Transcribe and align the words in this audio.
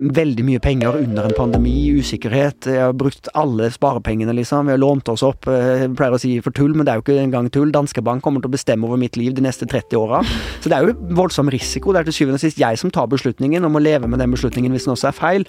veldig 0.00 0.44
mye 0.46 0.60
penger 0.64 0.96
under 0.96 1.28
en 1.28 1.34
pandemi, 1.36 1.74
usikkerhet. 2.00 2.68
Jeg 2.72 2.80
har 2.80 2.94
brukt 2.96 3.28
alle 3.36 3.68
sparepengene, 3.72 4.32
liksom. 4.38 4.66
Vi 4.66 4.72
har 4.72 4.80
lånt 4.80 5.08
oss 5.12 5.22
opp. 5.22 5.46
eh, 5.46 5.80
Jeg 5.84 5.94
pleier 5.96 6.16
å 6.16 6.20
si 6.20 6.40
for 6.40 6.50
tull, 6.50 6.74
men 6.74 6.86
det 6.86 6.92
er 6.92 7.00
jo 7.00 7.04
ikke 7.04 7.20
engang 7.20 7.50
tull. 7.50 7.70
Danske 7.70 8.02
Bank 8.02 8.22
kommer 8.22 8.40
til 8.40 8.48
å 8.48 8.56
bestemme 8.56 8.84
over 8.84 8.96
mitt 8.96 9.16
liv 9.16 9.34
de 9.34 9.42
neste 9.42 9.66
30 9.66 9.96
åra. 9.96 10.22
Så 10.60 10.68
det 10.68 10.72
er 10.78 10.86
jo 10.86 10.94
voldsom 11.14 11.50
risiko. 11.50 11.92
Det 11.92 12.00
er 12.00 12.04
til 12.04 12.12
syvende 12.12 12.40
og 12.40 12.40
sist 12.40 12.58
jeg 12.58 12.78
som 12.78 12.90
tar 12.90 13.06
beslutningen, 13.06 13.64
og 13.64 13.72
må 13.72 13.82
leve 13.82 14.08
med 14.08 14.18
den 14.18 14.30
beslutningen 14.30 14.72
hvis 14.72 14.84
den 14.84 14.96
også 14.96 15.08
er 15.08 15.12
feil. 15.12 15.44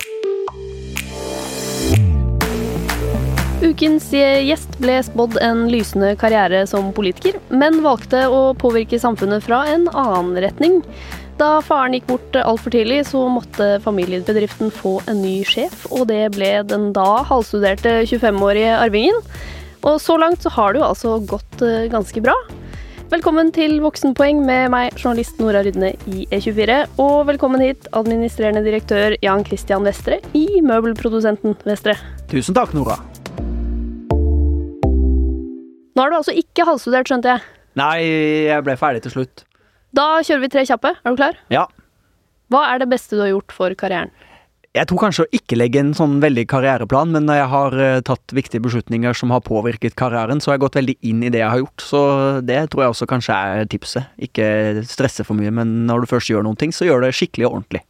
Ukens 3.61 4.09
gjest 4.11 4.73
ble 4.81 4.97
spådd 5.05 5.37
en 5.39 5.67
lysende 5.69 6.15
karriere 6.17 6.65
som 6.67 6.91
politiker, 6.91 7.37
men 7.49 7.83
valgte 7.85 8.25
å 8.27 8.55
påvirke 8.57 8.99
samfunnet 8.99 9.45
fra 9.45 9.63
en 9.69 9.87
annen 9.93 10.33
retning. 10.41 10.81
Da 11.41 11.55
faren 11.65 11.95
gikk 11.95 12.05
bort 12.05 12.35
altfor 12.37 12.69
tidlig, 12.69 12.99
så 13.09 13.23
måtte 13.33 13.79
familiebedriften 13.81 14.69
få 14.77 14.99
en 15.09 15.23
ny 15.23 15.39
sjef, 15.47 15.87
og 15.89 16.05
det 16.11 16.35
ble 16.35 16.51
den 16.69 16.91
da 16.93 17.23
halvstuderte 17.25 18.03
25-årige 18.05 18.75
arvingen. 18.77 19.17
Og 19.81 19.97
så 20.03 20.19
langt 20.21 20.45
så 20.45 20.51
har 20.53 20.75
det 20.75 20.83
jo 20.83 20.85
altså 20.91 21.15
gått 21.25 21.63
eh, 21.65 21.87
ganske 21.89 22.21
bra. 22.21 22.35
Velkommen 23.09 23.49
til 23.57 23.79
Voksenpoeng 23.81 24.45
med 24.45 24.69
meg, 24.69 24.93
journalist 25.01 25.41
Nora 25.41 25.65
Rydne 25.65 25.95
i 26.13 26.27
E24. 26.29 26.77
Og 27.01 27.25
velkommen 27.33 27.65
hit, 27.65 27.89
administrerende 27.89 28.61
direktør 28.61 29.17
Jan 29.25 29.41
Christian 29.47 29.89
Vestre 29.89 30.21
i 30.37 30.61
møbelprodusenten 30.61 31.57
Vestre. 31.65 31.97
Tusen 32.29 32.53
takk, 32.53 32.77
Nora. 32.77 33.01
Nå 35.97 36.05
er 36.05 36.13
du 36.13 36.21
altså 36.21 36.37
ikke 36.37 36.69
halvstudert, 36.69 37.09
skjønte 37.09 37.33
jeg. 37.33 37.55
Nei, 37.81 37.95
jeg 38.51 38.67
ble 38.67 38.77
ferdig 38.77 39.07
til 39.07 39.17
slutt. 39.17 39.49
Da 39.95 40.07
kjører 40.23 40.43
vi 40.45 40.51
tre 40.53 40.65
kjappe. 40.67 40.95
Er 41.03 41.13
du 41.13 41.19
klar? 41.19 41.39
Ja. 41.51 41.67
Hva 42.51 42.65
er 42.73 42.83
det 42.83 42.91
beste 42.91 43.17
du 43.17 43.23
har 43.23 43.31
gjort 43.33 43.55
for 43.55 43.75
karrieren? 43.79 44.11
Jeg 44.71 44.87
tror 44.87 45.01
kanskje 45.01 45.25
å 45.25 45.29
ikke 45.35 45.57
legge 45.57 45.81
en 45.81 45.91
sånn 45.95 46.21
veldig 46.23 46.45
karriereplan, 46.47 47.09
men 47.11 47.25
når 47.27 47.41
jeg 47.41 47.47
har 47.51 47.73
eh, 47.83 48.03
tatt 48.07 48.31
viktige 48.31 48.63
beslutninger 48.63 49.17
som 49.19 49.33
har 49.35 49.41
påvirket 49.43 49.97
karrieren, 49.99 50.39
så 50.39 50.47
har 50.47 50.55
jeg 50.55 50.63
gått 50.63 50.77
veldig 50.79 50.95
inn 51.09 51.25
i 51.27 51.31
det 51.33 51.41
jeg 51.41 51.51
har 51.51 51.59
gjort. 51.59 51.83
Så 51.83 52.03
det 52.47 52.59
tror 52.71 52.85
jeg 52.85 52.93
også 52.93 53.07
kanskje 53.11 53.35
er 53.35 53.67
tipset. 53.71 54.13
Ikke 54.15 54.45
stresse 54.87 55.27
for 55.27 55.35
mye, 55.35 55.51
men 55.59 55.81
når 55.89 56.05
du 56.05 56.11
først 56.13 56.31
gjør 56.31 56.47
noen 56.47 56.59
ting, 56.59 56.71
så 56.71 56.87
gjør 56.87 57.03
det 57.03 57.11
skikkelig 57.19 57.49
og 57.49 57.57
ordentlig. 57.57 57.83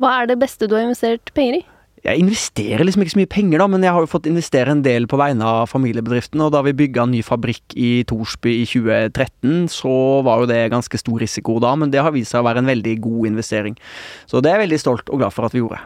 Hva 0.00 0.14
er 0.22 0.30
det 0.30 0.38
beste 0.40 0.64
du 0.64 0.78
har 0.78 0.86
investert 0.86 1.34
penger 1.36 1.60
i? 1.60 1.62
Jeg 2.04 2.22
investerer 2.22 2.84
liksom 2.86 3.02
ikke 3.02 3.14
så 3.14 3.20
mye 3.20 3.30
penger, 3.32 3.62
da, 3.62 3.66
men 3.70 3.84
jeg 3.84 3.94
har 3.94 4.04
jo 4.04 4.10
fått 4.10 4.28
investere 4.30 4.72
en 4.74 4.84
del 4.86 5.08
på 5.10 5.18
vegne 5.18 5.46
av 5.46 5.70
familiebedriften. 5.72 6.42
Og 6.44 6.52
da 6.54 6.62
vi 6.66 6.76
bygga 6.78 7.08
ny 7.10 7.24
fabrikk 7.26 7.74
i 7.74 7.90
Torsby 8.08 8.60
i 8.60 8.64
2013, 8.68 9.66
så 9.72 9.94
var 10.26 10.42
jo 10.42 10.50
det 10.50 10.62
ganske 10.74 11.00
stor 11.00 11.22
risiko 11.24 11.58
da, 11.64 11.74
men 11.78 11.94
det 11.94 12.04
har 12.04 12.14
vist 12.14 12.34
seg 12.34 12.44
å 12.44 12.48
være 12.48 12.62
en 12.62 12.70
veldig 12.70 12.98
god 13.04 13.32
investering. 13.32 13.78
Så 14.30 14.42
det 14.42 14.52
er 14.52 14.60
jeg 14.60 14.68
veldig 14.68 14.82
stolt 14.84 15.10
og 15.10 15.24
glad 15.24 15.34
for 15.34 15.48
at 15.48 15.56
vi 15.56 15.64
gjorde. 15.64 15.82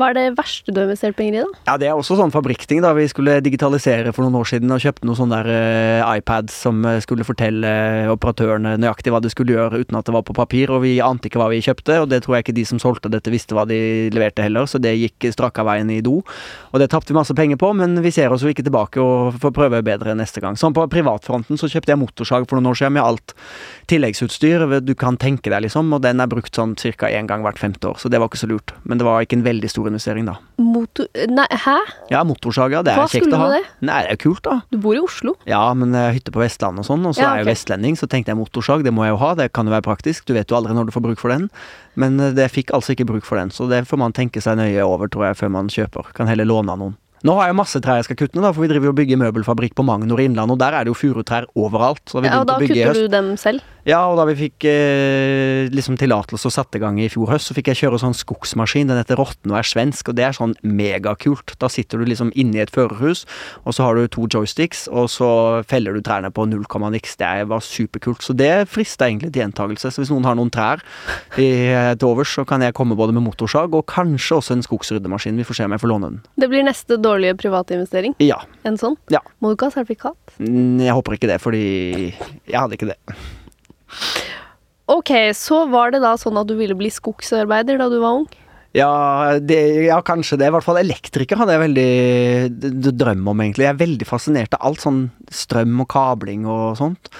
Hva 0.00 0.14
er 0.14 0.16
det 0.16 0.38
verste 0.38 0.72
du 0.72 0.78
har 0.80 0.86
investert 0.86 1.12
penger 1.18 1.34
i, 1.34 1.40
da? 1.44 1.58
Ja, 1.68 1.74
det 1.76 1.88
er 1.90 1.98
også 1.98 2.16
sånn 2.16 2.32
fabrikkting. 2.32 2.78
da 2.80 2.94
Vi 2.96 3.04
skulle 3.10 3.36
digitalisere 3.44 4.14
for 4.16 4.24
noen 4.24 4.38
år 4.40 4.48
siden 4.48 4.72
og 4.72 4.80
kjøpte 4.80 5.04
noen 5.04 5.18
sånne 5.18 5.40
der 5.42 5.48
uh, 6.00 6.12
iPads 6.16 6.56
som 6.64 6.78
eh, 6.88 7.02
skulle 7.04 7.26
fortelle 7.28 7.68
eh, 7.68 8.08
operatørene 8.08 8.78
nøyaktig 8.80 9.12
hva 9.12 9.20
de 9.20 9.28
skulle 9.32 9.52
gjøre 9.52 9.82
uten 9.82 9.98
at 9.98 10.08
det 10.08 10.14
var 10.14 10.24
på 10.24 10.36
papir, 10.36 10.72
og 10.72 10.80
vi 10.86 10.94
ante 11.04 11.28
ikke 11.28 11.40
hva 11.42 11.50
vi 11.52 11.60
kjøpte, 11.64 11.98
og 12.00 12.08
det 12.08 12.22
tror 12.24 12.38
jeg 12.38 12.46
ikke 12.46 12.56
de 12.56 12.64
som 12.70 12.80
solgte 12.80 13.12
dette 13.12 13.32
visste 13.32 13.56
hva 13.56 13.66
de 13.68 14.08
leverte 14.14 14.44
heller, 14.46 14.64
så 14.70 14.80
det 14.80 14.94
gikk 14.96 15.28
straka 15.34 15.66
veien 15.68 15.92
i 15.92 16.00
do. 16.04 16.22
Og 16.72 16.80
det 16.80 16.88
tapte 16.94 17.12
vi 17.12 17.18
masse 17.18 17.36
penger 17.36 17.60
på, 17.60 17.70
men 17.76 18.00
vi 18.00 18.14
ser 18.14 18.32
oss 18.32 18.46
jo 18.46 18.52
ikke 18.52 18.64
tilbake 18.64 19.04
og 19.04 19.36
får 19.42 19.54
prøve 19.56 19.82
bedre 19.84 20.16
neste 20.16 20.40
gang. 20.40 20.56
Sånn 20.56 20.76
på 20.76 20.86
privatfronten 20.90 21.60
så 21.60 21.68
kjøpte 21.68 21.92
jeg 21.92 22.00
motorsag 22.00 22.48
for 22.48 22.56
noen 22.56 22.72
år 22.72 22.80
siden 22.80 22.96
med 22.96 23.04
alt 23.04 23.36
tilleggsutstyr 23.92 24.66
du 24.80 24.94
kan 24.96 25.20
tenke 25.20 25.52
deg, 25.52 25.66
liksom, 25.66 25.92
og 25.92 26.02
den 26.06 26.24
er 26.24 26.30
brukt 26.30 26.56
sånn 26.56 26.76
ca. 26.80 27.12
én 27.12 27.28
gang 27.28 27.44
hvert 27.44 27.60
femte 27.60 27.92
år, 27.92 28.00
så 28.00 28.08
det 28.08 28.20
var 28.22 28.30
ikke 28.32 28.40
så 28.40 28.48
lurt. 28.50 28.74
Men 28.88 29.00
det 29.00 29.06
var 29.06 29.24
ikke 29.24 29.40
en 29.40 29.46
veldig 29.46 29.70
stor 29.70 29.89
investering, 29.90 30.28
da. 30.30 30.36
Motor... 30.62 31.08
Nei, 31.30 31.46
hæ? 31.64 31.76
Ja, 32.12 32.22
motorsaga. 32.26 32.80
Det 32.86 32.94
er 32.94 33.00
Hva 33.02 33.08
kjekt 33.10 33.28
å 33.28 33.36
ha. 33.36 33.48
du 33.48 33.50
med 33.50 33.54
det? 33.58 33.74
Nei, 33.90 33.98
det 34.06 34.12
er 34.12 34.16
jo 34.16 34.22
kult, 34.24 34.42
da. 34.46 34.56
Du 34.72 34.78
bor 34.82 34.96
i 34.96 35.02
Oslo. 35.02 35.34
Ja, 35.50 35.62
men 35.76 35.92
jeg 35.96 36.06
har 36.08 36.16
hytte 36.16 36.34
på 36.34 36.42
Vestlandet 36.42 36.84
og 36.84 36.88
sånn, 36.90 37.04
og 37.10 37.16
så 37.18 37.24
Ja, 37.24 37.32
er 37.34 37.42
jeg 37.42 37.48
jo 37.48 37.50
vestlending, 37.52 37.98
så 38.00 38.08
tenkte 38.10 38.32
jeg 38.32 38.40
motorsag, 38.40 38.86
det 38.86 38.94
må 38.96 39.04
jeg 39.06 39.14
jo 39.16 39.20
ha, 39.24 39.34
det 39.42 39.50
kan 39.56 39.68
jo 39.68 39.74
være 39.74 39.86
praktisk, 39.86 40.24
du 40.30 40.34
vet 40.38 40.50
jo 40.50 40.58
aldri 40.60 40.76
når 40.78 40.88
du 40.90 40.94
får 40.96 41.06
bruk 41.10 41.20
for 41.22 41.34
den. 41.34 41.50
Men 42.00 42.20
eh, 42.20 42.32
det 42.36 42.48
fikk 42.54 42.72
altså 42.76 42.94
ikke 42.96 43.08
bruk 43.10 43.28
for 43.28 43.40
den, 43.40 43.52
så 43.54 43.68
det 43.70 43.84
får 43.90 44.00
man 44.00 44.16
tenke 44.16 44.42
seg 44.44 44.58
nøye 44.60 44.86
over, 44.86 45.10
tror 45.12 45.30
jeg, 45.30 45.40
før 45.42 45.54
man 45.58 45.72
kjøper. 45.72 46.14
Kan 46.16 46.30
heller 46.30 46.48
låne 46.48 46.72
av 46.74 46.82
noen. 46.82 46.96
Nå 47.26 47.34
har 47.36 47.50
jeg 47.50 47.58
masse 47.58 47.80
trær 47.84 47.98
jeg 48.00 48.08
skal 48.08 48.16
kutte 48.22 48.38
ned, 48.38 48.46
da, 48.46 48.52
for 48.56 48.64
vi 48.64 48.70
driver 48.70 48.88
jo 48.88 48.94
og 48.94 49.00
bygger 49.00 49.20
møbelfabrikk 49.20 49.74
på 49.76 49.84
Magnor 49.84 50.22
i 50.22 50.24
Innlandet, 50.30 50.56
og 50.56 50.62
der 50.62 50.76
er 50.78 50.86
det 50.86 50.94
jo 50.94 50.96
furutrær 50.96 51.48
overalt. 51.58 52.00
Så 52.08 52.22
vi 52.24 52.30
Ja, 52.30 52.40
og 52.40 52.48
da 52.48 52.56
kutter 52.56 52.96
du 52.96 53.08
dem 53.12 53.34
selv. 53.40 53.60
Ja, 53.88 54.00
og 54.10 54.18
da 54.18 54.26
vi 54.28 54.36
fikk 54.36 54.64
eh, 54.68 55.68
liksom 55.72 55.96
tillatelse 56.00 56.48
og 56.48 56.52
satte 56.52 56.76
i 56.76 56.82
gang 56.82 56.98
i 57.00 57.08
fjor 57.12 57.30
høst, 57.32 57.48
så 57.48 57.56
fikk 57.56 57.70
jeg 57.72 57.80
kjøre 57.80 58.00
sånn 58.00 58.16
skogsmaskin. 58.16 58.88
Den 58.90 59.00
heter 59.00 59.20
Rotten 59.20 59.52
og 59.52 59.60
er 59.60 59.68
svensk, 59.68 60.12
og 60.12 60.18
det 60.18 60.26
er 60.26 60.36
sånn 60.36 60.54
megakult. 60.64 61.54
Da 61.60 61.68
sitter 61.72 62.00
du 62.00 62.08
liksom 62.08 62.32
inne 62.38 62.60
i 62.60 62.64
et 62.64 62.72
førerhus, 62.72 63.24
og 63.64 63.76
så 63.76 63.86
har 63.86 63.96
du 63.96 64.08
to 64.12 64.26
joysticks, 64.28 64.86
og 64.88 65.08
så 65.12 65.30
feller 65.68 65.96
du 65.96 66.04
trærne 66.04 66.32
på 66.32 66.44
null 66.48 66.66
komma 66.70 66.92
niks. 66.92 67.16
Det 67.20 67.48
var 67.48 67.64
superkult. 67.64 68.24
Så 68.24 68.36
det 68.36 68.68
frista 68.72 69.08
egentlig 69.08 69.32
til 69.34 69.44
gjentakelse. 69.44 69.92
Så 69.92 70.04
hvis 70.04 70.12
noen 70.12 70.28
har 70.28 70.36
noen 70.40 70.52
trær 70.52 70.84
i, 71.36 71.48
eh, 71.72 71.94
til 71.96 72.08
overs, 72.12 72.32
så 72.36 72.46
kan 72.48 72.64
jeg 72.64 72.76
komme 72.76 72.96
både 72.96 73.16
med 73.16 73.24
motorsag 73.28 73.76
og 73.76 73.88
kanskje 73.88 74.40
også 74.40 74.56
en 74.56 74.64
skogsryddemaskin. 74.64 75.40
Vi 75.40 75.48
får 75.48 75.60
se 75.60 75.68
om 75.68 75.76
jeg 75.76 75.84
får 75.84 75.92
låne 75.92 76.12
den. 76.12 76.20
Det 76.36 76.48
blir 76.52 76.64
neste 76.64 76.96
dårlige 77.00 77.09
private 77.36 77.74
investering. 77.74 78.14
Ja. 78.18 78.40
En 78.64 78.76
sånn. 78.78 78.96
Ja. 79.10 79.20
Må 79.40 79.50
du 79.50 79.56
ikke 79.56 79.70
ha 79.70 79.74
sertifikat? 79.74 80.16
Mm, 80.38 80.80
Jeg 80.80 80.92
håper 80.94 81.12
ikke 81.16 81.28
det, 81.28 81.40
fordi 81.40 82.14
jeg 82.14 82.58
hadde 82.58 82.76
ikke 82.78 82.92
det. 82.92 82.98
Ok, 84.90 85.10
så 85.34 85.68
var 85.70 85.90
det 85.94 86.00
da 86.02 86.16
sånn 86.18 86.38
at 86.40 86.46
du 86.50 86.56
ville 86.58 86.74
bli 86.74 86.90
skogsarbeider 86.90 87.78
da 87.78 87.88
du 87.88 88.00
var 88.02 88.22
ung? 88.22 88.26
Ja, 88.74 89.38
det, 89.42 89.58
ja, 89.88 89.98
kanskje 90.06 90.38
det. 90.38 90.46
I 90.46 90.54
hvert 90.54 90.66
fall 90.66 90.78
elektriker 90.78 91.38
hadde 91.38 91.56
jeg 91.56 91.62
veldig 91.64 92.94
drøm 92.98 93.26
om, 93.32 93.40
egentlig. 93.42 93.66
Jeg 93.66 93.74
er 93.74 93.80
veldig 93.82 94.06
fascinert 94.06 94.54
av 94.54 94.66
alt 94.70 94.82
sånn 94.84 95.08
strøm 95.34 95.80
og 95.82 95.88
kabling 95.90 96.46
og 96.46 96.76
sånt. 96.78 97.10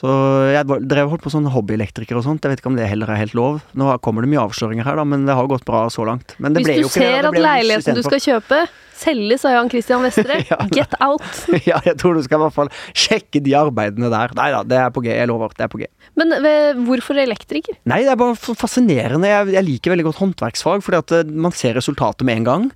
Så 0.00 0.10
jeg 0.50 0.66
drev 0.88 1.12
holdt 1.12 1.22
på 1.24 1.30
sånn 1.32 1.46
hobbyelektriker 1.54 2.18
og 2.18 2.24
sånt. 2.26 2.42
Jeg 2.44 2.50
vet 2.54 2.60
ikke 2.62 2.72
om 2.72 2.76
det 2.76 2.88
heller 2.90 3.12
er 3.14 3.20
helt 3.20 3.36
lov. 3.36 3.60
Nå 3.78 3.92
kommer 4.04 4.24
det 4.24 4.32
mye 4.32 4.42
avsløringer 4.42 4.84
her, 4.88 4.98
da, 5.00 5.04
men 5.08 5.24
det 5.28 5.36
har 5.38 5.48
gått 5.48 5.64
bra 5.68 5.84
så 5.92 6.04
langt. 6.08 6.34
Men 6.42 6.56
det 6.56 6.64
Hvis 6.66 6.88
du 6.88 6.96
ser 6.96 7.28
at 7.28 7.36
leiligheten 7.36 7.96
du 8.00 8.02
skal 8.04 8.20
kjøpe 8.24 8.64
selges 9.04 9.44
sa 9.44 9.52
Jan 9.54 9.70
Christian 9.72 10.02
Vestre, 10.04 10.40
Ja, 10.50 10.58
get 10.72 10.96
out! 11.04 11.24
Ja, 11.68 11.78
jeg 11.86 11.96
tror 12.00 12.16
du 12.16 12.22
skal 12.24 12.40
i 12.40 12.44
hvert 12.46 12.56
fall 12.56 12.72
sjekke 12.96 13.42
de 13.44 13.54
arbeidene 13.58 14.10
der. 14.12 14.34
Nei 14.38 14.50
da, 14.54 14.64
det 14.66 14.80
er 14.80 14.90
på 14.94 15.04
G. 15.04 15.12
Jeg 15.14 15.30
lover. 15.30 15.54
Det 15.56 15.66
er 15.66 15.72
på 15.72 15.80
G. 15.82 15.88
Men 16.18 16.34
ved, 16.44 16.82
hvorfor 16.88 17.20
elektriker? 17.20 17.78
Nei, 17.90 18.02
det 18.06 18.12
er 18.14 18.20
bare 18.20 18.36
fascinerende. 18.58 19.30
Jeg, 19.30 19.54
jeg 19.56 19.68
liker 19.68 19.94
veldig 19.94 20.08
godt 20.10 20.20
håndverksfag, 20.22 20.84
fordi 20.86 21.00
at 21.00 21.16
eh, 21.20 21.32
man 21.46 21.54
ser 21.56 21.76
resultatet 21.78 22.26
med 22.26 22.42
en 22.42 22.50
gang. 22.50 22.68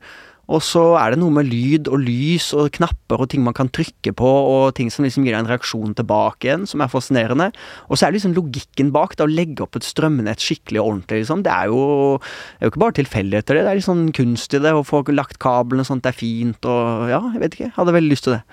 Og 0.48 0.62
så 0.64 0.82
er 0.96 1.12
det 1.12 1.20
noe 1.20 1.34
med 1.34 1.48
lyd 1.50 1.90
og 1.92 2.00
lys 2.00 2.48
og 2.56 2.70
knapper 2.78 3.20
og 3.20 3.28
ting 3.32 3.42
man 3.44 3.56
kan 3.56 3.68
trykke 3.68 4.14
på, 4.16 4.30
og 4.52 4.72
ting 4.78 4.88
som 4.92 5.04
liksom 5.04 5.26
gir 5.26 5.34
deg 5.34 5.42
en 5.42 5.50
reaksjon 5.50 5.92
tilbake 5.98 6.48
igjen, 6.48 6.64
som 6.68 6.80
er 6.80 6.92
fascinerende. 6.92 7.50
Og 7.88 7.98
så 7.98 8.06
er 8.06 8.12
det 8.12 8.20
liksom 8.22 8.36
logikken 8.38 8.92
bak 8.94 9.18
det, 9.18 9.26
å 9.26 9.30
legge 9.30 9.66
opp 9.66 9.76
et 9.76 9.86
strømnett 9.86 10.40
skikkelig 10.40 10.80
og 10.80 10.92
ordentlig, 10.94 11.22
liksom. 11.22 11.44
Det 11.44 11.52
er 11.52 11.68
jo, 11.68 11.82
er 12.58 12.68
jo 12.68 12.72
ikke 12.72 12.84
bare 12.86 12.98
tilfeldigheter, 13.02 13.58
det. 13.58 13.66
Det 13.66 13.72
er 13.74 13.80
litt 13.82 13.90
sånn 13.90 14.08
kunst 14.16 14.56
i 14.56 14.62
det, 14.64 14.72
å 14.72 14.86
få 14.86 15.04
lagt 15.12 15.40
kablene 15.42 15.84
sånn 15.84 16.00
at 16.00 16.08
det 16.08 16.14
er 16.14 16.20
fint, 16.22 16.68
og 16.68 17.12
ja, 17.12 17.22
jeg 17.34 17.44
vet 17.44 17.58
ikke. 17.58 17.68
Jeg 17.68 17.76
hadde 17.76 17.98
veldig 18.00 18.14
lyst 18.16 18.28
til 18.28 18.38
det. 18.38 18.44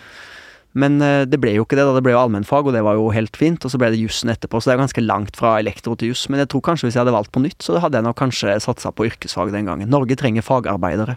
Men 0.76 1.00
eh, 1.00 1.24
det 1.24 1.40
ble 1.40 1.54
jo 1.56 1.64
ikke 1.64 1.78
det, 1.80 1.86
da. 1.88 1.96
Det 1.96 2.04
ble 2.04 2.12
jo 2.12 2.20
allmennfag, 2.20 2.68
og 2.68 2.76
det 2.76 2.84
var 2.84 3.00
jo 3.00 3.08
helt 3.16 3.40
fint. 3.40 3.64
Og 3.64 3.72
så 3.72 3.80
ble 3.80 3.94
det 3.94 4.02
jussen 4.02 4.32
etterpå, 4.34 4.60
så 4.60 4.70
det 4.70 4.76
er 4.76 4.84
ganske 4.84 5.06
langt 5.06 5.40
fra 5.40 5.56
elektro 5.62 5.96
til 5.96 6.12
juss. 6.12 6.26
Men 6.28 6.44
jeg 6.44 6.52
tror 6.52 6.66
kanskje 6.68 6.90
hvis 6.90 6.98
jeg 6.98 7.06
hadde 7.06 7.16
valgt 7.16 7.32
på 7.36 7.44
nytt, 7.46 7.62
så 7.64 7.80
hadde 7.80 8.02
jeg 8.02 8.08
nok 8.10 8.20
kanskje 8.20 8.58
satsa 8.64 8.92
på 8.92 9.08
yrkesfag 9.08 9.56
den 9.56 9.72
gangen. 9.72 9.92
Norge 9.92 10.20
trenger 10.20 10.44
fagarbeidere. 10.46 11.16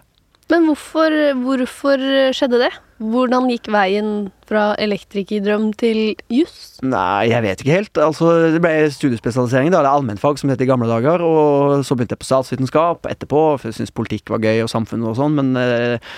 Men 0.49 0.65
hvorfor, 0.65 1.13
hvorfor 1.43 2.05
skjedde 2.33 2.61
det? 2.63 2.71
Hvordan 2.99 3.47
gikk 3.47 3.69
veien 3.71 4.07
fra 4.49 4.73
elektrikerdrøm 4.81 5.69
til 5.79 6.17
juss? 6.33 6.79
Nei, 6.83 7.29
jeg 7.29 7.45
vet 7.45 7.61
ikke 7.61 7.75
helt. 7.77 7.99
Altså, 8.01 8.31
det 8.55 8.59
ble 8.63 8.73
studiespesialisering, 8.91 9.69
da. 9.71 9.79
Eller 9.79 9.93
allmennfag, 9.93 10.41
som 10.41 10.49
det 10.49 10.57
het 10.57 10.65
i 10.65 10.69
gamle 10.71 10.89
dager. 10.89 11.23
Og 11.23 11.85
så 11.87 11.95
begynte 11.95 12.17
jeg 12.17 12.23
på 12.25 12.29
statsvitenskap 12.31 13.07
etterpå, 13.07 13.43
for 13.59 13.69
jeg 13.69 13.77
syntes 13.77 13.95
politikk 13.95 14.33
var 14.33 14.43
gøy, 14.43 14.65
og 14.65 14.73
samfunnet 14.73 15.13
og 15.13 15.19
sånn. 15.21 15.37
Men 15.37 15.53
eh, 15.61 16.17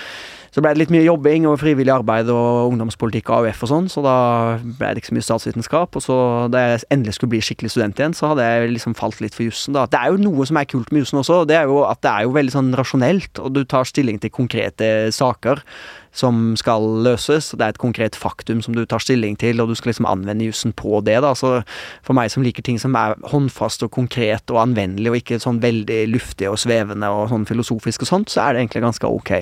så 0.52 0.60
ble 0.60 0.74
det 0.74 0.82
litt 0.82 0.92
mye 0.92 1.06
jobbing 1.06 1.46
og 1.48 1.56
frivillig 1.62 1.94
arbeid 1.94 2.28
og 2.32 2.72
ungdomspolitikk 2.74 3.30
og 3.32 3.46
AUF 3.46 3.62
og 3.64 3.70
sånn, 3.70 3.86
så 3.88 4.02
da 4.04 4.16
ble 4.60 4.90
det 4.92 5.00
ikke 5.00 5.12
så 5.12 5.16
mye 5.16 5.28
statsvitenskap. 5.28 5.96
Og 5.96 6.04
så 6.04 6.16
da 6.52 6.64
jeg 6.66 6.82
endelig 6.92 7.16
skulle 7.16 7.32
bli 7.32 7.40
skikkelig 7.44 7.72
student 7.72 8.02
igjen, 8.02 8.16
så 8.16 8.32
hadde 8.32 8.44
jeg 8.44 8.74
liksom 8.74 8.96
falt 8.98 9.22
litt 9.24 9.38
for 9.38 9.46
jussen, 9.48 9.72
da. 9.78 9.86
Det 9.88 9.96
er 9.96 10.12
jo 10.12 10.20
noe 10.20 10.48
som 10.48 10.60
er 10.60 10.68
kult 10.68 10.92
med 10.92 11.06
jussen 11.06 11.22
også, 11.22 11.40
det 11.48 11.56
er 11.56 11.72
jo 11.72 11.80
at 11.88 12.02
det 12.04 12.12
er 12.12 12.28
jo 12.28 12.36
veldig 12.36 12.56
sånn 12.58 12.70
rasjonelt, 12.76 13.40
og 13.40 13.56
du 13.56 13.64
tar 13.64 13.88
stilling 13.88 14.20
til 14.20 14.34
konkrete 14.34 14.92
saker 15.16 15.64
som 16.12 16.52
skal 16.60 16.84
løses. 17.04 17.50
Det 17.56 17.64
er 17.64 17.72
et 17.72 17.80
konkret 17.80 18.16
faktum 18.18 18.60
som 18.64 18.76
du 18.76 18.84
tar 18.84 19.00
stilling 19.02 19.38
til, 19.40 19.62
og 19.62 19.70
du 19.72 19.76
skal 19.78 19.92
liksom 19.92 20.08
anvende 20.08 20.44
jussen 20.44 20.74
på 20.76 21.00
det. 21.00 21.18
da, 21.24 21.32
så 21.34 21.62
For 22.04 22.12
meg 22.12 22.30
som 22.30 22.44
liker 22.44 22.62
ting 22.62 22.78
som 22.78 22.94
er 22.98 23.16
håndfast 23.32 23.82
og 23.86 23.90
konkret 23.90 24.50
og 24.52 24.60
anvendelig, 24.60 25.10
og 25.10 25.16
ikke 25.22 25.40
sånn 25.40 25.62
veldig 25.62 26.02
luftig 26.12 26.50
og 26.50 26.60
svevende 26.60 27.08
og 27.08 27.32
sånn 27.32 27.48
filosofisk 27.48 28.04
og 28.04 28.12
sånt, 28.12 28.32
så 28.32 28.44
er 28.44 28.52
det 28.52 28.66
egentlig 28.66 28.84
ganske 28.84 29.08
ok 29.08 29.32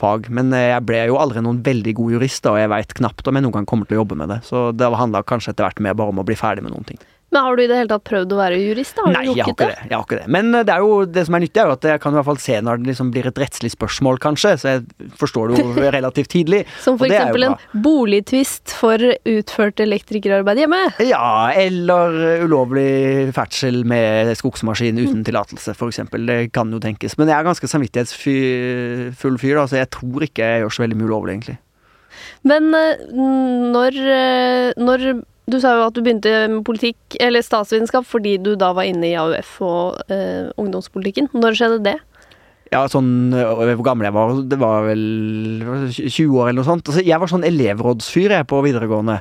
fag. 0.00 0.30
Men 0.32 0.52
eh, 0.56 0.70
jeg 0.72 0.86
ble 0.88 1.04
jo 1.10 1.20
aldri 1.20 1.44
noen 1.44 1.62
veldig 1.66 1.94
god 2.00 2.16
jurist, 2.16 2.48
og 2.50 2.58
jeg 2.60 2.72
veit 2.72 2.96
knapt 2.98 3.28
om 3.28 3.38
jeg 3.38 3.46
noen 3.46 3.58
gang 3.60 3.70
kommer 3.70 3.88
til 3.88 3.98
å 3.98 4.02
jobbe 4.02 4.18
med 4.20 4.32
det. 4.32 4.40
Så 4.48 4.70
det 4.76 4.90
handla 4.90 5.24
kanskje 5.26 5.54
etter 5.54 5.68
hvert 5.68 5.84
mer 5.84 5.96
bare 5.98 6.14
om 6.14 6.22
å 6.22 6.26
bli 6.26 6.38
ferdig 6.38 6.66
med 6.66 6.74
noen 6.74 6.88
ting. 6.88 7.00
Men 7.30 7.44
har 7.46 7.56
du 7.56 7.62
i 7.62 7.68
det 7.70 7.76
hele 7.78 7.90
tatt 7.92 8.02
prøvd 8.08 8.32
å 8.34 8.38
være 8.40 8.56
jurist? 8.58 8.96
da? 8.96 9.04
Har 9.06 9.14
Nei, 9.14 9.22
du 9.28 9.30
jeg 9.38 9.44
har, 9.46 9.52
ikke 9.54 9.66
det. 9.68 9.84
jeg 9.86 9.94
har 9.94 10.06
ikke 10.06 10.18
det. 10.18 10.26
Men 10.34 10.48
eh, 10.54 10.64
det 10.66 10.74
er 10.74 10.82
jo 10.82 10.96
det 11.06 11.22
som 11.28 11.36
er 11.38 11.44
nyttig, 11.44 11.60
er 11.62 11.68
jo 11.70 11.76
at 11.76 11.86
jeg 11.90 12.02
kan 12.02 12.14
i 12.14 12.18
hvert 12.18 12.28
fall 12.30 12.40
se 12.42 12.56
når 12.66 12.80
det 12.80 12.90
liksom 12.90 13.12
blir 13.14 13.28
et 13.30 13.40
rettslig 13.44 13.70
spørsmål, 13.76 14.18
kanskje. 14.24 14.54
Så 14.58 14.72
jeg 14.72 15.10
forstår 15.20 15.52
det 15.54 15.62
jo 15.62 15.86
relativt 15.98 16.32
tidlig. 16.34 16.64
Som 16.82 16.98
for 16.98 17.06
det 17.10 17.20
eksempel 17.20 17.46
en 17.50 17.56
boligtvist 17.86 18.74
for 18.80 19.06
utført 19.30 19.82
elektrikerarbeid 19.86 20.64
hjemme. 20.64 20.82
Ja, 21.06 21.52
eller 21.54 22.18
ulovlig 22.44 23.30
ferdsel 23.36 23.82
med 23.88 24.34
skogsmaskin 24.40 24.98
uten 24.98 25.22
tillatelse, 25.26 25.76
f.eks. 25.78 26.02
Det 26.10 26.40
kan 26.56 26.74
jo 26.74 26.82
tenkes. 26.82 27.14
Men 27.20 27.30
jeg 27.30 27.38
er 27.38 27.46
ganske 27.46 27.70
samvittighetsfull 27.70 29.40
fyr, 29.40 29.58
da, 29.62 29.66
så 29.70 29.80
jeg 29.80 29.90
tror 29.94 30.26
ikke 30.26 30.46
jeg 30.54 30.64
gjør 30.64 30.74
så 30.74 30.84
veldig 30.88 30.98
mye 30.98 31.10
ulovlig, 31.12 31.38
egentlig. 31.38 31.58
Men 32.48 32.72
eh, 32.74 33.02
når, 33.14 33.96
eh, 34.16 34.70
når 34.80 35.04
Du 35.50 35.58
sa 35.62 35.74
jo 35.76 35.88
at 35.88 35.96
du 35.96 36.02
begynte 36.04 36.30
med 36.52 36.62
politikk, 36.66 36.98
eller 37.22 37.44
statsvitenskap, 37.44 38.06
fordi 38.08 38.36
du 38.42 38.54
da 38.58 38.70
var 38.76 38.86
inne 38.88 39.08
i 39.10 39.16
AUF 39.18 39.56
og 39.66 40.12
eh, 40.12 40.50
ungdomspolitikken. 40.60 41.30
Når 41.34 41.58
skjedde 41.58 41.82
det? 41.88 41.96
Ja, 42.70 42.84
sånn 42.86 43.34
øh, 43.34 43.64
Hvor 43.74 43.86
gammel 43.88 44.06
jeg 44.06 44.14
var? 44.14 44.34
Det 44.46 44.58
var 44.60 44.84
vel 44.86 45.00
20 45.90 46.36
år 46.38 46.50
eller 46.50 46.60
noe 46.60 46.68
sånt. 46.68 46.86
Altså, 46.86 47.02
jeg 47.02 47.18
var 47.18 47.32
sånn 47.32 47.46
elevrådsfyr 47.48 48.36
jeg 48.36 48.48
på 48.50 48.62
videregående. 48.66 49.18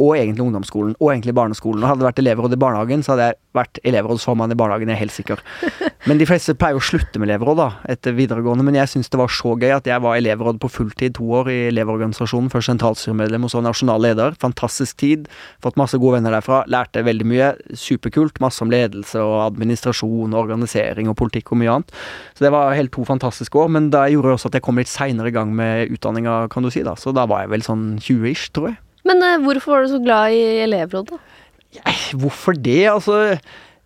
Og 0.00 0.16
egentlig 0.16 0.46
ungdomsskolen, 0.46 0.94
og 0.98 1.10
egentlig 1.12 1.34
barneskolen. 1.36 1.82
Og 1.82 1.90
hadde 1.90 2.00
det 2.00 2.08
vært 2.08 2.20
elevråd 2.22 2.56
i 2.56 2.60
barnehagen, 2.62 3.02
så 3.04 3.12
hadde 3.12 3.26
jeg 3.28 3.38
vært 3.56 3.80
elevrådsformann 3.84 4.54
i 4.54 4.56
barnehagen, 4.56 4.88
jeg 4.88 4.96
er 4.96 5.02
helt 5.02 5.14
sikker. 5.14 5.42
Men 6.08 6.18
de 6.18 6.26
fleste 6.26 6.54
pleier 6.58 6.78
å 6.78 6.82
slutte 6.82 7.20
med 7.20 7.28
elevråd 7.28 7.60
da, 7.60 7.68
etter 7.92 8.16
videregående. 8.16 8.64
Men 8.66 8.78
jeg 8.80 8.90
syns 8.90 9.12
det 9.12 9.20
var 9.20 9.30
så 9.30 9.52
gøy 9.54 9.74
at 9.76 9.86
jeg 9.86 10.02
var 10.02 10.18
elevråd 10.18 10.58
på 10.62 10.70
fulltid 10.72 11.14
to 11.18 11.28
år 11.38 11.50
i 11.52 11.58
Elevorganisasjonen. 11.68 12.50
Først 12.52 12.72
sentralstyremedlem 12.72 13.46
og 13.46 13.52
så 13.52 13.62
nasjonal 13.62 14.02
leder. 14.02 14.36
Fantastisk 14.42 14.98
tid. 15.04 15.28
Fått 15.62 15.78
masse 15.80 16.00
gode 16.00 16.18
venner 16.18 16.34
derfra. 16.34 16.64
Lærte 16.72 17.04
veldig 17.06 17.28
mye. 17.28 17.52
Superkult. 17.78 18.40
Masse 18.42 18.64
om 18.64 18.72
ledelse 18.72 19.22
og 19.22 19.38
administrasjon 19.44 20.32
og 20.32 20.40
organisering 20.42 21.12
og 21.12 21.18
politikk 21.20 21.52
og 21.52 21.62
mye 21.62 21.76
annet. 21.76 21.94
Så 22.34 22.48
det 22.48 22.54
var 22.56 22.74
helt 22.74 22.94
to 22.96 23.04
fantastiske 23.06 23.62
år. 23.62 23.70
Men 23.76 23.92
da 23.94 24.08
gjorde 24.10 24.34
også 24.38 24.50
at 24.50 24.58
jeg 24.58 24.66
kom 24.66 24.80
litt 24.80 24.90
seinere 24.90 25.30
i 25.30 25.36
gang 25.36 25.52
med 25.54 25.92
utdanninga, 25.94 26.48
kan 26.50 26.66
du 26.66 26.72
si. 26.72 26.82
da. 26.82 26.96
Så 26.98 27.14
da 27.14 27.28
var 27.30 27.44
jeg 27.44 27.54
vel 27.54 27.68
sånn 27.68 27.92
20-ish, 28.00 28.50
tror 28.56 28.72
jeg. 28.72 28.80
Men 29.12 29.24
uh, 29.24 29.44
hvorfor 29.44 29.76
var 29.76 29.84
du 29.84 29.92
så 29.92 30.00
glad 30.02 30.32
i 30.32 30.42
elevrådet? 30.64 31.20
Ja, 31.76 31.94
Hvorfor 32.16 32.56
det? 32.56 32.84
Altså 32.90 33.38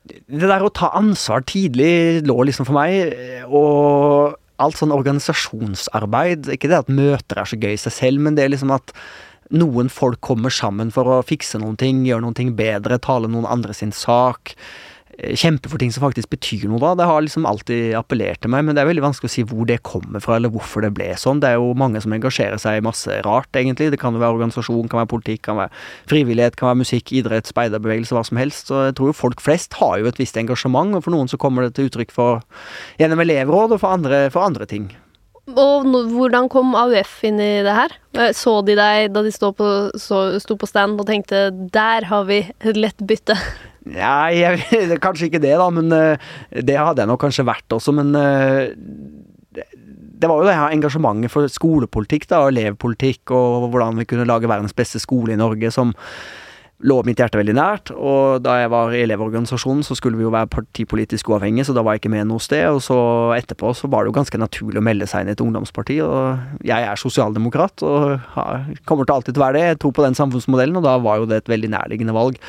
Det 0.07 0.47
der 0.47 0.63
å 0.63 0.73
ta 0.75 0.93
ansvar 0.95 1.45
tidlig 1.47 2.23
lå 2.27 2.41
liksom 2.47 2.67
for 2.69 2.79
meg. 2.79 3.15
Og 3.47 4.37
alt 4.63 4.79
sånn 4.79 4.95
organisasjonsarbeid 4.95 6.49
Ikke 6.55 6.71
det 6.71 6.79
at 6.79 6.93
møter 6.93 7.43
er 7.43 7.51
så 7.51 7.59
gøy 7.61 7.75
i 7.75 7.81
seg 7.81 7.95
selv, 7.95 8.23
men 8.25 8.39
det 8.39 8.47
er 8.47 8.55
liksom 8.55 8.73
at 8.75 8.95
noen 9.55 9.91
folk 9.93 10.19
kommer 10.27 10.51
sammen 10.51 10.89
for 10.91 11.07
å 11.07 11.23
fikse 11.23 11.61
noen 11.63 11.77
ting, 11.79 12.01
gjøre 12.03 12.25
noen 12.25 12.35
ting 12.35 12.49
bedre, 12.59 12.99
tale 12.99 13.29
noen 13.31 13.47
andre 13.47 13.77
sin 13.77 13.93
sak. 13.95 14.57
Eh, 15.19 15.35
Kjempe 15.37 15.71
for 15.73 15.81
ting 15.83 15.93
som 15.95 16.05
faktisk 16.05 16.31
betyr 16.33 16.67
noe, 16.71 16.81
da. 16.83 16.95
Det 16.99 17.09
har 17.09 17.25
liksom 17.25 17.47
alltid 17.49 17.95
appellert 17.99 18.43
til 18.45 18.53
meg, 18.53 18.67
men 18.67 18.77
det 18.77 18.83
er 18.83 18.91
veldig 18.91 19.05
vanskelig 19.05 19.31
å 19.31 19.35
si 19.37 19.45
hvor 19.49 19.69
det 19.69 19.81
kommer 19.87 20.23
fra, 20.25 20.37
eller 20.37 20.53
hvorfor 20.55 20.87
det 20.87 20.93
ble 20.97 21.09
sånn. 21.21 21.41
Det 21.43 21.53
er 21.53 21.61
jo 21.61 21.73
mange 21.79 22.03
som 22.05 22.15
engasjerer 22.17 22.61
seg 22.63 22.81
i 22.81 22.85
masse 22.87 23.21
rart, 23.27 23.51
egentlig. 23.57 23.91
Det 23.95 24.01
kan 24.03 24.17
jo 24.17 24.23
være 24.23 24.39
organisasjon, 24.39 24.91
kan 24.93 25.03
være 25.03 25.13
politikk, 25.15 25.47
kan 25.49 25.61
være 25.63 25.73
frivillighet, 26.13 26.59
kan 26.61 26.73
være 26.73 26.83
musikk, 26.85 27.15
idrett, 27.17 27.49
speiderbevegelse, 27.51 28.17
hva 28.17 28.27
som 28.29 28.43
helst. 28.43 28.71
Så 28.71 28.87
jeg 28.89 28.99
tror 28.99 29.13
jo 29.13 29.19
folk 29.23 29.43
flest 29.45 29.79
har 29.81 29.99
jo 30.03 30.11
et 30.11 30.21
visst 30.21 30.39
engasjement, 30.41 30.97
og 30.97 31.07
for 31.07 31.17
noen 31.17 31.33
så 31.33 31.41
kommer 31.41 31.67
det 31.67 31.77
til 31.77 31.91
uttrykk 31.91 32.15
for 32.15 32.45
gjennom 33.01 33.25
elevråd, 33.25 33.77
og 33.77 33.83
for 33.83 33.97
andre, 33.97 34.27
for 34.35 34.47
andre 34.47 34.69
ting. 34.69 34.93
Og 35.47 35.87
no, 35.87 36.01
hvordan 36.11 36.49
kom 36.51 36.75
AUF 36.75 37.21
inn 37.29 37.39
i 37.39 37.51
det 37.63 37.75
her? 37.75 37.93
Eh, 38.19 38.33
Så 38.35 38.59
de 38.67 38.75
deg 38.79 39.13
da 39.15 39.23
de 39.23 39.31
sto 39.35 39.53
på, 39.55 39.69
så, 39.95 40.41
sto 40.43 40.57
på 40.59 40.67
stand 40.67 40.99
og 40.99 41.07
tenkte 41.07 41.51
'der 41.55 42.09
har 42.11 42.25
vi 42.27 42.41
et 42.61 42.77
lett 42.77 42.99
bytte'? 42.99 43.39
Nei, 43.87 44.43
jeg, 44.43 44.99
kanskje 44.99 45.29
ikke 45.31 45.43
det, 45.43 45.55
da, 45.55 45.71
men 45.71 45.93
eh, 45.95 46.19
det 46.51 46.75
hadde 46.75 47.05
jeg 47.05 47.07
nok 47.07 47.23
kanskje 47.23 47.47
vært 47.47 47.71
også, 47.71 47.95
men 47.95 48.11
eh, 48.19 48.75
det 50.19 50.27
var 50.27 50.41
jo 50.41 50.49
det 50.49 50.57
her 50.57 50.75
engasjementet 50.75 51.31
for 51.31 51.47
skolepolitikk 51.47 52.27
da, 52.27 52.41
og 52.43 52.51
elevpolitikk, 52.51 53.31
og 53.31 53.69
hvordan 53.71 54.01
vi 54.01 54.09
kunne 54.09 54.27
lage 54.27 54.51
verdens 54.51 54.75
beste 54.75 54.99
skole 54.99 55.37
i 55.37 55.39
Norge, 55.39 55.71
som 55.71 55.95
lå 56.85 56.99
mitt 57.07 57.21
hjerte 57.21 57.39
veldig 57.41 57.55
nært. 57.57 57.93
Og 57.95 58.43
da 58.45 58.59
jeg 58.61 58.71
var 58.73 58.93
i 58.93 59.03
Elevorganisasjonen, 59.07 59.85
så 59.87 59.97
skulle 59.97 60.19
vi 60.19 60.27
jo 60.27 60.33
være 60.35 60.51
partipolitisk 60.53 61.31
uavhengige, 61.33 61.69
så 61.69 61.77
da 61.77 61.85
var 61.87 61.97
jeg 61.97 62.05
ikke 62.05 62.15
med 62.17 62.29
noe 62.31 62.43
sted. 62.43 62.67
Og 62.69 62.83
så 62.85 62.99
etterpå 63.39 63.73
så 63.77 63.91
var 63.93 64.05
det 64.05 64.13
jo 64.13 64.19
ganske 64.19 64.41
naturlig 64.41 64.83
å 64.83 64.87
melde 64.87 65.09
seg 65.11 65.25
inn 65.25 65.33
i 65.33 65.37
et 65.37 65.45
ungdomsparti, 65.45 66.01
og 66.05 66.65
jeg 66.67 66.89
er 66.89 67.01
sosialdemokrat 67.01 67.85
og 67.87 68.17
har, 68.37 68.67
kommer 68.89 69.09
til 69.09 69.17
alltid 69.17 69.37
til 69.37 69.43
å 69.43 69.47
være 69.47 69.59
det. 69.59 69.69
Jeg 69.71 69.83
tror 69.85 69.97
på 69.97 70.07
den 70.07 70.19
samfunnsmodellen, 70.19 70.81
og 70.81 70.89
da 70.89 70.99
var 71.03 71.23
jo 71.23 71.31
det 71.31 71.45
et 71.45 71.55
veldig 71.55 71.73
nærliggende 71.77 72.17
valg. 72.17 72.41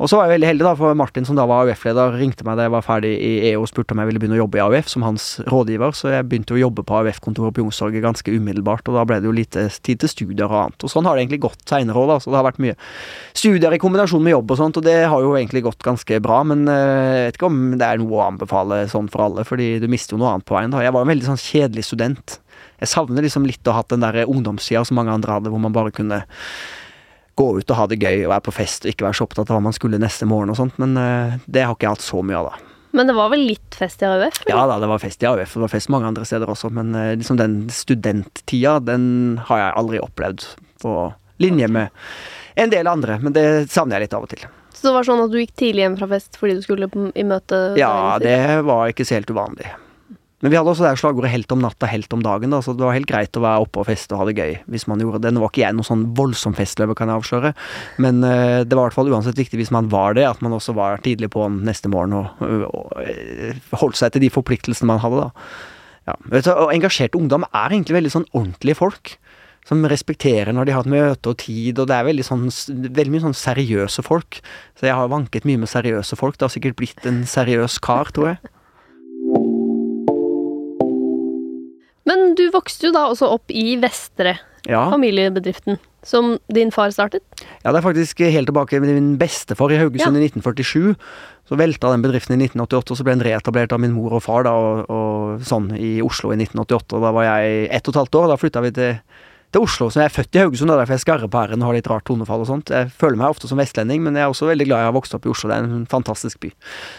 Og 0.00 0.08
så 0.08 0.16
var 0.16 0.26
jeg 0.26 0.38
veldig 0.38 0.48
heldig, 0.48 0.64
da, 0.64 0.72
for 0.78 0.96
Martin, 0.96 1.26
som 1.28 1.36
da 1.36 1.44
var 1.44 1.66
AUF-leder, 1.68 2.14
ringte 2.16 2.44
meg 2.48 2.56
da 2.56 2.64
jeg 2.64 2.72
var 2.72 2.84
ferdig 2.86 3.10
i 3.20 3.50
EU 3.50 3.60
og 3.60 3.68
spurte 3.68 3.92
om 3.92 4.00
jeg 4.00 4.08
ville 4.08 4.22
begynne 4.22 4.38
å 4.38 4.40
jobbe 4.40 4.56
i 4.56 4.62
AUF 4.64 4.88
som 4.88 5.04
hans 5.04 5.26
rådgiver, 5.44 5.92
så 5.96 6.14
jeg 6.14 6.24
begynte 6.30 6.56
å 6.56 6.60
jobbe 6.62 6.86
på 6.88 7.02
AUF-kontoret 7.02 7.52
på 7.52 7.60
Youngstorget 7.60 8.06
ganske 8.06 8.32
umiddelbart, 8.32 8.88
og 8.88 8.96
da 8.96 9.02
ble 9.04 9.18
det 9.20 9.28
jo 9.28 9.34
lite 9.36 9.66
tid 9.84 10.00
til 10.00 10.12
studier 10.12 10.48
og 10.48 10.56
annet. 10.56 10.86
Og 10.88 10.92
sånn 10.92 11.04
har 11.04 11.18
det 11.18 11.26
egentlig 11.26 11.42
gått 11.44 11.66
seinere 11.68 12.00
òg, 12.00 12.14
da, 12.14 12.16
så 12.16 12.32
det 12.32 12.40
har 12.40 12.48
vært 12.48 12.62
mye 12.64 12.78
studier 13.36 13.69
i 13.76 13.80
kombinasjon 13.82 14.22
med 14.24 14.34
jobb 14.34 14.52
og 14.54 14.60
sånt, 14.60 14.78
og 14.80 14.84
det 14.86 14.96
har 15.10 15.24
jo 15.24 15.32
egentlig 15.38 15.64
gått 15.66 15.84
ganske 15.84 16.20
bra, 16.24 16.40
men 16.46 16.66
eh, 16.70 17.16
jeg 17.16 17.24
vet 17.28 17.38
ikke 17.38 17.50
om 17.50 17.60
det 17.80 17.86
er 17.86 18.00
noe 18.02 18.18
å 18.18 18.26
anbefale 18.26 18.82
sånn 18.90 19.10
for 19.12 19.26
alle, 19.26 19.44
fordi 19.48 19.72
du 19.82 19.88
mister 19.90 20.16
jo 20.16 20.22
noe 20.22 20.34
annet 20.34 20.48
på 20.48 20.56
veien, 20.56 20.72
da. 20.72 20.84
Jeg 20.84 20.94
var 20.96 21.06
en 21.06 21.12
veldig 21.12 21.28
sånn 21.30 21.42
kjedelig 21.42 21.86
student. 21.88 22.38
Jeg 22.80 22.92
savner 22.92 23.26
liksom 23.26 23.48
litt 23.48 23.66
å 23.68 23.74
ha 23.74 23.82
hatt 23.82 23.92
den 23.92 24.04
der 24.04 24.22
ungdomstida 24.24 24.84
som 24.88 24.98
mange 25.00 25.14
andre 25.14 25.36
hadde, 25.36 25.52
hvor 25.52 25.62
man 25.62 25.76
bare 25.76 25.94
kunne 25.94 26.22
gå 27.40 27.46
ut 27.58 27.72
og 27.72 27.78
ha 27.78 27.86
det 27.88 28.00
gøy 28.00 28.24
og 28.24 28.32
være 28.34 28.46
på 28.48 28.56
fest 28.56 28.84
og 28.84 28.92
ikke 28.92 29.06
være 29.06 29.16
så 29.16 29.26
opptatt 29.28 29.48
av 29.48 29.56
hva 29.56 29.64
man 29.70 29.76
skulle 29.76 30.00
neste 30.00 30.28
morgen 30.28 30.52
og 30.52 30.58
sånt, 30.58 30.76
men 30.82 30.96
eh, 31.00 31.38
det 31.46 31.64
har 31.64 31.76
ikke 31.76 31.88
jeg 31.88 31.98
hatt 31.98 32.08
så 32.08 32.24
mye 32.26 32.40
av, 32.40 32.50
da. 32.50 32.66
Men 32.96 33.06
det 33.06 33.14
var 33.14 33.30
vel 33.30 33.44
litt 33.46 33.76
fest 33.78 34.02
i 34.02 34.08
AUF? 34.08 34.42
Ja 34.50 34.64
da, 34.66 34.80
det 34.82 34.88
var 34.90 35.02
fest 35.02 35.22
i 35.22 35.28
AUF, 35.30 35.54
det 35.54 35.62
var 35.62 35.72
fest 35.72 35.92
mange 35.94 36.10
andre 36.10 36.26
steder 36.26 36.50
også, 36.50 36.72
men 36.74 36.90
eh, 36.98 37.14
liksom 37.20 37.38
den 37.38 37.62
studenttida, 37.74 38.78
den 38.82 39.04
har 39.46 39.62
jeg 39.62 39.78
aldri 39.82 40.02
opplevd 40.02 40.46
på 40.82 40.96
linje 41.40 41.70
med 41.70 41.94
en 42.60 42.72
del 42.72 42.90
andre, 42.90 43.18
men 43.22 43.36
det 43.36 43.44
savner 43.72 43.98
jeg 43.98 44.08
litt 44.08 44.16
av 44.16 44.26
og 44.26 44.32
til. 44.32 44.48
Så 44.74 44.88
det 44.88 44.96
var 44.96 45.06
sånn 45.06 45.20
at 45.24 45.32
du 45.32 45.38
gikk 45.40 45.54
tidlig 45.58 45.84
hjem 45.84 46.00
fra 46.00 46.08
fest 46.14 46.38
fordi 46.40 46.56
du 46.56 46.64
skulle 46.64 46.88
i 46.88 47.24
møte? 47.26 47.60
Ja, 47.80 48.16
det 48.22 48.62
var 48.64 48.88
ikke 48.92 49.04
så 49.08 49.18
helt 49.18 49.32
uvanlig. 49.32 49.68
Men 50.40 50.54
vi 50.54 50.56
hadde 50.56 50.72
også 50.72 50.86
det 50.86 50.96
slagordet 50.96 51.30
'helt 51.34 51.52
om 51.52 51.60
natta, 51.60 51.84
helt 51.86 52.12
om 52.16 52.22
dagen', 52.24 52.48
da, 52.48 52.62
så 52.64 52.72
det 52.72 52.80
var 52.80 52.96
helt 52.96 53.10
greit 53.10 53.36
å 53.36 53.42
være 53.44 53.60
oppe 53.60 53.82
og 53.82 53.86
feste 53.90 54.14
og 54.14 54.22
ha 54.22 54.24
det 54.30 54.40
gøy 54.40 54.54
hvis 54.72 54.86
man 54.88 55.02
gjorde 55.02 55.20
det. 55.20 55.34
Nå 55.36 55.42
var 55.42 55.52
ikke 55.52 55.66
jeg 55.66 55.76
noen 55.76 55.84
sånn 55.84 56.06
voldsom 56.16 56.56
festløver, 56.56 56.96
kan 56.96 57.12
jeg 57.12 57.20
avsløre, 57.20 57.52
men 58.00 58.24
uh, 58.24 58.64
det 58.64 58.72
var 58.72 58.86
i 58.86 58.88
hvert 58.88 58.96
fall 58.96 59.12
uansett 59.12 59.36
viktig 59.36 59.60
hvis 59.60 59.74
man 59.74 59.90
var 59.92 60.16
det, 60.16 60.24
at 60.24 60.40
man 60.40 60.56
også 60.56 60.72
var 60.72 60.96
tidlig 61.04 61.28
på 61.36 61.44
neste 61.60 61.92
morgen 61.92 62.16
og, 62.16 62.40
og, 62.40 62.72
og 62.72 63.76
holdt 63.84 64.00
seg 64.00 64.16
til 64.16 64.24
de 64.24 64.32
forpliktelsene 64.32 64.88
man 64.88 65.04
hadde, 65.04 65.28
da. 65.28 65.30
Ja. 66.08 66.16
Vet 66.32 66.48
du, 66.48 66.54
og 66.56 66.72
engasjert 66.72 67.14
ungdom 67.20 67.44
er 67.52 67.68
egentlig 67.68 67.98
veldig 68.00 68.14
sånn 68.16 68.28
ordentlige 68.32 68.80
folk. 68.80 69.18
Som 69.70 69.84
respekterer 69.86 70.50
når 70.50 70.66
de 70.66 70.72
har 70.74 70.82
et 70.82 70.90
møte 70.90 71.30
og 71.30 71.36
tid, 71.44 71.78
og 71.78 71.86
det 71.86 71.94
er 71.94 72.08
veldig, 72.08 72.24
sånn, 72.26 72.48
veldig 72.90 73.12
mye 73.14 73.22
sånn 73.28 73.36
seriøse 73.38 74.02
folk. 74.02 74.40
Så 74.74 74.88
jeg 74.90 74.96
har 74.98 75.12
vanket 75.12 75.46
mye 75.46 75.60
med 75.62 75.70
seriøse 75.70 76.18
folk. 76.18 76.34
Det 76.40 76.48
har 76.48 76.54
sikkert 76.56 76.78
blitt 76.80 77.06
en 77.06 77.22
seriøs 77.30 77.78
kar, 77.84 78.10
tror 78.10 78.32
jeg. 78.32 78.40
Men 82.10 82.32
du 82.34 82.46
vokste 82.50 82.88
jo 82.88 82.94
da 82.96 83.04
også 83.12 83.28
opp 83.36 83.52
i 83.54 83.76
Vestre, 83.80 84.38
Ja. 84.66 84.90
familiebedriften, 84.90 85.78
som 86.04 86.38
din 86.52 86.70
far 86.74 86.90
startet. 86.90 87.22
Ja, 87.64 87.70
det 87.72 87.78
er 87.80 87.86
faktisk 87.86 88.18
helt 88.26 88.48
tilbake 88.50 88.80
med 88.80 88.90
min 88.92 89.16
bestefar 89.18 89.70
i 89.72 89.78
Haugesund 89.78 90.16
i 90.18 90.26
1947. 90.26 90.96
Så 91.48 91.56
velta 91.56 91.90
den 91.94 92.02
bedriften 92.02 92.34
i 92.36 92.42
1988, 92.48 92.90
og 92.90 92.96
så 92.98 93.04
ble 93.06 93.14
den 93.16 93.24
reetablert 93.26 93.72
av 93.72 93.80
min 93.80 93.92
mor 93.94 94.12
og 94.18 94.22
far 94.22 94.44
da, 94.44 94.52
og, 94.52 94.90
og 94.90 95.40
sånn 95.46 95.70
i 95.78 96.00
Oslo 96.02 96.32
i 96.34 96.36
1988. 96.36 96.96
og 96.96 97.02
Da 97.06 97.12
var 97.12 97.24
jeg 97.30 97.68
ett 97.70 97.88
og 97.88 97.94
et 97.94 98.00
halvt 98.02 98.14
år, 98.20 98.24
og 98.26 98.32
da 98.34 98.40
flytta 98.42 98.62
vi 98.66 98.70
til, 98.76 99.00
til 99.54 99.64
Oslo. 99.66 99.88
Så 99.90 100.02
jeg 100.02 100.08
er 100.10 100.14
født 100.14 100.36
i 100.36 100.42
Haugesund, 100.42 100.72
og 100.72 100.78
derfor 100.80 100.96
jeg 100.96 101.04
skarrer 101.04 101.30
på 101.30 101.42
r-en 101.42 101.62
og 101.64 101.70
har 101.70 101.78
litt 101.78 101.90
rart 101.90 102.06
tonefall 102.08 102.44
og 102.44 102.48
sånt. 102.50 102.72
Jeg 102.74 102.90
føler 102.94 103.18
meg 103.20 103.34
ofte 103.34 103.50
som 103.50 103.60
vestlending, 103.60 104.02
men 104.04 104.18
jeg 104.18 104.26
er 104.26 104.32
også 104.32 104.48
veldig 104.50 104.68
glad 104.68 104.84
jeg 104.84 104.90
har 104.90 104.96
vokst 104.96 105.16
opp 105.16 105.26
i 105.26 105.32
Oslo. 105.32 105.50
Det 105.50 105.58
er 105.58 105.66
en 105.66 105.86
fantastisk 105.90 106.40
by. 106.44 106.52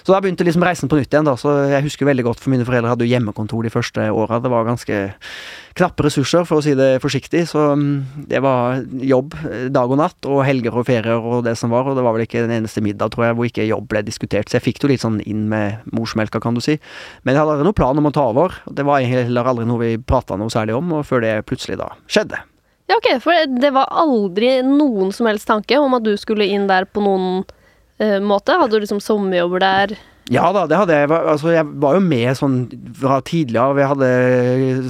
Så 0.03 0.13
da 0.13 0.21
begynte 0.23 0.47
liksom 0.47 0.65
reisen 0.67 0.91
på 0.91 0.99
nytt 0.99 1.11
igjen, 1.11 1.27
da. 1.27 1.37
Så 1.39 1.53
jeg 1.71 1.85
husker 1.87 2.09
veldig 2.09 2.27
godt, 2.27 2.43
for 2.43 2.53
mine 2.53 2.67
foreldre 2.67 2.91
hadde 2.93 3.07
jo 3.07 3.13
hjemmekontor 3.13 3.67
de 3.67 3.73
første 3.73 4.09
åra. 4.11 4.41
Det 4.43 4.51
var 4.51 4.67
ganske 4.67 5.01
knappe 5.77 6.05
ressurser, 6.05 6.45
for 6.47 6.59
å 6.59 6.65
si 6.65 6.73
det 6.77 6.99
forsiktig. 7.03 7.43
Så 7.49 7.63
mm, 7.77 8.25
det 8.29 8.41
var 8.43 8.81
jobb 9.07 9.35
eh, 9.47 9.65
dag 9.73 9.91
og 9.91 9.99
natt, 10.01 10.29
og 10.29 10.43
helger 10.47 10.75
og 10.75 10.87
ferier 10.89 11.19
og 11.19 11.45
det 11.47 11.55
som 11.59 11.73
var. 11.73 11.87
Og 11.87 11.97
det 11.97 12.05
var 12.05 12.15
vel 12.17 12.25
ikke 12.25 12.43
den 12.45 12.55
eneste 12.59 12.83
middag, 12.83 13.13
tror 13.13 13.29
jeg, 13.29 13.37
hvor 13.37 13.49
ikke 13.49 13.67
jobb 13.69 13.87
ble 13.91 14.03
diskutert. 14.07 14.51
Så 14.51 14.59
jeg 14.59 14.67
fikk 14.67 14.81
det 14.81 14.87
jo 14.87 14.93
litt 14.93 15.05
sånn 15.05 15.19
inn 15.23 15.47
med 15.51 15.83
morsmelka, 15.95 16.41
kan 16.43 16.57
du 16.57 16.63
si. 16.63 16.77
Men 17.23 17.35
jeg 17.35 17.43
hadde 17.43 17.57
aldri 17.57 17.69
noen 17.69 17.79
plan 17.81 18.03
om 18.03 18.11
å 18.11 18.15
ta 18.15 18.27
over. 18.33 18.61
Det 18.69 18.87
var 18.87 19.05
heller 19.05 19.51
aldri 19.53 19.67
noe 19.69 19.81
vi 19.81 19.91
prata 19.97 20.39
noe 20.39 20.53
særlig 20.53 20.77
om, 20.77 20.95
og 20.99 21.07
før 21.07 21.25
det 21.25 21.35
plutselig 21.49 21.79
da 21.81 21.91
skjedde. 22.11 22.43
Ja, 22.91 22.97
ok, 22.97 23.13
for 23.23 23.47
det 23.47 23.71
var 23.71 23.87
aldri 23.95 24.57
noen 24.67 25.13
som 25.15 25.29
helst 25.29 25.47
tanke 25.47 25.77
om 25.79 25.93
at 25.95 26.03
du 26.03 26.11
skulle 26.19 26.49
inn 26.51 26.65
der 26.67 26.83
på 26.83 27.03
noen 27.03 27.45
uh, 28.01 28.19
måte. 28.19 28.57
Hadde 28.59 28.75
du 28.75 28.83
liksom 28.83 28.99
sommerjobber 28.99 29.63
der? 29.63 29.93
Ja 30.29 30.51
da, 30.53 30.67
det 30.69 30.77
hadde 30.77 30.93
jeg. 30.95 31.09
Altså, 31.11 31.49
jeg 31.51 31.65
var 31.81 31.95
jo 31.97 32.01
med 32.05 32.37
sånn 32.37 32.57
fra 32.95 33.17
tidligere. 33.25 33.73
Vi 33.75 33.85
hadde 33.89 34.09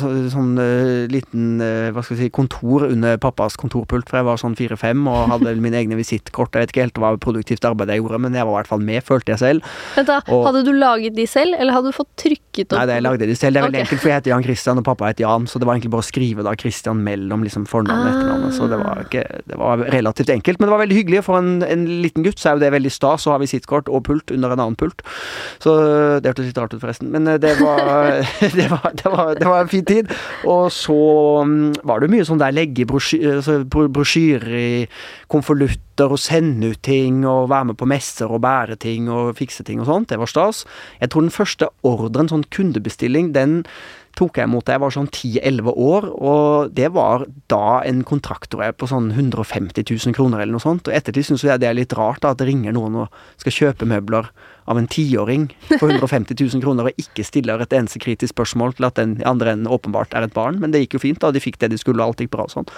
så, 0.02 0.10
sånn 0.34 0.52
uh, 0.60 1.08
liten 1.10 1.62
uh, 1.64 1.88
hva 1.96 2.04
skal 2.04 2.18
jeg 2.18 2.28
si, 2.28 2.34
kontor 2.36 2.84
under 2.90 3.16
pappas 3.22 3.56
kontorpult, 3.58 4.10
for 4.12 4.20
jeg 4.20 4.28
var 4.28 4.38
sånn 4.42 4.58
fire-fem 4.60 5.02
og 5.10 5.32
hadde 5.32 5.56
mine 5.64 5.80
egne 5.80 5.98
visittkort. 5.98 6.54
Jeg 6.54 6.68
vet 6.68 6.74
ikke 6.76 6.84
helt 6.86 7.02
hva 7.02 7.14
produktivt 7.24 7.66
arbeid 7.66 7.90
jeg 7.94 8.04
gjorde, 8.04 8.20
men 8.28 8.36
jeg 8.38 8.46
var 8.46 8.54
i 8.54 8.60
hvert 8.60 8.70
fall 8.74 8.84
med, 8.86 9.02
følte 9.08 9.34
jeg 9.34 9.42
selv. 9.42 9.72
Vent 9.96 10.12
da, 10.12 10.20
Og- 10.28 10.46
Hadde 10.52 10.66
du 10.68 10.74
laget 10.76 11.16
de 11.18 11.26
selv, 11.30 11.56
eller 11.58 11.74
hadde 11.74 11.90
du 11.90 11.98
fått 11.98 12.12
trykket 12.22 12.68
opp? 12.74 12.78
Nei, 12.78 12.86
det 12.92 13.00
jeg 13.00 13.08
lagde 13.08 13.32
de 13.32 13.36
selv. 13.40 13.56
Det 13.56 13.62
er 13.64 13.68
veldig 13.70 13.80
okay. 13.82 13.88
enkelt, 13.88 14.04
for 14.04 14.12
jeg 14.12 14.20
heter 14.20 14.34
Jan 14.36 14.46
Christian, 14.46 14.84
og 14.84 14.88
pappa 14.92 15.10
heter 15.10 15.26
Jan, 15.26 15.48
så 15.50 15.62
det 15.64 15.70
var 15.70 15.80
egentlig 15.80 15.94
bare 15.96 16.06
å 16.06 16.10
skrive 16.12 16.46
da 16.46 16.54
Christian 16.60 17.02
mellom 17.08 17.48
liksom 17.48 17.66
fornavnet 17.72 18.04
og 18.04 18.12
Ah. 18.12 18.20
etternavnet. 18.20 18.58
Så 18.60 18.70
det 18.70 18.82
var, 18.84 19.04
ikke, 19.08 19.26
det 19.48 19.58
var 19.58 19.86
relativt 19.96 20.30
enkelt, 20.38 20.60
men 20.60 20.68
det 20.70 20.76
var 20.76 20.84
veldig 20.86 21.00
hyggelig. 21.02 21.24
For 21.26 21.40
en, 21.42 21.52
en 21.66 21.88
liten 22.06 22.26
gutt 22.28 22.38
så 22.42 22.52
er 22.52 22.60
jo 22.60 22.66
det 22.68 22.74
veldig 22.78 22.92
stas 22.94 23.26
å 23.26 23.34
ha 23.34 23.42
visittkort 23.42 23.90
og 23.90 24.04
pult 24.10 24.34
under 24.36 24.54
en 24.54 24.66
annen 24.68 24.78
pult. 24.78 25.02
Så 25.62 25.76
det 26.22 26.32
hørtes 26.32 26.50
litt 26.50 26.60
rart 26.60 26.74
ut, 26.76 26.82
forresten. 26.82 27.12
Men 27.14 27.28
eh, 27.30 27.40
det 27.42 27.54
var, 27.62 28.22
det 28.58 28.68
var, 28.72 28.90
det 28.98 29.14
var, 29.14 29.34
det 29.38 29.48
var 29.48 29.62
en 29.62 29.72
fin 29.72 29.86
tid. 29.88 30.12
Og 30.50 30.72
så 30.74 30.98
mm, 31.48 31.82
var 31.88 32.02
det 32.02 32.12
mye 32.14 32.28
sånn 32.28 32.42
der 32.42 32.56
legge 32.56 32.88
altså 32.88 33.62
brosjyrer 33.66 34.58
i 34.58 34.74
konvolutter 35.32 36.12
og 36.12 36.20
sende 36.22 36.74
ut 36.74 36.82
ting 36.86 37.22
og 37.30 37.50
være 37.52 37.72
med 37.72 37.80
på 37.80 37.88
messer 37.90 38.32
og 38.32 38.42
bære 38.44 38.80
ting 38.82 39.10
og 39.12 39.36
fikse 39.38 39.66
ting 39.68 39.82
og 39.84 39.90
sånt. 39.90 40.10
Det 40.12 40.20
var 40.22 40.30
stas. 40.30 40.66
Jeg 41.00 41.14
tror 41.14 41.28
den 41.28 41.34
første 41.34 41.70
ordren, 41.88 42.32
sånn 42.32 42.48
kundebestilling, 42.54 43.34
den 43.38 43.62
tok 44.18 44.40
jeg 44.40 44.50
imot 44.50 44.68
da 44.68 44.76
jeg 44.76 44.84
var 44.84 44.94
sånn 44.94 45.10
10-11 45.10 45.72
år, 45.72 46.08
og 46.12 46.74
det 46.76 46.90
var 46.96 47.26
da 47.52 47.82
en 47.88 48.02
kontrakt 48.08 48.52
tror 48.52 48.66
jeg, 48.66 48.78
på 48.80 48.90
sånn 48.92 49.12
150 49.14 49.86
000 49.88 50.16
kroner 50.18 50.42
eller 50.42 50.58
noe 50.58 50.64
sånt. 50.64 50.90
Og 50.90 50.96
ettertid 50.96 51.30
syns 51.30 51.46
jeg 51.48 51.62
det 51.62 51.70
er 51.70 51.78
litt 51.78 51.96
rart 51.98 52.24
da, 52.24 52.34
at 52.34 52.42
det 52.42 52.50
ringer 52.50 52.76
noen 52.76 53.04
og 53.06 53.22
skal 53.42 53.58
kjøpe 53.60 53.88
møbler 53.90 54.30
av 54.66 54.78
en 54.78 54.88
tiåring 54.88 55.48
på 55.70 55.90
150 55.90 56.36
000 56.38 56.64
kroner 56.64 56.90
og 56.90 57.02
ikke 57.02 57.26
stiller 57.26 57.64
et 57.64 57.74
eneste 57.74 58.02
kritisk 58.04 58.36
spørsmål 58.36 58.76
til 58.78 58.88
at 58.90 59.00
den 59.00 59.18
andre 59.28 59.56
enden 59.56 59.72
åpenbart 59.72 60.14
er 60.18 60.28
et 60.28 60.36
barn. 60.36 60.60
Men 60.62 60.74
det 60.74 60.84
gikk 60.86 61.00
jo 61.00 61.04
fint, 61.08 61.22
da. 61.24 61.32
De 61.34 61.42
fikk 61.44 61.60
det 61.62 61.72
de 61.74 61.82
skulle, 61.82 62.02
og 62.02 62.14
alt 62.14 62.24
gikk 62.24 62.34
bra 62.36 62.48
og 62.48 62.54
sånn. 62.54 62.70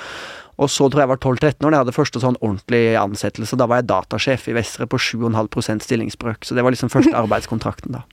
Og 0.61 0.69
så 0.69 0.85
tror 0.87 1.01
jeg 1.01 1.07
jeg 1.07 1.13
var 1.13 1.21
12-13 1.21 1.65
år 1.65 1.71
da 1.71 1.77
jeg 1.77 1.83
hadde 1.83 1.95
første 1.95 2.23
sånn 2.23 2.39
ordentlig 2.39 2.83
ansettelse. 2.99 3.57
Da 3.59 3.67
var 3.69 3.81
jeg 3.81 3.89
datasjef 3.91 4.49
i 4.49 4.57
Vestre 4.57 4.87
på 4.89 5.01
7,5% 5.01 5.87
stillingsbrøk. 5.87 6.45
Så 6.45 6.57
det 6.57 6.65
var 6.65 6.75
liksom 6.75 6.93
første 6.93 7.15
arbeidskontrakten 7.23 7.97
da. 7.97 8.03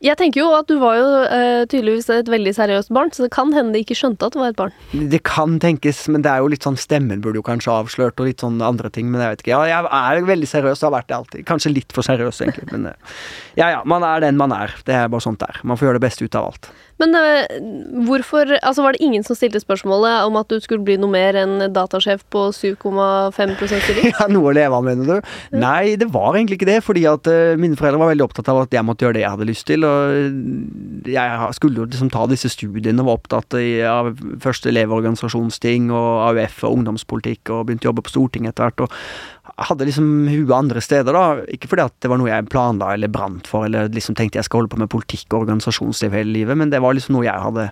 Jeg 0.00 0.16
tenker 0.16 0.40
jo 0.40 0.46
at 0.56 0.64
du 0.64 0.78
var 0.80 0.94
jo 0.96 1.08
uh, 1.28 1.62
tydeligvis 1.68 2.06
et 2.14 2.28
veldig 2.32 2.54
seriøst 2.56 2.88
barn, 2.96 3.10
så 3.12 3.26
det 3.26 3.34
kan 3.34 3.50
hende 3.52 3.74
de 3.74 3.82
ikke 3.84 3.98
skjønte 3.98 4.30
at 4.30 4.32
du 4.32 4.38
var 4.40 4.54
et 4.54 4.56
barn. 4.56 4.72
Det 5.12 5.20
kan 5.28 5.58
tenkes, 5.60 6.06
men 6.08 6.24
det 6.24 6.30
er 6.32 6.40
jo 6.40 6.48
litt 6.48 6.64
sånn 6.64 6.78
stemmen 6.80 7.20
burde 7.20 7.36
jo 7.36 7.44
kanskje 7.44 7.74
avslørt, 7.74 8.16
og 8.16 8.30
litt 8.30 8.40
sånn 8.40 8.62
andre 8.64 8.88
ting, 8.94 9.10
men 9.12 9.20
jeg 9.20 9.34
vet 9.34 9.44
ikke. 9.44 9.58
Ja, 9.58 9.82
jeg 9.84 9.90
er 10.00 10.30
veldig 10.30 10.48
seriøs 10.48 10.80
og 10.80 10.88
har 10.88 10.94
vært 10.96 11.10
det 11.10 11.18
alltid. 11.18 11.44
Kanskje 11.50 11.74
litt 11.74 11.92
for 11.92 12.06
seriøs, 12.06 12.40
egentlig, 12.46 12.70
men 12.72 12.88
eh, 12.94 13.18
ja 13.60 13.68
ja, 13.74 13.82
man 13.84 14.06
er 14.08 14.24
den 14.24 14.40
man 14.40 14.56
er. 14.56 14.72
Det 14.88 14.96
er 14.96 15.12
bare 15.12 15.26
sånt 15.26 15.44
der. 15.44 15.60
Man 15.68 15.76
får 15.76 15.90
gjøre 15.90 16.00
det 16.00 16.06
beste 16.06 16.24
ut 16.24 16.40
av 16.40 16.48
alt. 16.48 16.72
Men 17.00 17.16
eh, 17.16 17.58
hvorfor 18.06 18.50
Altså, 18.60 18.84
var 18.84 18.94
det 18.94 19.04
ingen 19.04 19.24
som 19.24 19.36
stilte 19.38 19.60
spørsmålet 19.62 20.26
om 20.28 20.36
at 20.40 20.50
du 20.52 20.58
skulle 20.60 20.84
bli 20.84 20.98
noe 21.00 21.10
mer 21.12 21.36
enn 21.38 21.64
datasjef 21.72 22.22
på 22.32 22.48
7,5 22.56 23.54
stilling? 23.70 24.10
Ja, 24.20 24.26
noe 24.28 24.50
å 24.50 24.54
leve 24.56 24.76
av, 24.76 24.84
mener 24.84 25.08
du? 25.08 25.32
Nei, 25.56 25.96
det 26.00 26.10
var 26.12 26.34
egentlig 26.34 26.60
ikke 26.60 26.70
det, 26.70 26.80
fordi 26.84 27.06
at 27.08 27.28
eh, 27.30 27.56
mine 27.60 27.78
foreldre 27.78 28.02
var 28.02 28.12
veldig 28.12 28.26
opptatt 28.26 28.50
av 28.52 28.62
at 28.64 28.76
jeg 28.76 28.86
måtte 28.86 29.06
gjøre 29.06 29.18
det 29.18 29.24
jeg 29.24 29.34
hadde 29.36 29.48
lyst 29.48 29.66
til, 29.70 29.86
og 29.88 30.14
eh, 30.14 31.12
jeg 31.16 31.56
skulle 31.56 31.82
jo 31.82 31.88
liksom 31.88 32.12
ta 32.12 32.26
disse 32.30 32.52
studiene, 32.52 33.06
var 33.06 33.20
opptatt 33.20 33.56
av 33.88 34.12
første 34.42 34.70
elevorganisasjonsting 34.72 35.90
og 35.94 36.10
AUF 36.30 36.64
og 36.68 36.80
ungdomspolitikk, 36.80 37.52
og 37.54 37.68
begynte 37.68 37.88
å 37.88 37.92
jobbe 37.92 38.04
på 38.06 38.14
Stortinget 38.14 38.54
etter 38.54 38.68
hvert, 38.68 38.84
og 38.84 39.40
hadde 39.68 39.86
liksom 39.88 40.28
huet 40.30 40.52
andre 40.54 40.82
steder, 40.84 41.16
da. 41.16 41.44
Ikke 41.52 41.70
fordi 41.70 41.84
at 41.88 41.96
det 42.02 42.10
var 42.10 42.20
noe 42.20 42.30
jeg 42.30 42.48
planla 42.52 42.94
eller 42.94 43.10
brant 43.12 43.48
for, 43.50 43.66
eller 43.66 43.90
liksom 43.92 44.16
tenkte 44.18 44.40
jeg 44.40 44.48
skal 44.48 44.62
holde 44.62 44.72
på 44.72 44.80
med 44.80 44.90
politikk 44.92 45.26
og 45.32 45.44
organisasjonsliv 45.44 46.14
hele 46.16 46.32
livet, 46.34 46.58
men 46.60 46.72
det 46.72 46.80
var 46.84 46.89
liksom 46.96 47.18
noe 47.18 47.28
jeg 47.28 47.46
hadde 47.48 47.70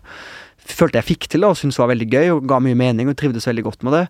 følte 0.68 1.00
jeg 1.00 1.08
fikk 1.14 1.30
til 1.32 1.44
da, 1.44 1.52
og 1.52 1.58
syntes 1.58 1.80
var 1.80 1.90
veldig 1.92 2.10
gøy, 2.12 2.28
og 2.34 2.46
ga 2.48 2.60
mye 2.60 2.76
mening, 2.78 3.08
og 3.08 3.16
trivdes 3.18 3.48
veldig 3.48 3.66
godt 3.70 3.84
med 3.86 3.94
det. 3.96 4.04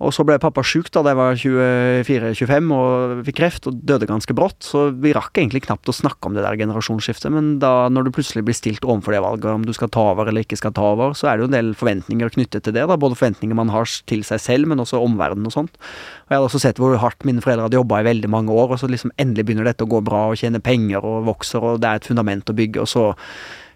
Og 0.00 0.14
så 0.16 0.24
ble 0.24 0.38
pappa 0.40 0.62
sjuk 0.64 0.86
da 0.94 1.02
jeg 1.04 1.16
var 1.18 1.34
24-25 1.36 2.70
og 2.72 3.18
fikk 3.26 3.36
kreft 3.36 3.66
og 3.68 3.82
døde 3.84 4.08
ganske 4.08 4.32
brått, 4.36 4.56
så 4.64 4.86
vi 4.96 5.12
rakk 5.12 5.36
egentlig 5.36 5.66
knapt 5.66 5.90
å 5.92 5.94
snakke 5.94 6.30
om 6.30 6.38
det 6.38 6.44
der 6.46 6.56
generasjonsskiftet, 6.56 7.28
men 7.34 7.50
da 7.60 7.90
når 7.92 8.08
du 8.08 8.12
plutselig 8.16 8.46
blir 8.46 8.56
stilt 8.56 8.86
overfor 8.86 9.12
det 9.12 9.20
valget 9.20 9.50
om 9.52 9.66
du 9.68 9.74
skal 9.76 9.92
ta 9.92 10.06
over 10.14 10.30
eller 10.32 10.46
ikke 10.46 10.56
skal 10.56 10.72
ta 10.76 10.86
over, 10.94 11.12
så 11.18 11.28
er 11.28 11.36
det 11.36 11.44
jo 11.44 11.50
en 11.50 11.58
del 11.58 11.70
forventninger 11.76 12.32
knyttet 12.32 12.64
til 12.64 12.78
det, 12.78 12.86
da, 12.88 12.96
både 12.96 13.20
forventninger 13.20 13.60
man 13.60 13.74
har 13.74 13.92
til 14.08 14.24
seg 14.24 14.40
selv, 14.40 14.72
men 14.72 14.80
også 14.80 15.02
omverdenen 15.04 15.52
og 15.52 15.58
sånt. 15.58 15.76
Og 15.76 16.32
jeg 16.32 16.38
hadde 16.38 16.48
også 16.48 16.64
sett 16.64 16.80
hvor 16.80 16.96
hardt 17.04 17.28
mine 17.28 17.44
foreldre 17.44 17.68
hadde 17.68 17.82
jobba 17.82 18.00
i 18.00 18.08
veldig 18.08 18.32
mange 18.32 18.56
år, 18.56 18.72
og 18.72 18.80
så 18.80 18.88
liksom 18.88 19.12
endelig 19.20 19.50
begynner 19.50 19.68
dette 19.68 19.84
å 19.84 19.92
gå 19.98 20.00
bra 20.06 20.30
og 20.30 20.40
tjene 20.40 20.64
penger 20.64 21.04
og 21.04 21.26
vokser, 21.28 21.60
og 21.60 21.84
det 21.84 21.92
er 21.92 22.00
et 22.00 22.08
fundament 22.08 22.48
å 22.48 22.56
bygge, 22.56 22.80
og 22.80 22.88
så 22.88 23.10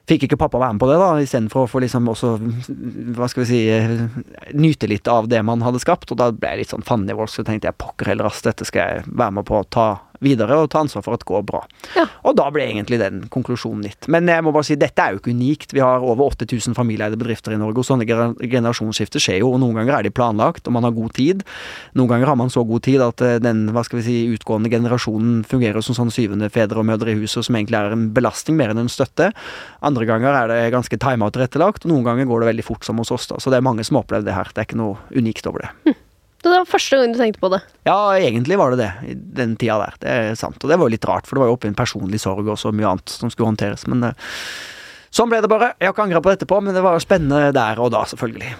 fikk 0.08 0.26
ikke 0.26 0.38
pappa 0.40 0.60
være 0.60 0.76
med 0.76 0.82
på 0.82 0.88
det, 0.90 0.96
da, 1.00 1.10
istedenfor 1.24 1.64
å 1.64 1.70
få 1.70 1.80
liksom 1.84 2.08
også, 2.12 2.32
hva 3.16 3.28
skal 3.30 3.44
vi 3.44 3.48
si, 3.48 3.60
eh, 3.72 3.94
nyte 4.52 4.88
litt 4.90 5.08
av 5.08 5.30
det 5.32 5.40
man 5.46 5.64
hadde 5.64 5.80
skapt. 5.82 6.12
Og 6.12 6.20
da 6.20 6.30
ble 6.32 6.52
jeg 6.52 6.62
litt 6.62 6.74
sånn 6.74 6.84
fandenivoldsk, 6.84 7.40
så 7.40 7.46
tenkte 7.48 7.70
jeg 7.70 7.80
pokker 7.80 8.12
heller 8.12 8.28
ass, 8.28 8.42
dette 8.44 8.68
skal 8.68 8.84
jeg 8.84 9.06
være 9.08 9.38
med 9.38 9.48
på 9.48 9.60
å 9.60 9.68
ta 9.68 9.88
videre, 10.24 10.58
og 10.58 10.70
ta 10.72 10.82
ansvar 10.84 11.04
for 11.04 11.16
at 11.16 11.22
det 11.22 11.28
går 11.28 11.44
bra. 11.46 11.62
Ja. 11.98 12.06
Og 12.24 12.36
da 12.38 12.48
ble 12.54 12.66
egentlig 12.66 13.00
den 13.02 13.24
konklusjonen 13.32 13.84
litt. 13.86 14.08
Men 14.12 14.28
jeg 14.30 14.44
må 14.44 14.52
bare 14.54 14.66
si, 14.68 14.78
dette 14.80 15.02
er 15.02 15.14
jo 15.14 15.22
ikke 15.22 15.34
unikt. 15.34 15.74
Vi 15.76 15.82
har 15.84 16.04
over 16.04 16.32
8000 16.32 16.76
familieeide 16.76 17.18
bedrifter 17.20 17.54
i 17.54 17.60
Norge, 17.60 17.82
og 17.82 17.88
sånne 17.88 18.06
generasjonsskifter 18.08 19.22
skjer 19.22 19.42
jo, 19.42 19.52
og 19.54 19.60
noen 19.62 19.78
ganger 19.80 19.98
er 19.98 20.08
de 20.08 20.14
planlagt, 20.14 20.66
og 20.68 20.76
man 20.76 20.86
har 20.86 20.94
god 20.96 21.14
tid. 21.16 21.44
Noen 21.98 22.12
ganger 22.12 22.32
har 22.32 22.38
man 22.40 22.52
så 22.52 22.64
god 22.66 22.84
tid 22.86 23.04
at 23.04 23.24
eh, 23.24 23.38
den, 23.42 23.66
hva 23.74 23.84
skal 23.86 24.00
vi 24.00 24.06
si, 24.06 24.16
utgående 24.34 24.72
generasjonen 24.72 25.42
fungerer 25.48 25.84
som 25.84 25.96
sånn 25.98 26.12
syvende 26.14 26.50
fedre 26.52 26.80
og 26.80 26.88
mødre 26.88 27.14
i 27.14 27.18
huset, 27.20 27.44
som 27.46 27.58
egentlig 27.58 27.80
er 27.80 27.94
en 27.94 28.08
belastning 28.16 28.58
mer 28.60 28.74
enn 28.74 28.84
en 28.84 28.92
støtte. 28.92 29.30
Andre 29.84 30.08
ganger 30.08 30.40
er 30.42 30.52
det 30.52 30.62
ganske 30.74 30.98
tima 31.00 31.28
og 31.28 31.36
tilrettelagt, 31.36 31.84
og 31.84 31.92
noen 31.92 32.06
ganger 32.06 32.30
går 32.30 32.44
det 32.44 32.52
veldig 32.52 32.66
fort 32.66 32.86
som 32.86 33.00
hos 33.02 33.12
oss, 33.14 33.28
da. 33.30 33.40
Så 33.42 33.52
det 33.52 33.60
er 33.60 33.68
mange 33.68 33.84
som 33.86 33.98
har 33.98 34.06
opplevd 34.06 34.28
det 34.28 34.36
her. 34.36 34.50
Det 34.52 34.62
er 34.62 34.68
ikke 34.68 34.80
noe 34.80 34.98
unikt 35.14 35.48
over 35.50 35.66
det. 35.66 35.74
Så 35.84 36.03
det 36.50 36.58
var 36.60 36.68
første 36.68 36.98
gang 36.98 37.14
du 37.14 37.18
tenkte 37.20 37.40
på 37.42 37.50
det. 37.54 37.60
Ja, 37.88 37.96
egentlig 38.18 38.58
var 38.60 38.74
det 38.74 38.82
det, 38.82 38.90
i 39.08 39.14
den 39.40 39.56
tida 39.60 39.78
der. 39.80 39.98
Det 40.02 40.14
er 40.14 40.38
sant. 40.38 40.60
Og 40.60 40.70
det 40.70 40.78
var 40.78 40.88
jo 40.88 40.94
litt 40.94 41.08
rart, 41.08 41.28
for 41.28 41.36
det 41.36 41.44
var 41.44 41.50
jo 41.50 41.56
oppe 41.58 41.68
i 41.68 41.72
en 41.72 41.78
personlig 41.78 42.20
sorg 42.22 42.48
også, 42.48 42.70
og 42.70 42.78
mye 42.78 42.90
annet 42.92 43.14
som 43.14 43.32
skulle 43.32 43.52
håndteres. 43.52 43.86
Men 43.90 44.10
eh, 44.10 44.32
sånn 45.14 45.30
ble 45.32 45.40
det 45.44 45.50
bare. 45.52 45.72
Jeg 45.78 45.88
har 45.88 45.96
ikke 45.96 46.06
angra 46.08 46.22
på 46.24 46.32
det 46.32 46.40
etterpå, 46.40 46.60
men 46.64 46.76
det 46.76 46.84
var 46.84 47.02
spennende 47.02 47.52
der 47.56 47.82
og 47.82 47.92
da, 47.94 48.04
selvfølgelig. 48.10 48.54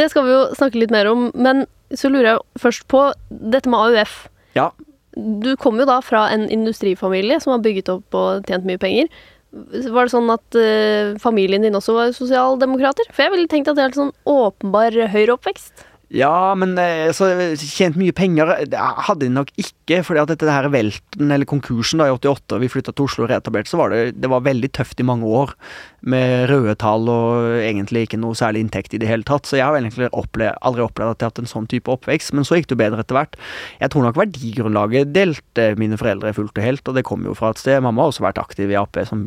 Det 0.00 0.08
skal 0.08 0.24
vi 0.26 0.32
jo 0.32 0.40
snakke 0.56 0.80
litt 0.80 0.94
mer 0.94 1.10
om, 1.10 1.28
men 1.34 1.66
så 1.92 2.08
lurer 2.08 2.30
jeg 2.32 2.62
først 2.62 2.88
på 2.88 3.04
dette 3.28 3.68
med 3.68 3.92
AUF. 3.92 4.16
Ja. 4.56 4.70
Du 5.12 5.52
kom 5.60 5.76
jo 5.80 5.86
da 5.88 5.98
fra 6.04 6.24
en 6.32 6.46
industrifamilie 6.48 7.38
som 7.44 7.52
har 7.52 7.62
bygget 7.64 7.92
opp 7.92 8.16
og 8.16 8.48
tjent 8.48 8.64
mye 8.68 8.80
penger. 8.80 9.12
Var 9.52 10.08
det 10.08 10.14
sånn 10.14 10.32
at 10.32 10.56
uh, 10.56 11.12
familien 11.20 11.64
din 11.66 11.76
også 11.76 11.92
var 11.92 12.14
sosialdemokrater? 12.16 13.10
For 13.12 13.26
jeg 13.26 13.34
ville 13.34 13.50
tenkt 13.52 13.68
at 13.68 13.76
det 13.76 13.84
er 13.84 13.90
en 13.92 13.98
sånn 14.06 14.14
åpenbar 14.24 14.96
høyreoppvekst. 15.12 15.84
Ja, 16.12 16.52
men 16.60 16.74
eh, 16.76 17.08
så 17.16 17.30
tjent 17.56 17.96
mye 17.96 18.12
penger 18.12 18.50
det 18.68 18.76
hadde 18.76 19.24
de 19.24 19.30
nok 19.32 19.48
ikke, 19.56 20.02
fordi 20.04 20.20
at 20.20 20.32
dette 20.34 20.52
her 20.52 20.68
velten, 20.72 21.30
eller 21.32 21.48
konkursen 21.48 22.02
da 22.02 22.10
i 22.10 22.12
88, 22.12 22.52
og 22.52 22.60
vi 22.60 22.68
flytta 22.68 22.92
til 22.92 23.06
Oslo 23.06 23.24
og 23.24 23.30
reetablerte, 23.30 23.72
så 23.72 23.80
var 23.80 23.94
det, 23.94 24.18
det 24.20 24.28
var 24.28 24.44
veldig 24.44 24.68
tøft 24.76 25.00
i 25.00 25.06
mange 25.08 25.24
år. 25.24 25.54
Med 26.02 26.50
røde 26.50 26.74
tall 26.82 27.06
og 27.08 27.60
egentlig 27.62 28.04
ikke 28.04 28.18
noe 28.20 28.36
særlig 28.36 28.64
inntekt 28.64 28.92
i 28.92 29.00
det 29.00 29.08
hele 29.08 29.24
tatt. 29.24 29.46
Så 29.46 29.56
jeg 29.56 29.64
har 29.64 29.78
egentlig 29.78 30.10
opplevd, 30.10 30.58
aldri 30.66 30.84
opplevd 30.84 31.14
at 31.14 31.22
jeg 31.22 31.28
har 31.28 31.32
hatt 31.32 31.40
en 31.44 31.52
sånn 31.52 31.68
type 31.70 31.92
oppvekst, 31.94 32.34
men 32.36 32.44
så 32.44 32.58
gikk 32.58 32.68
det 32.68 32.76
jo 32.76 32.82
bedre 32.82 33.04
etter 33.06 33.16
hvert. 33.16 33.38
Jeg 33.80 33.94
tror 33.94 34.04
nok 34.08 34.18
verdigrunnlaget 34.20 35.14
delte 35.14 35.68
mine 35.80 35.96
foreldre 36.00 36.34
fullt 36.36 36.58
og 36.58 36.66
helt, 36.66 36.84
og 36.90 36.98
det 36.98 37.06
kom 37.08 37.24
jo 37.24 37.36
fra 37.38 37.54
et 37.54 37.62
sted. 37.62 37.80
Mamma 37.86 38.04
har 38.04 38.12
også 38.12 38.26
vært 38.26 38.42
aktiv 38.42 38.68
i 38.68 38.76
Ap 38.76 38.98
som 39.08 39.22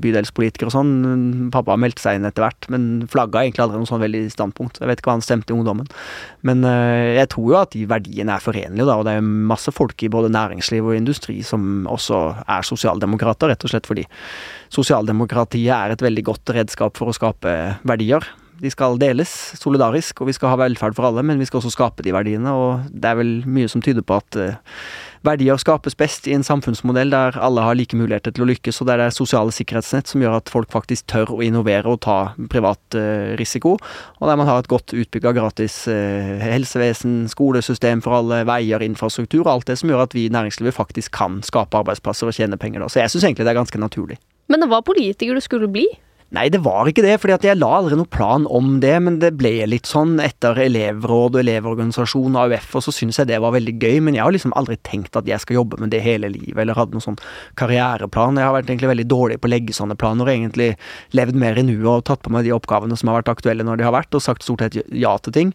bydelspolitiker 0.00 0.70
og 0.70 0.76
sånn. 0.78 0.94
Pappa 1.52 1.76
meldte 1.76 2.06
seg 2.06 2.16
inn 2.16 2.30
etter 2.30 2.46
hvert, 2.46 2.70
men 2.72 3.04
flagga 3.12 3.42
egentlig 3.42 3.66
aldri 3.66 3.82
noe 3.82 3.90
sånn 3.90 4.04
veldig 4.06 4.24
standpunkt. 4.32 4.80
Jeg 4.80 4.88
vet 4.88 5.02
ikke 5.02 5.12
hva 5.12 5.18
han 5.18 5.26
stemte 5.26 5.52
i 5.52 5.58
ungdommen. 5.58 5.90
Men 6.46 6.64
øh, 6.68 7.14
jeg 7.18 7.30
tror 7.32 7.48
jo 7.50 7.58
at 7.60 7.74
de 7.74 7.86
verdiene 7.90 8.36
er 8.36 8.44
forenlige, 8.44 8.86
da, 8.86 8.98
og 8.98 9.06
det 9.08 9.16
er 9.18 9.26
masse 9.54 9.72
folk 9.74 10.02
i 10.02 10.12
både 10.12 10.32
næringsliv 10.34 10.92
og 10.92 10.96
industri 10.98 11.40
som 11.46 11.88
også 11.90 12.20
er 12.44 12.66
sosialdemokrater, 12.66 13.52
rett 13.52 13.66
og 13.66 13.72
slett 13.72 13.88
fordi 13.90 14.06
sosialdemokratiet 14.74 15.72
er 15.74 15.94
et 15.94 16.04
veldig 16.04 16.26
godt 16.32 16.56
redskap 16.56 16.98
for 17.00 17.10
å 17.10 17.16
skape 17.16 17.54
verdier. 17.86 18.26
De 18.64 18.72
skal 18.72 18.96
deles 19.00 19.30
solidarisk, 19.60 20.22
og 20.22 20.30
vi 20.30 20.34
skal 20.36 20.54
ha 20.54 20.60
velferd 20.62 20.96
for 20.96 21.10
alle, 21.10 21.24
men 21.26 21.40
vi 21.40 21.48
skal 21.48 21.60
også 21.60 21.74
skape 21.74 22.04
de 22.04 22.14
verdiene, 22.14 22.48
og 22.48 22.86
det 22.88 23.10
er 23.10 23.18
vel 23.18 23.34
mye 23.44 23.68
som 23.68 23.82
tyder 23.84 24.04
på 24.06 24.16
at 24.16 24.38
øh, 24.40 24.54
verdier 25.26 25.60
skapes 25.60 25.96
best 25.98 26.28
i 26.28 26.34
en 26.36 26.44
samfunnsmodell 26.46 27.12
der 27.12 27.36
alle 27.44 27.64
har 27.64 27.76
like 27.76 27.96
muligheter 27.96 28.32
til 28.32 28.46
å 28.46 28.48
lykkes, 28.48 28.80
og 28.80 28.88
der 28.88 29.02
det 29.02 29.08
er 29.10 29.16
sosiale 29.16 29.52
sikkerhetsnett 29.52 30.08
som 30.08 30.24
gjør 30.24 30.38
at 30.38 30.52
folk 30.52 30.72
faktisk 30.72 31.08
tør 31.12 31.34
å 31.36 31.42
innovere 31.44 31.92
og 31.92 32.00
ta 32.06 32.18
privat 32.52 32.96
eh, 32.96 33.34
risiko, 33.40 33.76
og 33.76 34.30
der 34.30 34.40
man 34.40 34.48
har 34.48 34.62
et 34.62 34.70
godt 34.72 34.96
utbygga 34.96 35.34
gratis 35.36 35.82
eh, 35.92 36.40
helsevesen, 36.44 37.24
skolesystem 37.32 38.04
for 38.04 38.16
alle, 38.20 38.44
veier, 38.48 38.84
infrastruktur, 38.86 39.44
og 39.44 39.52
alt 39.58 39.72
det 39.72 39.80
som 39.80 39.92
gjør 39.92 40.06
at 40.06 40.16
vi 40.16 40.24
i 40.24 40.32
næringslivet 40.32 40.76
faktisk 40.76 41.12
kan 41.20 41.42
skape 41.44 41.84
arbeidsplasser 41.84 42.32
og 42.32 42.36
tjene 42.36 42.60
penger. 42.60 42.88
Så 42.88 43.02
jeg 43.02 43.12
syns 43.12 43.28
egentlig 43.28 43.44
det 43.44 43.52
er 43.52 43.60
ganske 43.60 43.80
naturlig. 43.80 44.20
Men 44.48 44.60
det 44.60 44.68
var 44.72 44.84
politiker 44.84 45.36
du 45.36 45.44
skulle 45.44 45.68
bli. 45.72 45.86
Nei, 46.34 46.48
det 46.50 46.60
var 46.64 46.88
ikke 46.90 47.04
det, 47.04 47.14
fordi 47.22 47.46
jeg 47.46 47.58
la 47.60 47.68
aldri 47.76 47.96
noen 47.98 48.10
plan 48.10 48.46
om 48.50 48.78
det, 48.82 48.94
men 49.04 49.18
det 49.22 49.34
ble 49.38 49.52
litt 49.70 49.86
sånn 49.86 50.16
etter 50.22 50.58
elevråd 50.64 51.36
og 51.36 51.42
elevorganisasjon 51.44 52.34
og 52.34 52.54
AUF, 52.54 52.72
og 52.80 52.84
så 52.86 52.94
syntes 52.96 53.20
jeg 53.20 53.30
det 53.30 53.38
var 53.44 53.54
veldig 53.54 53.74
gøy, 53.78 54.00
men 54.02 54.18
jeg 54.18 54.24
har 54.24 54.34
liksom 54.34 54.54
aldri 54.58 54.78
tenkt 54.86 55.18
at 55.20 55.28
jeg 55.30 55.42
skal 55.44 55.60
jobbe 55.60 55.78
med 55.82 55.92
det 55.94 56.02
hele 56.02 56.32
livet, 56.32 56.58
eller 56.64 56.78
hadde 56.78 56.96
noen 56.96 57.06
sånn 57.06 57.20
karriereplan. 57.60 58.40
Jeg 58.40 58.48
har 58.48 58.56
vært 58.56 58.72
egentlig 58.72 58.90
veldig 58.90 59.08
dårlig 59.12 59.38
på 59.38 59.50
å 59.50 59.54
legge 59.54 59.76
sånne 59.76 59.98
planer, 60.00 60.26
og 60.26 60.34
egentlig 60.34 60.72
levd 61.14 61.38
mer 61.44 61.60
i 61.60 61.66
nuet 61.68 61.90
og 61.92 62.06
tatt 62.10 62.24
på 62.24 62.34
meg 62.34 62.48
de 62.48 62.56
oppgavene 62.56 62.98
som 62.98 63.12
har 63.12 63.20
vært 63.20 63.34
aktuelle 63.36 63.66
når 63.66 63.78
de 63.78 63.88
har 63.88 63.94
vært, 63.94 64.16
og 64.16 64.24
sagt 64.24 64.46
stort 64.46 64.64
sett 64.64 64.80
ja 64.90 65.14
til 65.22 65.36
ting. 65.38 65.54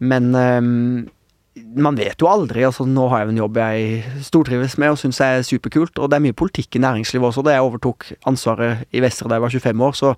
Men 0.00 0.32
øhm, 0.34 1.08
man 1.56 1.96
vet 1.98 2.20
jo 2.22 2.28
aldri. 2.30 2.62
altså 2.64 2.86
Nå 2.86 3.08
har 3.10 3.24
jeg 3.24 3.32
en 3.32 3.42
jobb 3.42 3.58
jeg 3.60 4.24
stortrives 4.26 4.76
med 4.80 4.94
og 4.94 5.00
syns 5.00 5.20
er 5.24 5.44
superkult. 5.46 5.98
Og 5.98 6.10
det 6.10 6.18
er 6.18 6.24
mye 6.28 6.36
politikk 6.36 6.78
i 6.78 6.82
næringslivet 6.84 7.30
også. 7.30 7.44
Da 7.46 7.56
jeg 7.56 7.66
overtok 7.66 8.10
ansvaret 8.30 8.84
i 8.94 9.02
Vestre 9.02 9.28
da 9.28 9.38
jeg 9.38 9.46
var 9.46 9.56
25 9.56 9.86
år, 9.86 9.96
så 9.98 10.14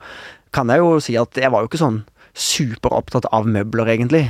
kan 0.53 0.73
jeg 0.73 0.83
jo 0.83 0.97
si 1.01 1.17
at 1.17 1.41
jeg 1.41 1.53
var 1.53 1.65
jo 1.65 1.71
ikke 1.71 1.81
sånn 1.81 2.03
superopptatt 2.33 3.29
av 3.33 3.49
møbler, 3.49 3.91
egentlig. 3.93 4.27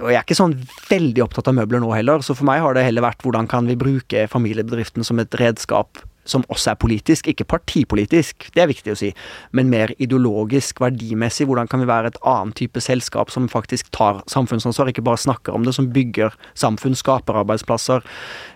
Og 0.00 0.10
jeg 0.10 0.18
er 0.18 0.24
ikke 0.24 0.38
sånn 0.38 0.56
veldig 0.88 1.22
opptatt 1.26 1.50
av 1.50 1.56
møbler 1.58 1.82
nå 1.82 1.92
heller, 1.94 2.22
så 2.24 2.34
for 2.34 2.46
meg 2.48 2.62
har 2.64 2.74
det 2.74 2.86
heller 2.86 3.04
vært 3.04 3.22
hvordan 3.22 3.46
kan 3.50 3.68
vi 3.68 3.78
bruke 3.78 4.26
familiebedriften 4.30 5.06
som 5.06 5.20
et 5.22 5.34
redskap 5.38 6.00
som 6.28 6.44
også 6.52 6.72
er 6.72 6.80
politisk, 6.82 7.30
ikke 7.30 7.46
partipolitisk, 7.48 8.48
det 8.54 8.64
er 8.64 8.70
viktig 8.70 8.94
å 8.94 8.98
si, 8.98 9.12
men 9.56 9.70
mer 9.72 9.92
ideologisk, 10.02 10.80
verdimessig. 10.82 11.46
Hvordan 11.48 11.70
kan 11.70 11.82
vi 11.82 11.88
være 11.90 12.12
et 12.12 12.20
annet 12.26 12.56
type 12.58 12.82
selskap 12.82 13.32
som 13.32 13.48
faktisk 13.50 13.90
tar 13.94 14.22
samfunnsansvar, 14.30 14.90
ikke 14.90 15.04
bare 15.06 15.20
snakker 15.20 15.54
om 15.56 15.66
det, 15.66 15.74
som 15.76 15.88
bygger 15.92 16.34
samfunn, 16.58 16.96
skaper 16.98 17.40
arbeidsplasser. 17.42 18.04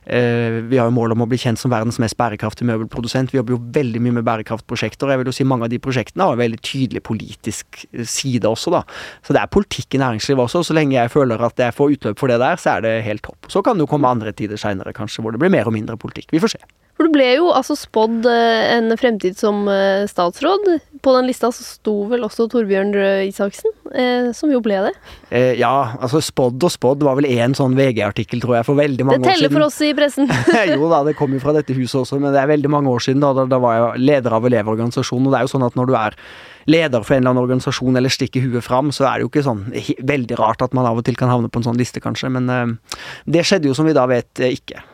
Eh, 0.05 0.61
vi 0.71 0.79
har 0.81 0.89
jo 0.89 0.97
mål 0.97 1.15
om 1.15 1.25
å 1.25 1.29
bli 1.31 1.39
kjent 1.41 1.61
som 1.61 1.73
verdens 1.73 2.01
mest 2.03 2.19
bærekraftige 2.21 2.69
møbelprodusent. 2.71 3.33
Vi 3.33 3.41
jobber 3.41 3.57
jo 3.57 3.63
veldig 3.77 4.03
mye 4.03 4.19
med 4.19 4.27
bærekraftprosjekter. 4.29 5.13
Jeg 5.13 5.23
vil 5.23 5.31
jo 5.31 5.37
si 5.37 5.47
mange 5.49 5.69
av 5.69 5.73
de 5.73 5.81
prosjektene 5.83 6.27
har 6.27 6.37
en 6.37 6.43
veldig 6.43 6.61
tydelig 6.67 7.05
politisk 7.07 7.85
side 8.05 8.49
også, 8.49 8.75
da. 8.75 8.85
Så 9.27 9.37
det 9.37 9.43
er 9.43 9.53
politikk 9.53 9.97
i 9.97 10.03
næringslivet 10.03 10.47
også. 10.47 10.65
Så 10.67 10.77
lenge 10.77 10.97
jeg 10.97 11.13
føler 11.13 11.43
at 11.47 11.61
jeg 11.61 11.77
får 11.77 11.97
utløp 11.97 12.21
for 12.21 12.33
det 12.33 12.41
der, 12.43 12.61
så 12.61 12.77
er 12.77 12.87
det 12.87 12.95
helt 13.07 13.25
topp. 13.27 13.51
Så 13.53 13.65
kan 13.65 13.79
det 13.79 13.87
jo 13.87 13.93
komme 13.93 14.11
andre 14.11 14.35
tider 14.37 14.61
seinere, 14.61 14.95
kanskje, 14.97 15.25
hvor 15.25 15.35
det 15.35 15.43
blir 15.43 15.53
mer 15.53 15.71
og 15.71 15.77
mindre 15.77 15.99
politikk. 16.01 16.31
Vi 16.35 16.43
får 16.43 16.57
se. 16.57 16.65
For 17.01 17.09
du 17.09 17.15
ble 17.15 17.31
jo 17.39 17.47
altså 17.57 17.73
spådd 17.81 18.27
eh, 18.29 18.75
en 18.75 18.93
fremtid 19.01 19.39
som 19.41 19.63
eh, 19.73 20.03
statsråd. 20.05 20.67
På 21.01 21.15
den 21.17 21.31
lista 21.31 21.49
så 21.49 21.65
sto 21.65 21.95
vel 22.11 22.27
også 22.27 22.45
Torbjørn 22.53 22.91
Røe 22.93 23.23
Isaksen, 23.25 23.73
eh, 23.97 24.29
som 24.37 24.53
jo 24.53 24.61
ble 24.61 24.83
det. 24.85 24.91
Eh, 25.33 25.55
ja, 25.57 25.97
altså 25.97 26.21
spådd 26.21 26.61
og 26.69 26.75
spådd 26.75 27.07
var 27.09 27.17
vel 27.17 27.31
én 27.31 27.57
sånn 27.57 27.73
VG-artikkel, 27.79 28.45
tror 28.45 28.59
jeg, 28.59 28.69
for 28.69 28.77
veldig 28.77 29.07
mange 29.09 29.17
år 29.17 29.25
siden. 29.25 29.33
Det 29.33 29.39
teller 29.39 29.57
for 29.57 29.65
oss 29.71 29.81
i 29.81 29.95
pressen. 29.97 30.29
jo 30.75 30.93
da, 30.93 31.01
det 31.09 31.17
kom 31.17 31.33
jo 31.33 31.41
fra 31.41 31.57
dette 31.57 31.79
huset 31.79 32.03
også, 32.03 32.21
men 32.21 32.37
det 32.37 32.45
er 32.45 32.53
veldig 32.53 32.75
mange 32.77 32.93
år 32.93 33.09
siden. 33.09 33.25
Da, 33.25 33.33
da, 33.41 33.49
da 33.49 33.63
var 33.65 33.79
jeg 33.79 34.05
leder 34.05 34.37
av 34.37 34.53
Elevorganisasjonen, 34.53 35.31
og 35.31 35.33
det 35.33 35.41
er 35.41 35.49
jo 35.49 35.55
sånn 35.55 35.67
at 35.71 35.81
når 35.81 35.89
du 35.89 35.97
er 36.05 36.21
leder 36.69 37.01
for 37.01 37.17
en 37.17 37.23
eller 37.23 37.33
annen 37.33 37.47
organisasjon 37.47 37.97
eller 37.97 38.13
stikker 38.13 38.45
huet 38.45 38.69
fram, 38.69 38.93
så 38.93 39.09
er 39.09 39.17
det 39.17 39.25
jo 39.25 39.33
ikke 39.33 39.49
sånn 39.49 39.65
veldig 40.05 40.37
rart 40.45 40.69
at 40.69 40.77
man 40.77 40.85
av 40.85 41.01
og 41.01 41.09
til 41.09 41.17
kan 41.17 41.33
havne 41.33 41.49
på 41.49 41.65
en 41.65 41.71
sånn 41.71 41.81
liste, 41.81 42.05
kanskje. 42.05 42.29
Men 42.37 42.53
eh, 42.53 43.01
det 43.25 43.49
skjedde 43.49 43.73
jo, 43.73 43.81
som 43.81 43.89
vi 43.89 43.97
da 43.97 44.05
vet, 44.13 44.29
ikke. 44.53 44.85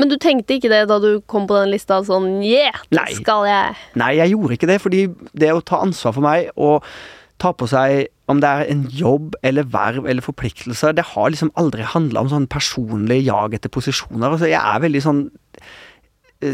Men 0.00 0.10
du 0.10 0.16
tenkte 0.18 0.56
ikke 0.56 0.70
det 0.72 0.84
da 0.90 0.98
du 1.02 1.20
kom 1.30 1.46
på 1.50 1.58
den 1.60 1.70
lista 1.74 2.00
sånn 2.06 2.40
Yeah, 2.42 2.80
det 2.90 3.04
skal 3.20 3.46
jeg. 3.46 3.76
Nei, 4.00 4.14
jeg 4.18 4.34
gjorde 4.34 4.56
ikke 4.58 4.70
det, 4.70 4.80
fordi 4.82 5.04
det 5.38 5.52
å 5.54 5.62
ta 5.62 5.82
ansvar 5.84 6.16
for 6.16 6.26
meg 6.26 6.50
og 6.58 6.82
ta 7.42 7.52
på 7.54 7.68
seg 7.70 8.08
om 8.30 8.40
det 8.40 8.48
er 8.48 8.70
en 8.72 8.84
jobb 8.88 9.34
eller 9.44 9.66
verv 9.68 10.06
eller 10.08 10.24
forpliktelser, 10.24 10.94
det 10.96 11.04
har 11.12 11.32
liksom 11.32 11.52
aldri 11.60 11.84
handla 11.86 12.24
om 12.24 12.30
sånn 12.32 12.46
personlig 12.50 13.20
jag 13.26 13.56
etter 13.56 13.72
posisjoner. 13.72 14.30
Altså, 14.30 14.48
jeg 14.48 14.60
er 14.60 14.84
veldig 14.84 15.02
sånn 15.04 15.24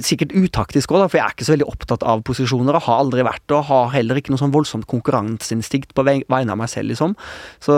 sikkert 0.05 0.33
utaktisk 0.37 0.93
òg, 0.95 1.07
for 1.09 1.19
jeg 1.19 1.25
er 1.25 1.35
ikke 1.35 1.47
så 1.47 1.55
veldig 1.55 1.69
opptatt 1.71 2.05
av 2.07 2.23
posisjoner. 2.27 2.77
og 2.77 2.85
har 2.87 3.03
aldri 3.03 3.25
vært 3.27 3.43
det, 3.47 3.57
og 3.57 3.67
har 3.69 3.91
heller 3.95 4.21
ikke 4.21 4.33
noe 4.33 4.41
sånn 4.41 4.55
voldsomt 4.55 4.87
konkurranseinstinkt 4.91 5.95
på 5.97 6.05
vegne 6.07 6.55
av 6.55 6.59
meg 6.61 6.71
selv, 6.71 6.91
liksom. 6.93 7.17
Så 7.63 7.77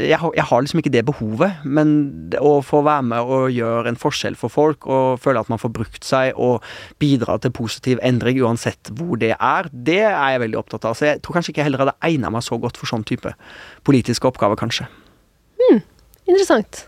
jeg, 0.00 0.18
jeg, 0.18 0.46
har 0.48 0.64
liksom 0.64 0.82
ikke 0.82 0.94
det 0.94 1.04
behovet. 1.08 1.62
Men 1.64 1.94
å 2.40 2.60
få 2.64 2.82
være 2.86 3.06
med 3.12 3.32
og 3.36 3.50
gjøre 3.54 3.92
en 3.92 4.00
forskjell 4.00 4.38
for 4.38 4.52
folk, 4.52 4.86
og 4.86 5.20
føle 5.22 5.42
at 5.42 5.50
man 5.52 5.60
får 5.62 5.74
brukt 5.74 6.06
seg 6.06 6.36
og 6.36 6.64
bidra 7.02 7.38
til 7.42 7.54
positiv 7.54 8.02
endring 8.02 8.40
uansett 8.42 8.92
hvor 8.96 9.18
det 9.20 9.34
er, 9.36 9.68
det 9.72 10.02
er 10.04 10.34
jeg 10.34 10.44
veldig 10.46 10.60
opptatt 10.60 10.88
av. 10.88 10.96
Så 10.98 11.10
jeg 11.10 11.22
tror 11.22 11.38
kanskje 11.38 11.54
ikke 11.54 11.62
jeg 11.62 11.70
heller 11.70 11.86
hadde 11.86 11.98
egna 12.08 12.32
meg 12.32 12.44
så 12.46 12.58
godt 12.60 12.80
for 12.80 12.90
sånn 12.90 13.06
type 13.08 13.34
politiske 13.86 14.28
oppgaver, 14.28 14.58
kanskje. 14.60 14.88
Hmm, 15.62 15.82
interessant. 16.26 16.86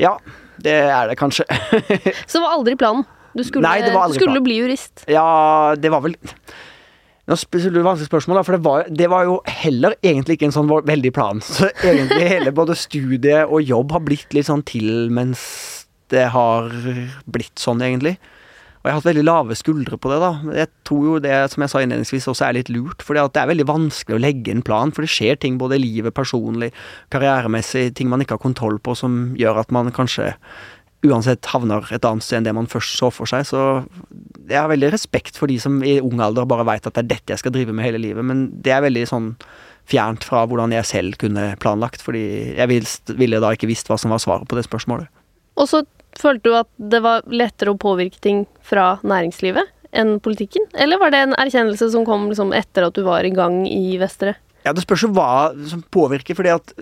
Ja, 0.00 0.16
det 0.62 0.76
er 0.88 1.10
det 1.10 1.18
kanskje. 1.20 1.46
så 2.28 2.38
det 2.38 2.44
var 2.44 2.54
aldri 2.54 2.76
planen? 2.80 3.06
Du 3.36 3.44
skulle, 3.46 3.62
Nei, 3.66 3.78
det 3.84 3.94
var 3.94 4.08
aldri 4.08 4.18
du 4.18 4.24
skulle 4.24 4.42
bli 4.44 4.58
jurist. 4.58 5.04
Ja, 5.10 5.76
det 5.78 5.92
var 5.92 6.02
vel 6.06 6.16
Nå 7.30 7.36
spør 7.38 7.68
du 7.70 7.78
vanskelig 7.84 8.08
spørsmål, 8.08 8.40
for 8.42 8.56
det 8.56 8.64
var, 8.64 8.88
det 8.90 9.06
var, 9.12 9.28
jo 9.28 9.36
heller 9.46 9.94
egentlig 10.02 10.34
ikke 10.34 10.48
en 10.48 10.54
sånn 10.56 10.70
veldig 10.70 11.12
plan. 11.14 11.38
Så 11.46 11.68
egentlig 11.78 12.26
hele 12.26 12.50
både 12.50 12.74
studie 12.74 13.44
og 13.44 13.62
jobb 13.62 13.94
har 13.94 14.02
blitt 14.02 14.34
litt 14.34 14.48
sånn 14.48 14.64
til 14.66 15.12
mens 15.14 15.44
det 16.10 16.26
har 16.34 16.72
blitt 17.30 17.60
sånn, 17.62 17.84
egentlig. 17.86 18.16
Og 18.80 18.88
jeg 18.88 18.94
har 18.94 18.96
hatt 18.96 19.08
veldig 19.10 19.22
lave 19.26 19.56
skuldre 19.60 19.98
på 20.00 20.08
det, 20.08 20.18
da. 20.22 20.30
Jeg 20.56 20.70
tror 20.88 21.02
jo 21.04 21.16
det, 21.20 21.34
som 21.52 21.62
jeg 21.62 21.70
sa 21.70 21.82
innledningsvis, 21.84 22.26
også 22.32 22.46
er 22.46 22.56
litt 22.56 22.70
lurt. 22.72 23.04
For 23.04 23.14
det 23.14 23.38
er 23.38 23.50
veldig 23.50 23.66
vanskelig 23.68 24.16
å 24.16 24.22
legge 24.24 24.54
en 24.54 24.64
plan, 24.64 24.90
for 24.96 25.04
det 25.04 25.12
skjer 25.12 25.36
ting 25.38 25.58
både 25.60 25.76
i 25.76 25.82
livet, 25.84 26.16
personlig, 26.16 26.70
karrieremessig, 27.12 27.90
ting 27.94 28.08
man 28.08 28.24
ikke 28.24 28.38
har 28.38 28.42
kontroll 28.42 28.80
på, 28.80 28.96
som 28.96 29.36
gjør 29.38 29.60
at 29.62 29.74
man 29.76 29.92
kanskje 29.94 30.32
uansett 31.06 31.48
havner 31.52 31.86
et 31.94 32.04
annet 32.04 32.24
sted 32.24 32.40
enn 32.40 32.48
det 32.48 32.56
man 32.56 32.68
først 32.70 32.98
så 32.98 33.08
for 33.14 33.30
seg. 33.30 33.46
Så 33.48 33.60
jeg 34.50 34.58
har 34.58 34.70
veldig 34.70 34.92
respekt 34.92 35.38
for 35.40 35.50
de 35.50 35.56
som 35.62 35.78
i 35.86 35.98
ung 36.02 36.20
alder 36.20 36.48
bare 36.48 36.66
veit 36.68 36.86
at 36.86 36.96
det 36.96 37.04
er 37.04 37.12
dette 37.14 37.34
jeg 37.34 37.42
skal 37.44 37.54
drive 37.54 37.74
med 37.76 37.86
hele 37.86 38.02
livet, 38.02 38.26
men 38.26 38.48
det 38.64 38.74
er 38.74 38.84
veldig 38.84 39.06
sånn 39.08 39.32
fjernt 39.90 40.26
fra 40.26 40.44
hvordan 40.46 40.74
jeg 40.76 40.86
selv 40.86 41.16
kunne 41.18 41.54
planlagt, 41.62 42.04
fordi 42.04 42.54
jeg 42.58 42.82
ville 43.18 43.40
da 43.42 43.54
ikke 43.56 43.70
visst 43.70 43.88
hva 43.90 43.96
som 43.98 44.12
var 44.12 44.22
svaret 44.22 44.46
på 44.50 44.58
det 44.58 44.66
spørsmålet. 44.68 45.08
Og 45.58 45.66
så 45.70 45.82
følte 46.20 46.50
du 46.50 46.56
at 46.58 46.68
det 46.92 47.00
var 47.04 47.24
lettere 47.26 47.72
å 47.72 47.80
påvirke 47.80 48.20
ting 48.22 48.44
fra 48.66 48.98
næringslivet 49.02 49.72
enn 49.96 50.18
politikken? 50.22 50.68
Eller 50.78 51.00
var 51.00 51.10
det 51.10 51.24
en 51.24 51.34
erkjennelse 51.40 51.90
som 51.90 52.04
kom 52.06 52.28
liksom 52.30 52.52
etter 52.54 52.86
at 52.86 52.94
du 52.94 53.02
var 53.06 53.26
i 53.26 53.32
gang 53.34 53.64
i 53.66 53.96
Vestre? 53.98 54.36
Ja, 54.64 54.72
Det 54.72 54.82
spørs 54.84 55.06
jo 55.06 55.12
hva 55.16 55.56
som 55.68 55.82
påvirker. 55.82 56.34
fordi 56.34 56.48
at 56.54 56.74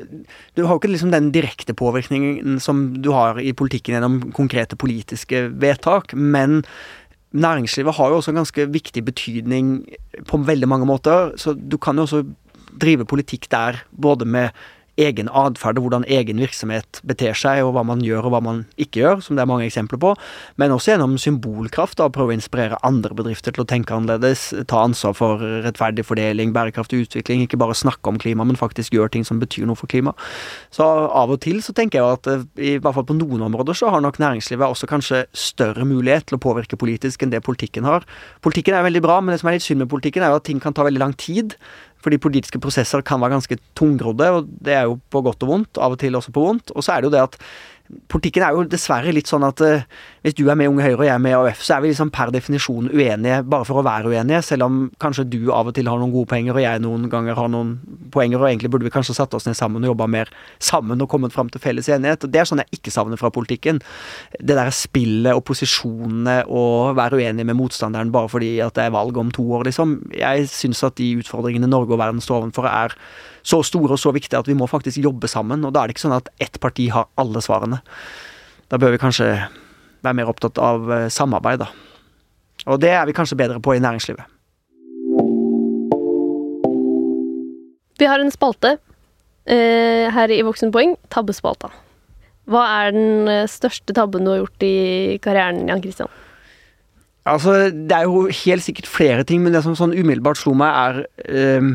Du 0.56 0.64
har 0.66 0.74
jo 0.74 0.80
ikke 0.80 0.92
liksom 0.92 1.12
den 1.12 1.30
direkte 1.32 1.74
påvirkningen 1.74 2.60
som 2.60 3.00
du 3.02 3.12
har 3.12 3.38
i 3.38 3.52
politikken 3.52 3.94
gjennom 3.94 4.32
konkrete 4.32 4.76
politiske 4.76 5.48
vedtak. 5.54 6.14
Men 6.14 6.64
næringslivet 7.32 7.94
har 7.94 8.08
jo 8.08 8.16
også 8.16 8.30
en 8.30 8.42
ganske 8.42 8.66
viktig 8.72 9.04
betydning 9.04 9.86
på 10.26 10.44
veldig 10.44 10.68
mange 10.68 10.86
måter. 10.86 11.36
Så 11.36 11.54
du 11.54 11.76
kan 11.78 11.96
jo 11.96 12.02
også 12.02 12.24
drive 12.80 13.04
politikk 13.04 13.48
der 13.50 13.82
både 13.92 14.24
med 14.24 14.50
egen 14.98 15.30
atferd 15.30 15.78
og 15.78 15.86
hvordan 15.86 16.06
egen 16.10 16.40
virksomhet 16.42 17.00
beter 17.06 17.36
seg, 17.38 17.62
og 17.64 17.74
hva 17.76 17.84
man 17.86 18.02
gjør 18.04 18.28
og 18.28 18.34
hva 18.34 18.40
man 18.44 18.62
ikke 18.80 19.02
gjør, 19.02 19.22
som 19.24 19.38
det 19.38 19.44
er 19.44 19.50
mange 19.50 19.68
eksempler 19.68 20.00
på, 20.02 20.14
men 20.60 20.74
også 20.74 20.92
gjennom 20.92 21.16
symbolkraft, 21.20 21.98
da, 22.00 22.08
prøve 22.12 22.34
å 22.34 22.38
inspirere 22.38 22.80
andre 22.86 23.14
bedrifter 23.18 23.54
til 23.54 23.64
å 23.64 23.68
tenke 23.68 23.94
annerledes, 23.94 24.48
ta 24.70 24.82
ansvar 24.86 25.14
for 25.18 25.44
rettferdig 25.64 26.04
fordeling, 26.06 26.52
bærekraftig 26.56 27.04
utvikling, 27.06 27.44
ikke 27.46 27.60
bare 27.60 27.76
snakke 27.78 28.10
om 28.10 28.20
klima, 28.20 28.46
men 28.48 28.58
faktisk 28.58 28.96
gjøre 28.96 29.14
ting 29.14 29.26
som 29.28 29.40
betyr 29.42 29.68
noe 29.68 29.78
for 29.78 29.90
klima. 29.90 30.14
Så 30.74 30.84
av 30.84 31.32
og 31.34 31.40
til 31.44 31.62
så 31.64 31.74
tenker 31.76 32.00
jeg 32.00 32.18
at 32.18 32.30
eh, 32.32 32.46
i 32.58 32.76
hvert 32.82 32.96
fall 32.96 33.06
på 33.08 33.18
noen 33.18 33.46
områder 33.48 33.78
så 33.78 33.92
har 33.94 34.02
nok 34.04 34.20
næringslivet 34.22 34.66
også 34.66 34.90
kanskje 34.90 35.24
større 35.36 35.86
mulighet 35.88 36.28
til 36.28 36.38
å 36.38 36.42
påvirke 36.42 36.78
politisk 36.80 37.22
enn 37.22 37.34
det 37.34 37.44
politikken 37.46 37.86
har. 37.88 38.06
Politikken 38.44 38.76
er 38.76 38.86
veldig 38.86 39.04
bra, 39.04 39.20
men 39.22 39.34
det 39.34 39.42
som 39.42 39.50
er 39.50 39.58
litt 39.58 39.66
synd 39.66 39.84
med 39.84 39.92
politikken, 39.92 40.24
er 40.24 40.34
jo 40.34 40.40
at 40.42 40.48
ting 40.48 40.62
kan 40.62 40.74
ta 40.74 40.86
veldig 40.86 41.02
lang 41.02 41.14
tid. 41.18 41.56
Fordi 42.04 42.20
politiske 42.22 42.60
prosesser 42.62 43.02
kan 43.06 43.20
være 43.22 43.34
ganske 43.36 43.58
tungrodde, 43.78 44.28
og 44.30 44.50
det 44.64 44.76
er 44.76 44.86
jo 44.86 44.98
på 45.10 45.22
godt 45.26 45.42
og 45.46 45.52
vondt, 45.52 45.80
av 45.82 45.96
og 45.96 46.00
til 46.02 46.14
også 46.18 46.34
på 46.34 46.44
vondt. 46.44 46.72
Og 46.76 46.84
så 46.84 46.94
er 46.94 47.02
det 47.02 47.10
jo 47.10 47.14
det 47.16 47.24
at 47.24 47.38
politikken 48.08 48.44
er 48.44 48.56
jo 48.56 48.64
dessverre 48.68 49.12
litt 49.14 49.30
sånn 49.30 49.46
at 49.46 49.62
uh, 49.64 49.84
hvis 50.24 50.36
du 50.36 50.44
er 50.50 50.58
med 50.58 50.68
Unge 50.70 50.84
Høyre 50.84 50.98
og 50.98 51.06
jeg 51.06 51.14
er 51.14 51.22
med 51.22 51.36
AUF, 51.36 51.62
så 51.64 51.76
er 51.76 51.82
vi 51.84 51.90
liksom 51.92 52.10
per 52.14 52.32
definisjon 52.34 52.90
uenige 52.92 53.40
bare 53.48 53.64
for 53.68 53.80
å 53.80 53.84
være 53.86 54.12
uenige, 54.12 54.42
selv 54.44 54.66
om 54.66 54.80
kanskje 55.00 55.24
du 55.30 55.38
av 55.54 55.70
og 55.70 55.76
til 55.76 55.88
har 55.88 56.00
noen 56.00 56.12
gode 56.12 56.28
poenger 56.32 56.56
og 56.56 56.64
jeg 56.64 56.82
noen 56.84 57.06
ganger 57.12 57.38
har 57.38 57.50
noen 57.52 57.76
poenger, 58.14 58.42
og 58.42 58.50
egentlig 58.50 58.72
burde 58.74 58.88
vi 58.88 58.92
kanskje 58.92 59.16
satt 59.16 59.36
oss 59.38 59.48
ned 59.48 59.56
sammen 59.58 59.84
og 59.86 59.92
jobba 59.94 60.08
mer 60.10 60.32
sammen 60.64 61.00
og 61.04 61.10
kommet 61.12 61.34
fram 61.34 61.52
til 61.52 61.62
felles 61.64 61.88
enighet. 61.92 62.26
og 62.26 62.34
Det 62.34 62.42
er 62.42 62.50
sånn 62.50 62.62
jeg 62.64 62.80
ikke 62.80 62.94
savner 62.94 63.20
fra 63.20 63.32
politikken. 63.34 63.80
Det 64.36 64.58
der 64.58 64.72
spillet 64.74 65.36
og 65.36 65.44
posisjonene 65.48 66.42
og 66.48 66.98
være 66.98 67.22
uenig 67.22 67.46
med 67.48 67.58
motstanderen 67.58 68.12
bare 68.14 68.32
fordi 68.32 68.56
at 68.64 68.76
det 68.76 68.88
er 68.88 68.96
valg 68.96 69.16
om 69.20 69.32
to 69.34 69.46
år, 69.56 69.68
liksom. 69.70 69.98
Jeg 70.16 70.48
syns 70.52 70.84
at 70.86 70.98
de 71.00 71.14
utfordringene 71.22 71.70
Norge 71.70 71.96
og 71.96 72.02
verden 72.02 72.22
står 72.24 72.48
overfor 72.48 72.68
er 72.68 72.94
så 73.48 73.62
store 73.64 73.96
og 73.96 74.00
så 74.00 74.12
viktige 74.14 74.40
at 74.40 74.48
vi 74.48 74.56
må 74.58 74.68
faktisk 74.68 75.00
jobbe 75.00 75.30
sammen. 75.30 75.64
Og 75.64 75.72
da 75.74 75.82
er 75.82 75.88
det 75.88 75.96
ikke 75.96 76.06
sånn 76.06 76.18
at 76.18 76.28
ett 76.42 76.60
parti 76.62 76.88
har 76.92 77.08
alle 77.20 77.42
svarene. 77.44 77.80
Da 78.68 78.80
bør 78.80 78.92
vi 78.94 79.00
kanskje 79.02 79.30
være 80.04 80.16
mer 80.18 80.30
opptatt 80.30 80.60
av 80.60 80.90
eh, 80.92 81.06
samarbeid, 81.12 81.64
da. 81.64 81.70
Og 82.68 82.80
det 82.82 82.92
er 82.92 83.06
vi 83.08 83.16
kanskje 83.16 83.38
bedre 83.38 83.62
på 83.64 83.74
i 83.76 83.82
næringslivet. 83.82 84.36
Vi 87.98 88.06
har 88.06 88.22
en 88.22 88.30
spalte 88.30 88.76
eh, 89.48 90.06
her 90.14 90.30
i 90.30 90.42
Voksenpoeng, 90.46 90.94
tabbespalta. 91.10 91.72
Hva 92.48 92.64
er 92.84 92.94
den 92.94 93.30
eh, 93.32 93.48
største 93.50 93.96
tabben 93.96 94.24
du 94.24 94.32
har 94.34 94.42
gjort 94.42 94.64
i 94.66 95.18
karrieren, 95.24 95.66
Jan 95.70 95.82
Christian? 95.82 96.12
Altså, 97.28 97.68
det 97.68 97.92
er 97.92 98.06
jo 98.08 98.28
helt 98.44 98.64
sikkert 98.64 98.88
flere 98.88 99.24
ting, 99.28 99.42
men 99.44 99.52
det 99.52 99.64
som 99.64 99.74
sånn 99.76 99.96
umiddelbart 99.96 100.40
slo 100.40 100.54
meg, 100.56 100.72
er 100.72 101.28
eh, 101.28 101.72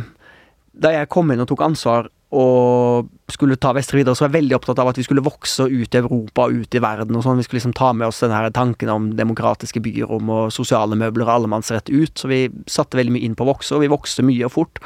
Da 0.74 0.94
jeg 0.96 1.10
kom 1.14 1.32
inn 1.32 1.44
og 1.44 1.50
tok 1.52 1.64
ansvar 1.66 2.10
og 2.34 3.10
skulle 3.30 3.60
ta 3.62 3.72
Vestre 3.78 4.00
videre, 4.00 4.18
så 4.18 4.26
var 4.26 4.32
jeg 4.32 4.40
veldig 4.40 4.56
opptatt 4.58 4.80
av 4.82 4.90
at 4.90 4.98
vi 4.98 5.06
skulle 5.06 5.24
vokse 5.26 5.68
ut 5.70 5.94
i 5.94 6.00
Europa 6.00 6.48
og 6.48 6.64
ut 6.64 6.76
i 6.76 6.82
verden 6.82 7.18
og 7.18 7.26
sånn. 7.26 7.38
Vi 7.38 7.46
skulle 7.46 7.60
liksom 7.60 7.76
ta 7.78 7.92
med 7.94 8.10
oss 8.10 8.24
denne 8.24 8.40
her 8.40 8.54
tanken 8.54 8.90
om 8.90 9.12
demokratiske 9.18 9.84
byrom 9.86 10.32
og 10.34 10.54
sosiale 10.56 10.98
møbler 10.98 11.28
og 11.28 11.36
allemannsrett 11.36 11.92
ut. 11.94 12.16
Så 12.18 12.32
vi 12.32 12.48
satte 12.66 12.98
veldig 12.98 13.14
mye 13.14 13.28
inn 13.28 13.38
på 13.38 13.46
å 13.46 13.52
vokse, 13.52 13.76
og 13.78 13.86
vi 13.86 13.92
vokste 13.94 14.26
mye 14.26 14.50
og 14.50 14.56
fort. 14.56 14.82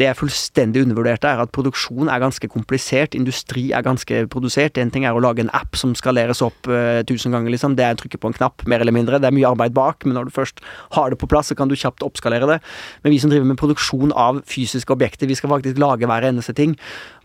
Det 0.00 0.08
er 0.08 0.16
fullstendig 0.18 0.82
undervurdert, 0.82 1.24
er 1.28 1.42
at 1.44 1.52
produksjon 1.54 2.10
er 2.10 2.22
ganske 2.22 2.48
komplisert. 2.50 3.14
Industri 3.14 3.68
er 3.76 3.84
ganske 3.86 4.24
produsert. 4.32 4.78
En 4.80 4.90
ting 4.94 5.06
er 5.06 5.14
å 5.14 5.22
lage 5.22 5.44
en 5.44 5.52
app 5.54 5.78
som 5.78 5.94
skaleres 5.98 6.42
opp 6.44 6.68
uh, 6.70 7.02
tusen 7.06 7.34
ganger, 7.34 7.54
liksom. 7.54 7.76
Det 7.78 7.86
er 7.86 7.94
å 7.94 8.00
trykke 8.02 8.20
på 8.20 8.32
en 8.32 8.36
knapp, 8.36 8.66
mer 8.70 8.82
eller 8.82 8.96
mindre. 8.96 9.20
Det 9.22 9.30
er 9.30 9.36
mye 9.36 9.50
arbeid 9.52 9.76
bak, 9.76 10.06
men 10.06 10.18
når 10.18 10.28
du 10.28 10.34
først 10.34 10.62
har 10.98 11.12
det 11.12 11.20
på 11.20 11.30
plass, 11.30 11.52
så 11.52 11.58
kan 11.58 11.70
du 11.70 11.76
kjapt 11.78 12.02
oppskalere 12.06 12.50
det. 12.50 12.60
Men 13.04 13.14
vi 13.14 13.20
som 13.22 13.32
driver 13.32 13.50
med 13.50 13.60
produksjon 13.60 14.14
av 14.18 14.42
fysiske 14.50 14.94
objekter, 14.94 15.30
vi 15.30 15.38
skal 15.38 15.52
faktisk 15.54 15.78
lage 15.82 16.10
hver 16.10 16.26
eneste 16.26 16.56
ting. 16.58 16.74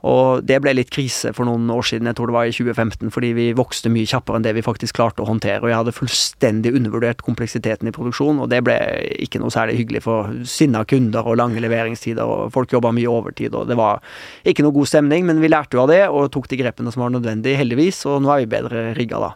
Og 0.08 0.46
det 0.48 0.62
ble 0.64 0.72
litt 0.78 0.92
krise 0.94 1.34
for 1.36 1.48
noen 1.48 1.68
år 1.74 1.84
siden, 1.90 2.08
jeg 2.08 2.16
tror 2.16 2.30
det 2.30 2.36
var 2.38 2.48
i 2.48 2.54
2015, 2.56 3.12
fordi 3.12 3.32
vi 3.36 3.48
vokste 3.58 3.92
mye 3.92 4.08
kjappere 4.08 4.40
enn 4.40 4.46
det 4.46 4.54
vi 4.56 4.64
faktisk 4.64 4.96
klarte 4.96 5.24
å 5.24 5.28
håndtere. 5.28 5.60
Og 5.64 5.72
jeg 5.72 5.80
hadde 5.82 5.96
fullstendig 5.96 6.72
undervurdert 6.78 7.24
kompleksiteten 7.26 7.90
i 7.90 7.96
produksjon, 7.96 8.40
og 8.40 8.48
det 8.54 8.62
ble 8.68 8.78
ikke 9.26 9.42
noe 9.44 9.52
særlig 9.54 9.80
hyggelig 9.82 10.06
for 10.06 10.32
sinna 10.48 10.86
kunder 10.88 11.28
og 11.28 11.40
lange 11.42 11.64
leveringstider, 11.64 12.24
og 12.24 12.54
folk 12.56 12.59
jobba 12.68 12.92
mye 12.96 13.10
overtid, 13.10 13.56
og 13.56 13.70
det 13.70 13.78
var 13.80 14.04
ikke 14.44 14.66
noe 14.66 14.76
god 14.76 14.92
stemning, 14.92 15.28
men 15.30 15.40
vi 15.40 15.52
lærte 15.52 15.78
jo 15.78 15.86
av 15.86 15.92
det 15.94 16.04
og 16.10 16.32
tok 16.34 16.50
de 16.52 16.60
grepene 16.60 16.92
som 16.92 17.06
var 17.06 17.14
nødvendige, 17.16 17.60
heldigvis, 17.62 18.04
og 18.10 18.24
nå 18.26 18.34
er 18.34 18.44
vi 18.44 18.54
bedre 18.58 18.90
rigga 19.00 19.22
da. 19.24 19.34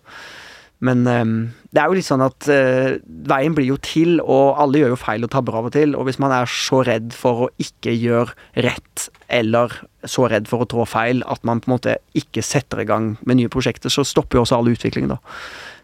Men 0.84 1.06
um, 1.08 1.36
det 1.72 1.80
er 1.80 1.88
jo 1.88 1.96
litt 1.96 2.08
sånn 2.10 2.26
at 2.26 2.48
uh, 2.52 2.98
veien 3.30 3.56
blir 3.56 3.70
jo 3.70 3.78
til, 3.80 4.18
og 4.20 4.60
alle 4.60 4.82
gjør 4.82 4.96
jo 4.96 5.00
feil 5.00 5.24
og 5.24 5.32
tabber 5.32 5.56
av 5.56 5.70
og 5.70 5.76
til. 5.76 5.96
Og 5.96 6.10
hvis 6.10 6.20
man 6.20 6.34
er 6.36 6.50
så 6.52 6.82
redd 6.84 7.14
for 7.16 7.46
å 7.46 7.52
ikke 7.64 7.94
gjøre 7.96 8.36
rett, 8.66 9.06
eller 9.32 9.78
så 10.04 10.28
redd 10.32 10.50
for 10.52 10.66
å 10.66 10.68
trå 10.68 10.84
feil 10.90 11.24
at 11.32 11.46
man 11.48 11.64
på 11.64 11.70
en 11.70 11.76
måte 11.78 11.96
ikke 12.20 12.44
setter 12.44 12.84
i 12.84 12.88
gang 12.90 13.14
med 13.24 13.40
nye 13.40 13.52
prosjekter, 13.54 13.94
så 13.94 14.04
stopper 14.08 14.42
jo 14.42 14.44
også 14.44 14.60
all 14.60 14.74
utvikling, 14.74 15.08
da. 15.14 15.22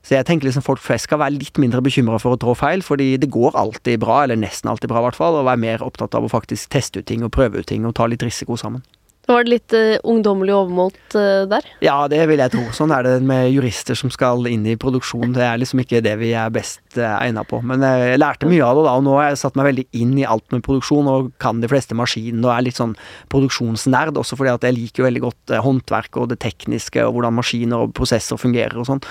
Så 0.05 0.15
jeg 0.15 0.27
tenker 0.27 0.47
liksom 0.47 0.65
folk 0.65 0.81
flest 0.83 1.09
skal 1.09 1.21
være 1.21 1.38
litt 1.38 1.59
mindre 1.62 1.83
bekymra 1.85 2.19
for 2.21 2.35
å 2.35 2.39
trå 2.39 2.55
feil, 2.57 2.83
fordi 2.85 3.12
det 3.21 3.31
går 3.33 3.57
alltid 3.59 3.99
bra, 4.03 4.23
eller 4.23 4.39
nesten 4.39 4.71
alltid 4.71 4.91
bra 4.91 5.03
i 5.03 5.09
hvert 5.09 5.19
fall, 5.19 5.39
og 5.39 5.49
være 5.49 5.63
mer 5.65 5.83
opptatt 5.85 6.15
av 6.15 6.25
å 6.25 6.31
faktisk 6.31 6.71
teste 6.73 7.03
ut 7.03 7.09
ting 7.09 7.25
og 7.25 7.33
prøve 7.35 7.59
ut 7.59 7.69
ting 7.69 7.88
og 7.88 7.97
ta 7.99 8.07
litt 8.09 8.23
risiko 8.25 8.57
sammen. 8.59 8.85
Var 9.30 9.46
det 9.46 9.52
litt 9.52 9.74
uh, 9.78 10.00
ungdommelig 10.10 10.56
overmålt 10.58 11.13
uh, 11.13 11.46
der? 11.50 11.65
Ja, 11.86 11.98
det 12.10 12.24
vil 12.32 12.42
jeg 12.42 12.50
tro. 12.50 12.63
Sånn 12.74 12.89
er 12.96 13.06
det 13.06 13.12
med 13.22 13.52
jurister 13.54 13.98
som 13.98 14.10
skal 14.10 14.48
inn 14.50 14.63
i 14.65 14.74
produksjon. 14.80 15.36
Det 15.36 15.44
er 15.46 15.60
liksom 15.62 15.84
ikke 15.84 16.02
det 16.02 16.15
vi 16.18 16.32
er 16.34 16.50
best 16.54 16.82
uh, 16.98 17.04
eh, 17.04 17.28
egna 17.28 17.44
på. 17.46 17.60
Men 17.62 17.86
jeg 17.86 18.18
lærte 18.18 18.50
mye 18.50 18.65
av 18.65 18.80
det 18.80 18.86
da, 18.88 18.96
og 18.98 19.06
nå 19.06 19.13
har 19.20 19.30
jeg 19.30 19.42
satt 19.44 19.60
meg 19.60 19.68
veldig 19.70 19.86
inn 20.02 20.15
i 20.18 20.26
alt 20.26 20.48
med 20.56 20.63
produksjon 20.65 21.12
og 21.12 21.30
kan 21.42 21.62
de 21.62 21.70
fleste 21.70 21.98
maskinene 21.98 22.42
og 22.48 22.56
er 22.56 22.65
litt 22.65 22.80
sånn 22.80 22.96
produksjonsnerd, 23.30 24.18
også 24.18 24.39
fordi 24.39 24.56
at 24.56 24.65
jeg 24.65 24.78
liker 24.80 25.06
veldig 25.06 25.22
godt 25.28 25.54
håndverk 25.62 26.18
og 26.18 26.32
det 26.34 26.39
tekniske 26.42 27.06
og 27.06 27.13
hvordan 27.20 27.38
maskiner 27.38 27.86
og 27.86 27.94
prosesser 28.00 28.42
fungerer 28.42 28.82
og 28.82 28.89
sånn. 28.89 29.04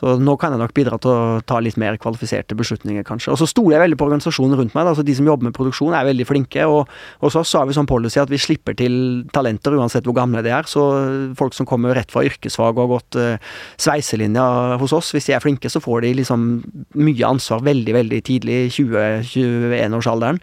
Så 0.00 0.16
nå 0.16 0.38
kan 0.40 0.56
jeg 0.56 0.62
nok 0.62 0.74
bidra 0.78 0.96
til 1.02 1.12
å 1.12 1.44
ta 1.44 1.60
litt 1.60 1.76
mer 1.76 2.00
kvalifiserte 2.00 2.56
beslutninger, 2.56 3.04
kanskje. 3.04 3.34
Og 3.34 3.42
så 3.42 3.50
stoler 3.50 3.76
jeg 3.76 3.84
veldig 3.84 4.00
på 4.00 4.08
organisasjonen 4.08 4.56
rundt 4.62 4.72
meg. 4.72 4.86
Da. 4.86 4.96
Altså 4.96 5.04
De 5.04 5.18
som 5.18 5.28
jobber 5.28 5.50
med 5.50 5.58
produksjon 5.60 5.92
er 5.92 6.08
veldig 6.08 6.28
flinke, 6.32 6.64
og, 6.64 6.88
hos 7.20 7.36
så 7.36 7.60
har 7.60 7.68
vi 7.68 7.76
sånn 7.76 7.90
policy 7.90 8.22
at 8.22 8.32
vi 8.32 8.40
slipper 8.40 8.76
til 8.78 8.96
talent 9.34 9.57
studenter, 9.58 9.78
uansett 9.78 10.06
hvor 10.06 10.16
gamle 10.16 10.42
de 10.42 10.52
er. 10.54 10.66
Så 10.66 10.82
folk 11.38 11.54
som 11.54 11.66
kommer 11.66 11.94
rett 11.94 12.10
fra 12.10 12.24
yrkesfag 12.26 12.78
og 12.78 12.84
har 12.84 12.92
gått 12.96 13.18
uh, 13.18 13.58
sveiselinja 13.78 14.78
hos 14.78 14.92
oss, 14.92 15.12
hvis 15.14 15.28
de 15.28 15.34
er 15.34 15.42
flinke, 15.42 15.68
så 15.68 15.80
får 15.80 16.02
de 16.02 16.14
liksom 16.20 16.62
mye 16.94 17.26
ansvar 17.26 17.62
veldig, 17.66 17.94
veldig 17.94 18.22
tidlig, 18.24 18.58
i 18.68 18.72
20-21-årsalderen. 18.72 20.40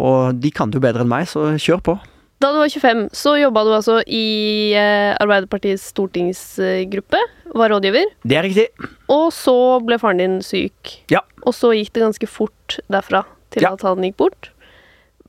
Og 0.00 0.40
de 0.40 0.50
kan 0.54 0.70
det 0.70 0.78
jo 0.78 0.86
bedre 0.86 1.04
enn 1.04 1.12
meg, 1.12 1.28
så 1.28 1.52
kjør 1.60 1.82
på. 1.82 1.98
Da 2.42 2.50
du 2.50 2.58
var 2.58 2.72
25, 2.72 3.04
så 3.14 3.36
jobba 3.38 3.62
du 3.62 3.70
altså 3.76 4.00
i 4.02 4.72
eh, 4.74 5.12
Arbeiderpartiets 5.22 5.84
stortingsgruppe. 5.92 7.20
Var 7.52 7.70
rådgiver. 7.70 8.08
Det 8.26 8.38
er 8.38 8.46
riktig. 8.48 8.64
Og 9.12 9.28
så 9.36 9.54
ble 9.84 9.98
faren 10.00 10.18
din 10.18 10.40
syk. 10.42 10.96
Ja. 11.12 11.20
Og 11.46 11.54
så 11.54 11.70
gikk 11.76 11.92
det 11.94 12.02
ganske 12.02 12.26
fort 12.26 12.80
derfra 12.90 13.22
til 13.54 13.66
ja. 13.66 13.74
at 13.76 13.84
han 13.86 14.02
gikk 14.02 14.18
bort. 14.24 14.50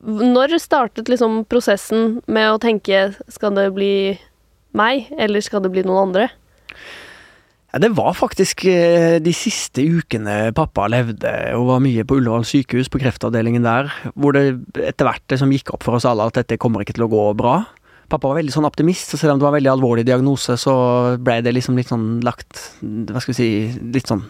Når 0.03 0.57
startet 0.59 1.07
liksom 1.11 1.43
prosessen 1.47 2.19
med 2.27 2.51
å 2.51 2.61
tenke 2.61 3.13
skal 3.31 3.55
det 3.55 3.69
bli 3.75 3.93
meg, 4.75 5.07
eller 5.15 5.43
skal 5.43 5.63
det 5.63 5.71
bli 5.73 5.85
noen 5.85 6.09
andre? 6.09 6.29
Ja, 7.73 7.79
det 7.81 7.89
var 7.97 8.13
faktisk 8.13 8.65
eh, 8.69 9.17
de 9.23 9.31
siste 9.33 9.81
ukene 9.81 10.51
pappa 10.53 10.85
levde 10.91 11.31
og 11.57 11.71
var 11.71 11.79
mye 11.81 12.03
på 12.05 12.19
Ullevål 12.19 12.43
sykehus, 12.45 12.89
på 12.93 13.01
kreftavdelingen 13.01 13.65
der, 13.65 13.89
hvor 14.13 14.35
det 14.35 14.43
etter 14.77 15.09
hvert 15.09 15.33
liksom 15.33 15.55
gikk 15.55 15.73
opp 15.73 15.87
for 15.87 15.97
oss 15.97 16.05
alle 16.05 16.27
at 16.29 16.37
dette 16.37 16.59
kommer 16.61 16.83
ikke 16.83 16.93
til 16.99 17.07
å 17.07 17.09
gå 17.09 17.23
bra. 17.39 17.63
Pappa 18.11 18.29
var 18.29 18.37
veldig 18.37 18.53
sånn 18.53 18.67
optimist, 18.69 19.15
og 19.15 19.21
selv 19.23 19.33
om 19.33 19.41
det 19.41 19.47
var 19.47 19.55
en 19.55 19.57
veldig 19.57 19.71
alvorlig 19.71 20.05
diagnose, 20.05 20.53
så 20.61 20.75
ble 21.17 21.39
det 21.41 21.55
liksom 21.55 21.79
litt 21.79 21.89
sånn 21.89 22.19
lagt 22.21 22.61
Hva 22.83 23.23
skal 23.23 23.33
vi 23.33 23.39
si 23.39 23.49
Litt 23.95 24.11
sånn 24.11 24.21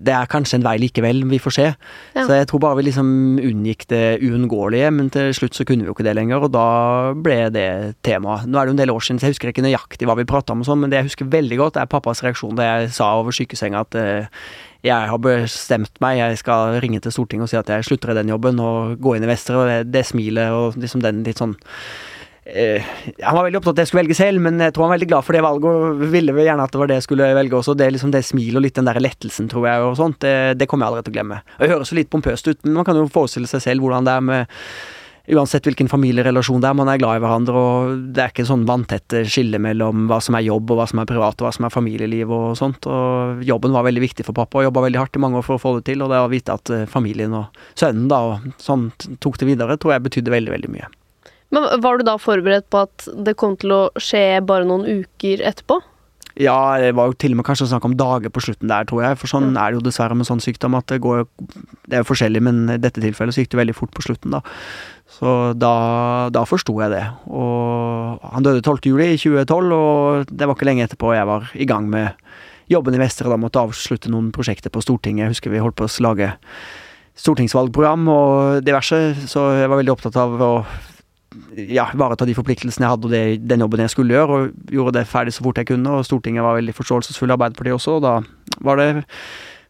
det 0.00 0.14
er 0.16 0.28
kanskje 0.30 0.58
en 0.58 0.64
vei 0.64 0.76
likevel, 0.80 1.22
vi 1.28 1.40
får 1.42 1.54
se. 1.56 1.66
Ja. 2.14 2.24
Så 2.24 2.38
jeg 2.38 2.48
tror 2.50 2.62
bare 2.64 2.78
vi 2.78 2.86
liksom 2.88 3.10
unngikk 3.42 3.86
det 3.92 4.20
uunngåelige, 4.24 4.88
men 4.96 5.10
til 5.12 5.32
slutt 5.36 5.58
så 5.58 5.66
kunne 5.68 5.84
vi 5.84 5.90
jo 5.90 5.96
ikke 5.96 6.06
det 6.06 6.16
lenger, 6.16 6.46
og 6.46 6.54
da 6.54 6.64
ble 7.14 7.38
det 7.52 7.68
tema. 8.06 8.40
Nå 8.46 8.58
er 8.58 8.66
det 8.66 8.72
jo 8.72 8.78
en 8.78 8.82
del 8.82 8.94
år 8.94 9.04
siden, 9.04 9.20
så 9.20 9.28
jeg 9.28 9.36
husker 9.36 9.52
ikke 9.52 9.66
nøyaktig 9.66 10.08
hva 10.08 10.16
vi 10.18 10.28
prata 10.28 10.56
om 10.56 10.64
og 10.64 10.70
sånn, 10.70 10.82
men 10.84 10.92
det 10.92 11.02
jeg 11.02 11.10
husker 11.10 11.30
veldig 11.36 11.60
godt, 11.60 11.80
er 11.80 11.90
pappas 11.90 12.24
reaksjon 12.24 12.56
da 12.58 12.68
jeg 12.68 12.92
sa 12.96 13.12
over 13.20 13.36
sykesenga 13.36 13.84
at 13.84 13.98
uh, 14.00 14.44
jeg 14.86 15.10
har 15.12 15.20
bestemt 15.20 16.00
meg, 16.00 16.22
jeg 16.22 16.40
skal 16.40 16.78
ringe 16.80 17.02
til 17.04 17.12
Stortinget 17.12 17.48
og 17.48 17.52
si 17.52 17.58
at 17.60 17.68
jeg 17.68 17.88
slutter 17.90 18.14
i 18.14 18.20
den 18.22 18.32
jobben 18.32 18.60
og 18.64 18.96
gå 19.02 19.16
inn 19.16 19.26
i 19.26 19.28
Vestre, 19.28 19.58
og 19.60 19.68
det, 19.68 19.80
det 19.92 20.06
smilet 20.08 20.56
og 20.56 20.80
liksom 20.80 21.04
den 21.04 21.20
litt 21.26 21.42
sånn 21.42 21.58
han 22.50 23.36
var 23.36 23.46
veldig 23.46 23.60
opptatt 23.60 23.72
av 23.72 23.78
at 23.78 23.82
jeg 23.82 23.90
skulle 23.90 24.04
velge 24.04 24.18
selv, 24.18 24.44
men 24.44 24.60
jeg 24.62 24.74
tror 24.74 24.86
han 24.86 24.92
var 24.92 24.98
veldig 24.98 25.10
glad 25.12 25.26
for 25.26 25.36
det 25.36 25.42
valget 25.46 25.68
og 25.70 26.04
ville 26.12 26.46
gjerne 26.46 26.66
at 26.66 26.74
det 26.74 26.82
var 26.82 26.90
det 26.90 27.00
jeg 27.00 27.08
skulle 27.08 27.32
velge 27.40 27.58
også. 27.60 27.76
Det, 27.78 27.90
liksom 27.96 28.14
det 28.14 28.24
smilet 28.26 28.60
og 28.60 28.64
litt 28.66 28.78
den 28.80 28.88
der 28.90 29.02
lettelsen, 29.02 29.50
tror 29.52 29.68
jeg, 29.70 29.84
og 29.88 29.98
sånt, 30.00 30.20
det, 30.24 30.36
det 30.60 30.70
kommer 30.70 30.86
jeg 30.86 30.94
aldri 30.94 31.08
til 31.08 31.14
å 31.14 31.18
glemme. 31.18 31.42
Og 31.58 31.64
Det 31.64 31.74
høres 31.74 31.92
jo 31.92 32.00
litt 32.00 32.12
pompøst 32.12 32.50
ut, 32.50 32.64
men 32.66 32.80
man 32.80 32.88
kan 32.88 32.98
jo 32.98 33.10
forestille 33.12 33.50
seg 33.50 33.64
selv 33.66 33.86
hvordan 33.86 34.08
det 34.08 34.16
er 34.16 34.26
med 34.32 34.58
Uansett 35.30 35.66
hvilken 35.68 35.86
familierelasjon 35.86 36.62
det 36.62 36.66
er, 36.70 36.74
man 36.74 36.88
er 36.90 36.98
glad 36.98 37.18
i 37.18 37.22
hverandre, 37.22 37.54
og 37.54 38.04
det 38.16 38.22
er 38.24 38.32
ikke 38.32 38.46
sånn 38.48 38.64
vanntette 38.66 39.20
skille 39.30 39.60
mellom 39.62 40.08
hva 40.10 40.18
som 40.24 40.34
er 40.34 40.46
jobb, 40.46 40.72
og 40.72 40.80
hva 40.80 40.86
som 40.90 41.02
er 41.02 41.06
privat, 41.06 41.36
og 41.38 41.46
hva 41.46 41.52
som 41.54 41.68
er 41.68 41.74
familieliv 41.74 42.32
og 42.34 42.46
sånt. 42.58 42.88
Og 42.90 43.44
jobben 43.46 43.76
var 43.76 43.86
veldig 43.86 44.02
viktig 44.02 44.26
for 44.26 44.34
pappa, 44.34 44.58
og 44.58 44.66
jobba 44.66 44.86
veldig 44.88 45.02
hardt 45.02 45.20
i 45.20 45.22
mange 45.22 45.38
år 45.38 45.46
for 45.46 45.58
å 45.58 45.62
få 45.62 45.76
det 45.78 45.86
til, 45.92 46.02
og 46.02 46.10
det 46.10 46.18
å 46.18 46.30
vite 46.32 46.56
at 46.56 46.72
eh, 46.74 46.88
familien 46.90 47.36
og 47.36 47.62
sønnen 47.78 48.08
da, 48.10 48.24
og 48.26 48.64
sånn 48.64 48.88
tok 49.22 49.38
det 49.38 49.52
videre, 49.52 49.78
tror 49.78 49.94
jeg 49.94 50.08
betydde 50.08 50.34
veldig, 50.34 50.56
veldig 50.56 50.72
mye. 50.74 50.90
Men 51.50 51.66
Var 51.82 51.98
du 51.98 52.06
da 52.06 52.16
forberedt 52.20 52.68
på 52.70 52.84
at 52.86 53.08
det 53.26 53.36
kom 53.38 53.56
til 53.60 53.74
å 53.74 53.80
skje 53.98 54.40
bare 54.46 54.68
noen 54.68 54.86
uker 54.86 55.42
etterpå? 55.42 55.80
Ja, 56.40 56.78
det 56.78 56.92
var 56.94 57.10
jo 57.10 57.16
til 57.18 57.34
og 57.34 57.40
med 57.40 57.46
kanskje 57.48 57.66
snakk 57.68 57.84
om 57.84 57.96
dager 57.98 58.30
på 58.32 58.40
slutten 58.44 58.70
der, 58.70 58.86
tror 58.88 59.02
jeg. 59.02 59.18
For 59.20 59.28
sånn 59.28 59.50
er 59.50 59.72
det 59.72 59.80
jo 59.80 59.84
dessverre 59.84 60.14
med 60.16 60.28
sånn 60.28 60.40
sykdom 60.40 60.76
at 60.78 60.86
det 60.88 61.00
går 61.02 61.24
Det 61.90 61.98
er 61.98 62.04
jo 62.04 62.08
forskjellig, 62.08 62.42
men 62.46 62.62
i 62.70 62.78
dette 62.80 63.02
tilfellet 63.02 63.34
så 63.34 63.42
gikk 63.42 63.50
det 63.52 63.60
veldig 63.60 63.76
fort 63.76 63.92
på 63.96 64.04
slutten, 64.06 64.36
da. 64.36 64.40
Så 65.10 65.34
da, 65.58 65.72
da 66.32 66.44
forsto 66.46 66.76
jeg 66.80 66.94
det. 66.94 67.02
Og 67.34 68.22
han 68.30 68.46
døde 68.46 68.62
12. 68.62 68.92
juli 68.92 69.10
i 69.16 69.18
2012, 69.18 69.74
og 69.74 70.30
det 70.30 70.46
var 70.46 70.56
ikke 70.56 70.70
lenge 70.70 70.86
etterpå 70.86 71.12
jeg 71.16 71.28
var 71.28 71.50
i 71.58 71.66
gang 71.68 71.90
med 71.90 72.14
jobben 72.70 72.94
i 72.94 73.02
Vestre. 73.02 73.28
Da 73.28 73.40
måtte 73.40 73.60
avslutte 73.60 74.12
noen 74.12 74.30
prosjekter 74.32 74.72
på 74.72 74.84
Stortinget. 74.86 75.26
Jeg 75.26 75.34
husker 75.34 75.52
vi 75.52 75.64
holdt 75.64 75.76
på 75.80 75.90
å 75.90 76.06
lage 76.06 76.30
stortingsvalgprogram 77.20 78.06
og 78.08 78.62
diverse, 78.64 79.00
så 79.28 79.50
jeg 79.58 79.68
var 79.68 79.82
veldig 79.82 79.92
opptatt 79.92 80.16
av 80.22 80.38
å 80.40 80.52
ja, 81.70 81.86
ivareta 81.94 82.26
de 82.26 82.34
forpliktelsene 82.34 82.86
jeg 82.86 82.94
hadde 82.94 83.08
og 83.08 83.14
det, 83.14 83.22
den 83.50 83.62
jobben 83.64 83.84
jeg 83.84 83.92
skulle 83.92 84.16
gjøre, 84.16 84.38
og 84.38 84.74
gjorde 84.74 84.98
det 84.98 85.06
ferdig 85.10 85.34
så 85.36 85.44
fort 85.46 85.60
jeg 85.60 85.70
kunne. 85.70 85.98
Og 85.98 86.06
Stortinget 86.06 86.44
var 86.46 86.58
veldig 86.58 86.74
forståelsesfulle, 86.74 87.36
Arbeiderpartiet 87.36 87.78
også, 87.78 87.98
og 87.98 88.04
da 88.06 88.16
var 88.66 88.80
det 88.80 88.90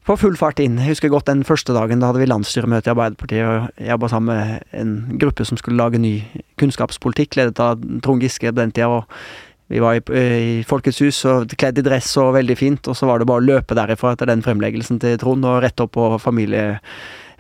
på 0.09 0.17
full 0.17 0.39
fart 0.41 0.63
inn. 0.65 0.79
Jeg 0.81 0.95
husker 0.95 1.13
godt 1.13 1.29
den 1.29 1.45
første 1.45 1.77
dagen, 1.77 2.01
da 2.01 2.09
hadde 2.11 2.23
vi 2.23 2.31
landsstyremøte 2.31 2.89
i 2.91 2.95
Arbeiderpartiet, 2.95 3.45
og 3.45 3.69
jeg 3.77 3.93
jobba 3.93 4.11
sammen 4.11 4.35
med 4.35 4.81
en 4.81 5.21
gruppe 5.21 5.47
som 5.47 5.61
skulle 5.61 5.81
lage 5.81 6.01
ny 6.01 6.17
kunnskapspolitikk, 6.61 7.37
ledet 7.39 7.61
av 7.63 7.79
Trond 8.05 8.25
Giske 8.25 8.51
på 8.51 8.61
den 8.61 8.75
tida. 8.75 8.89
og 8.89 9.05
vi 9.71 9.79
var 9.79 9.95
i, 9.95 10.01
i 10.19 10.63
Folkets 10.67 10.99
hus 10.99 11.21
og 11.31 11.53
kledd 11.55 11.79
i 11.79 11.85
dress 11.87 12.09
og 12.19 12.33
veldig 12.35 12.57
fint, 12.59 12.89
og 12.91 12.97
så 12.99 13.07
var 13.07 13.21
det 13.21 13.29
bare 13.31 13.39
å 13.39 13.49
løpe 13.53 13.77
derifra 13.79 14.17
etter 14.17 14.27
den 14.27 14.43
fremleggelsen 14.43 14.99
til 14.99 15.15
Trond 15.21 15.47
og 15.47 15.61
rett 15.63 15.79
opp 15.85 15.93
på 15.95 16.09
familie 16.19 16.81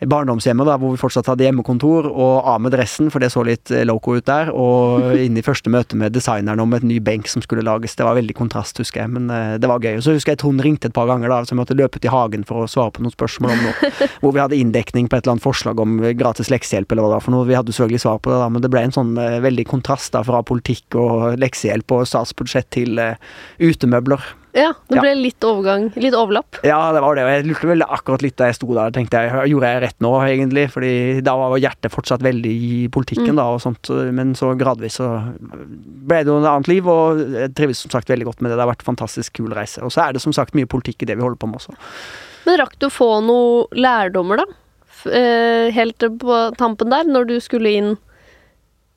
barndomshjemmet, 0.09 0.69
da, 0.69 0.77
hvor 0.81 0.95
vi 0.95 1.01
fortsatt 1.01 1.29
hadde 1.29 1.45
hjemmekontor, 1.45 2.09
og 2.09 2.47
av 2.49 2.61
med 2.65 2.73
dressen, 2.73 3.11
for 3.13 3.21
det 3.21 3.31
så 3.35 3.45
litt 3.47 3.73
eh, 3.75 3.85
loco 3.89 4.15
ut 4.17 4.27
der, 4.29 4.49
og 4.55 5.11
inn 5.25 5.37
i 5.37 5.45
første 5.45 5.73
møte 5.73 5.99
med 6.01 6.15
designeren 6.17 6.63
om 6.63 6.73
et 6.77 6.87
ny 6.87 7.01
benk 7.05 7.29
som 7.29 7.45
skulle 7.45 7.65
lages. 7.67 7.97
Det 7.99 8.07
var 8.07 8.17
veldig 8.17 8.37
kontrast, 8.39 8.81
husker 8.81 9.05
jeg, 9.05 9.13
men 9.13 9.29
uh, 9.29 9.59
det 9.61 9.69
var 9.69 9.85
gøy. 9.85 9.99
Og 9.99 10.07
så 10.07 10.17
husker 10.17 10.35
jeg 10.35 10.43
Trond 10.43 10.65
ringte 10.65 10.89
et 10.89 10.97
par 10.97 11.11
ganger, 11.11 11.33
da, 11.33 11.43
så 11.45 11.55
jeg 11.55 11.61
måtte 11.61 11.77
løpe 11.77 12.01
til 12.01 12.15
hagen 12.15 12.47
for 12.49 12.65
å 12.65 12.71
svare 12.71 12.95
på 12.97 13.05
noen 13.05 13.15
spørsmål 13.15 13.55
om 13.57 13.65
noe. 13.69 13.93
hvor 14.23 14.37
vi 14.37 14.43
hadde 14.43 14.59
inndekning 14.61 15.11
på 15.11 15.19
et 15.19 15.25
eller 15.25 15.37
annet 15.37 15.47
forslag 15.47 15.81
om 15.83 16.01
gratis 16.17 16.53
leksehjelp, 16.53 16.93
eller 16.93 17.05
hva 17.05 17.13
det 17.13 17.19
var 17.19 17.27
for 17.29 17.37
noe. 17.37 17.49
Vi 17.51 17.59
hadde 17.59 17.77
selvfølgelig 17.77 18.05
svar 18.07 18.21
på 18.25 18.33
det, 18.33 18.41
da, 18.41 18.51
men 18.53 18.65
det 18.65 18.73
ble 18.73 18.87
en 18.89 18.97
sånn 18.97 19.15
veldig 19.45 19.69
kontrast 19.69 20.15
da, 20.17 20.25
fra 20.27 20.41
politikk 20.47 20.97
og 21.01 21.41
leksehjelp 21.41 21.99
og 21.99 22.09
statsbudsjett 22.09 22.73
til 22.77 23.01
uh, 23.01 23.17
utemøbler. 23.61 24.40
Ja, 24.53 24.73
det 24.89 24.97
Ja. 24.97 25.01
ble 25.05 25.15
litt 25.15 25.41
overgang, 25.47 25.93
litt 25.95 26.13
overlapp. 26.15 26.59
Ja, 26.65 26.91
det 26.93 27.01
var 27.03 27.15
det. 27.15 27.23
og 27.23 27.31
Jeg 27.31 27.45
lurte 27.47 27.69
vel 27.69 27.83
akkurat 27.87 28.23
litt 28.23 28.37
da 28.37 28.47
jeg 28.47 28.57
sto 28.57 28.67
der. 28.75 28.91
tenkte 28.91 29.11
jeg, 29.21 29.31
Gjorde 29.53 29.69
jeg 29.71 29.83
rett 29.83 29.99
nå, 30.01 30.11
egentlig? 30.27 30.65
Fordi 30.73 31.23
da 31.23 31.37
var 31.37 31.57
hjertet 31.59 31.93
fortsatt 31.93 32.21
veldig 32.21 32.51
i 32.51 32.89
politikken, 32.89 33.31
Mm. 33.35 33.37
da, 33.37 33.45
og 33.45 33.61
sånt. 33.61 33.89
Men 34.13 34.35
så 34.35 34.57
gradvis 34.59 34.97
så 34.99 35.07
ble 35.39 36.25
det 36.25 36.27
jo 36.27 36.41
et 36.43 36.47
annet 36.51 36.69
liv, 36.69 36.85
og 36.89 37.19
jeg 37.19 37.55
trives 37.55 37.79
som 37.79 37.91
sagt 37.91 38.09
veldig 38.09 38.25
godt 38.27 38.41
med 38.43 38.51
det. 38.51 38.57
Det 38.59 38.67
har 38.67 38.75
vært 38.75 38.83
en 38.89 38.97
fantastisk 38.97 39.33
kul 39.35 39.51
reise. 39.55 39.79
Og 39.83 39.91
så 39.93 40.09
er 40.09 40.13
det 40.15 40.21
som 40.23 40.33
sagt 40.33 40.53
mye 40.55 40.67
politikk 40.67 41.03
i 41.03 41.07
det 41.07 41.17
vi 41.17 41.23
holder 41.23 41.39
på 41.39 41.47
med 41.47 41.61
også. 41.61 41.75
Men 42.47 42.59
rakk 42.59 42.79
du 42.81 42.87
å 42.87 42.91
få 42.91 43.23
noen 43.23 43.67
lærdommer, 43.79 44.37
da? 44.39 44.45
Eh, 45.11 45.71
helt 45.71 45.97
på 45.99 46.57
tampen 46.57 46.91
der, 46.91 47.05
når 47.05 47.27
du 47.29 47.37
skulle 47.41 47.71
inn 47.77 47.97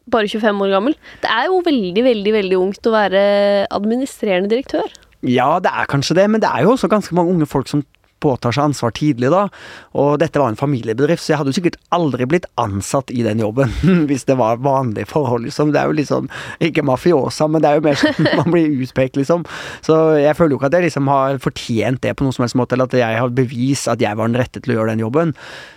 bare 0.09 0.27
25 0.27 0.59
år 0.59 0.71
gammel. 0.73 0.95
Det 1.21 1.29
er 1.31 1.45
jo 1.47 1.61
veldig, 1.61 2.03
veldig, 2.03 2.33
veldig 2.33 2.57
ungt 2.59 2.81
å 2.89 2.91
være 2.91 3.67
administrerende 3.71 4.49
direktør. 4.49 4.89
Ja, 5.23 5.59
det 5.63 5.71
er 5.71 5.85
kanskje 5.89 6.15
det, 6.15 6.29
men 6.29 6.41
det 6.41 6.49
er 6.49 6.61
jo 6.65 6.71
også 6.71 6.87
ganske 6.91 7.15
mange 7.15 7.31
unge 7.31 7.45
folk 7.45 7.67
som 7.67 7.83
påtar 8.23 8.55
seg 8.55 8.69
ansvar 8.69 8.93
tidlig, 8.95 9.31
da. 9.33 9.45
Og 9.99 10.17
dette 10.21 10.39
var 10.41 10.53
en 10.53 10.59
familiebedrift, 10.59 11.23
så 11.23 11.33
jeg 11.33 11.41
hadde 11.41 11.53
jo 11.53 11.59
sikkert 11.59 11.79
aldri 11.95 12.27
blitt 12.29 12.47
ansatt 12.61 13.11
i 13.13 13.23
den 13.25 13.43
jobben 13.43 13.73
hvis 14.09 14.27
det 14.29 14.37
var 14.39 14.61
vanlige 14.63 15.09
forhold, 15.11 15.45
liksom. 15.47 15.73
Det 15.73 15.81
er 15.81 15.91
jo 15.91 16.07
sånn, 16.07 16.31
ikke 16.63 16.85
mafiosa, 16.87 17.47
men 17.51 17.63
det 17.63 17.71
er 17.71 17.79
jo 17.79 17.85
mer 17.89 17.99
sånn 17.99 18.31
man 18.39 18.51
blir 18.53 18.81
utpekt, 18.83 19.19
liksom. 19.19 19.45
Så 19.85 19.99
jeg 20.21 20.37
føler 20.39 20.55
jo 20.55 20.61
ikke 20.61 20.71
at 20.71 20.79
jeg 20.79 20.87
liksom 20.89 21.11
har 21.11 21.41
fortjent 21.43 22.03
det 22.03 22.15
på 22.17 22.25
noen 22.25 22.35
som 22.35 22.47
helst 22.47 22.59
måte, 22.59 22.77
eller 22.77 22.89
at 22.89 22.97
jeg 22.97 23.21
har 23.21 23.37
bevis 23.37 23.87
at 23.91 24.01
jeg 24.03 24.19
var 24.19 24.29
den 24.29 24.39
rette 24.39 24.61
til 24.63 24.73
å 24.73 24.79
gjøre 24.79 24.95
den 24.95 25.03
jobben. 25.05 25.33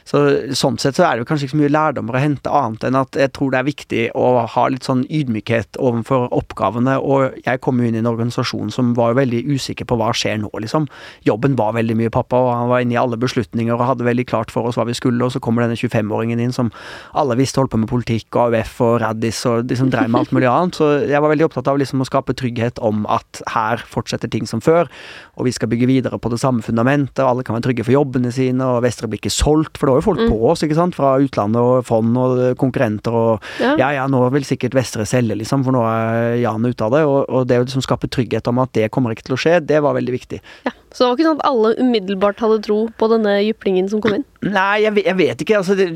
Så 0.07 0.23
sånn 0.55 0.79
sett 0.79 0.99
så 0.99 1.07
er 1.07 1.17
det 1.17 1.25
jo 1.25 1.29
kanskje 1.31 1.49
ikke 1.49 1.57
så 1.57 1.61
mye 1.61 1.73
lærdommer 1.75 2.17
å 2.17 2.23
hente, 2.23 2.53
annet 2.53 2.87
enn 2.87 2.99
at 3.01 3.19
jeg 3.19 3.33
tror 3.35 3.53
det 3.53 3.59
er 3.59 3.67
viktig 3.67 4.03
å 4.15 4.27
ha 4.53 4.67
litt 4.71 4.87
sånn 4.87 5.03
ydmykhet 5.11 5.81
overfor 5.83 6.29
oppgavene. 6.37 6.97
Og 7.03 7.41
jeg 7.43 7.63
kom 7.65 7.81
jo 7.83 7.89
inn 7.89 7.99
i 7.99 8.03
en 8.03 8.11
organisasjon 8.11 8.71
som 8.75 8.95
var 8.99 9.17
veldig 9.19 9.43
usikker 9.51 9.89
på 9.89 9.99
hva 9.99 10.13
skjer 10.17 10.39
nå, 10.43 10.51
liksom. 10.63 10.87
Jobben 11.27 11.59
var 11.59 11.75
veldig 11.77 11.99
mye 11.99 12.13
pappa, 12.15 12.36
og 12.37 12.51
han 12.55 12.68
var 12.70 12.85
inne 12.85 12.94
i 12.96 13.01
alle 13.01 13.16
beslutninger 13.20 13.75
og 13.75 13.85
hadde 13.88 14.07
veldig 14.07 14.27
klart 14.29 14.53
for 14.55 14.68
oss 14.68 14.77
hva 14.79 14.85
vi 14.88 14.94
skulle, 14.96 15.22
og 15.25 15.33
så 15.35 15.40
kommer 15.42 15.64
denne 15.64 15.79
25-åringen 15.79 16.40
inn 16.42 16.53
som 16.55 16.70
alle 17.16 17.37
visste 17.38 17.61
holdt 17.61 17.72
på 17.75 17.81
med 17.83 17.90
politikk 17.90 18.37
og 18.37 18.55
AUF 18.55 18.81
og 18.87 18.94
Raddis 19.03 19.40
og 19.49 19.66
liksom 19.70 19.90
dreiv 19.92 20.11
med 20.12 20.20
alt 20.20 20.35
mulig 20.37 20.49
annet. 20.51 20.79
Så 20.79 20.90
jeg 21.09 21.22
var 21.22 21.33
veldig 21.33 21.46
opptatt 21.49 21.70
av 21.72 21.81
liksom 21.81 22.05
å 22.05 22.09
skape 22.09 22.35
trygghet 22.37 22.79
om 22.85 23.05
at 23.12 23.42
her 23.55 23.83
fortsetter 23.88 24.31
ting 24.33 24.46
som 24.46 24.61
før, 24.64 24.90
og 25.37 25.49
vi 25.49 25.53
skal 25.57 25.68
bygge 25.72 25.88
videre 25.90 26.18
på 26.20 26.31
det 26.33 26.40
samme 26.42 26.62
fundamentet, 26.66 27.22
og 27.25 27.31
alle 27.33 27.46
kan 27.46 27.57
være 27.59 27.68
trygge 27.70 27.85
for 27.88 27.96
jobbene 27.96 28.33
sine, 28.35 28.61
og 28.64 28.83
Vestre 28.87 29.09
blir 29.09 29.20
ikke 29.22 29.33
solgt, 29.35 29.77
for 29.79 29.87
det 29.88 29.96
var 29.96 30.03
jo 30.03 30.09
folk 30.11 30.22
Mm. 30.27 30.31
på 30.33 30.51
oss, 30.51 30.62
ikke 30.64 30.75
sant, 30.75 30.94
fra 30.96 31.14
utlandet 31.20 31.61
og 31.61 31.85
fond 31.85 32.16
og 32.16 32.57
konkurrenter 32.57 33.12
og 33.12 33.42
Ja. 33.61 33.77
ja 33.77 33.90
ja, 34.01 34.07
nå 34.09 34.25
vil 34.33 34.42
sikkert 34.44 34.75
Vestre 34.75 35.05
selge, 35.07 35.37
liksom, 35.37 35.62
for 35.64 35.72
nå 35.72 35.83
er 35.87 36.37
Jan 36.40 36.64
ute 36.64 36.83
av 36.85 36.90
det, 36.90 37.05
og, 37.07 37.29
og 37.29 37.46
det 37.46 37.59
å 37.61 37.64
liksom 37.64 37.83
skape 37.85 38.09
trygghet 38.09 38.49
om 38.49 38.59
at 38.59 38.72
det 38.72 38.90
kommer 38.90 39.11
ikke 39.14 39.25
til 39.29 39.37
å 39.37 39.38
skje, 39.40 39.61
det 39.66 39.83
var 39.83 39.94
veldig 39.94 40.12
viktig. 40.16 40.40
Ja. 40.66 40.72
Så 40.96 41.05
det 41.05 41.07
var 41.07 41.16
ikke 41.16 41.27
sånn 41.29 41.40
at 41.40 41.46
alle 41.46 41.70
umiddelbart 41.77 42.26
hadde 42.35 42.62
tro 42.67 42.89
på 42.99 43.09
denne 43.12 43.39
jyplingen 43.45 43.89
som 43.91 44.03
kom 44.03 44.17
inn? 44.19 44.25
Nei, 44.47 44.85
jeg, 44.85 44.93
jeg 45.01 45.17
vet 45.19 45.43
ikke. 45.43 45.59
Altså, 45.59 45.75
det, 45.79 45.87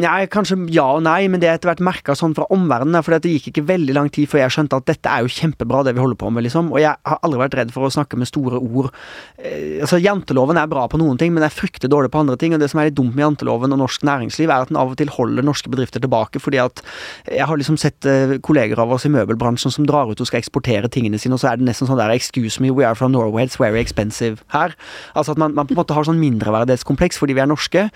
nei, 0.00 0.24
kanskje 0.32 0.56
ja 0.72 0.86
og 0.96 1.02
nei, 1.04 1.26
men 1.28 1.42
det 1.42 1.48
er 1.50 1.58
etter 1.58 1.70
hvert 1.72 1.82
merka 1.84 2.14
sånn 2.16 2.34
fra 2.36 2.46
omverdenen. 2.54 3.02
For 3.04 3.16
det 3.16 3.32
gikk 3.32 3.50
ikke 3.50 3.64
veldig 3.68 3.96
lang 3.96 4.10
tid 4.12 4.30
før 4.30 4.44
jeg 4.44 4.54
skjønte 4.56 4.78
at 4.78 4.88
dette 4.88 5.10
er 5.10 5.24
jo 5.24 5.32
kjempebra, 5.32 5.82
det 5.86 5.96
vi 5.96 6.02
holder 6.02 6.20
på 6.20 6.30
med, 6.32 6.46
liksom. 6.46 6.70
Og 6.72 6.80
jeg 6.80 6.94
har 6.94 7.20
aldri 7.26 7.42
vært 7.42 7.56
redd 7.58 7.74
for 7.74 7.88
å 7.88 7.92
snakke 7.92 8.18
med 8.20 8.30
store 8.30 8.60
ord. 8.62 8.92
Eh, 9.36 9.82
altså, 9.84 10.00
Janteloven 10.02 10.60
er 10.60 10.70
bra 10.70 10.86
på 10.90 11.00
noen 11.00 11.20
ting, 11.20 11.34
men 11.34 11.44
er 11.46 11.52
fryktelig 11.52 11.90
dårlig 11.92 12.12
på 12.14 12.22
andre 12.22 12.38
ting. 12.40 12.56
Og 12.56 12.62
det 12.62 12.70
som 12.72 12.80
er 12.80 12.90
litt 12.90 12.98
dumt 12.98 13.16
med 13.16 13.26
janteloven 13.26 13.76
og 13.76 13.82
norsk 13.82 14.06
næringsliv, 14.08 14.48
er 14.52 14.66
at 14.66 14.72
den 14.72 14.80
av 14.80 14.94
og 14.94 15.00
til 15.00 15.12
holder 15.12 15.46
norske 15.46 15.72
bedrifter 15.72 16.02
tilbake. 16.02 16.40
Fordi 16.42 16.62
at 16.62 16.84
jeg 17.28 17.48
har 17.50 17.60
liksom 17.60 17.80
sett 17.80 18.08
eh, 18.08 18.38
kolleger 18.44 18.80
av 18.82 18.94
oss 18.94 19.06
i 19.08 19.12
møbelbransjen 19.12 19.74
som 19.74 19.88
drar 19.88 20.10
ut 20.10 20.22
og 20.22 20.30
skal 20.30 20.40
eksportere 20.42 20.90
tingene 20.92 21.20
sine, 21.20 21.36
og 21.36 21.42
så 21.42 21.52
er 21.52 21.60
det 21.60 21.68
nesten 21.68 21.90
sånn 21.90 22.00
der 22.00 22.12
Excuse 22.12 22.62
me, 22.62 22.70
we 22.70 22.86
are 22.86 22.96
from 22.98 23.12
Norway, 23.12 23.44
it's 23.44 23.58
very 23.60 23.80
expensive 23.80 24.44
her. 24.54 24.76
Altså 25.16 25.34
at 25.34 25.40
man, 25.40 25.54
man 25.62 25.70
på 25.70 25.76
en 25.76 25.80
måte 25.80 25.96
har 25.96 26.06
sånn 26.08 26.20
mindreverdighetskompleks 26.20 27.20
fordi 27.20 27.36
vi 27.38 27.42
er 27.44 27.50
norske. 27.50 27.86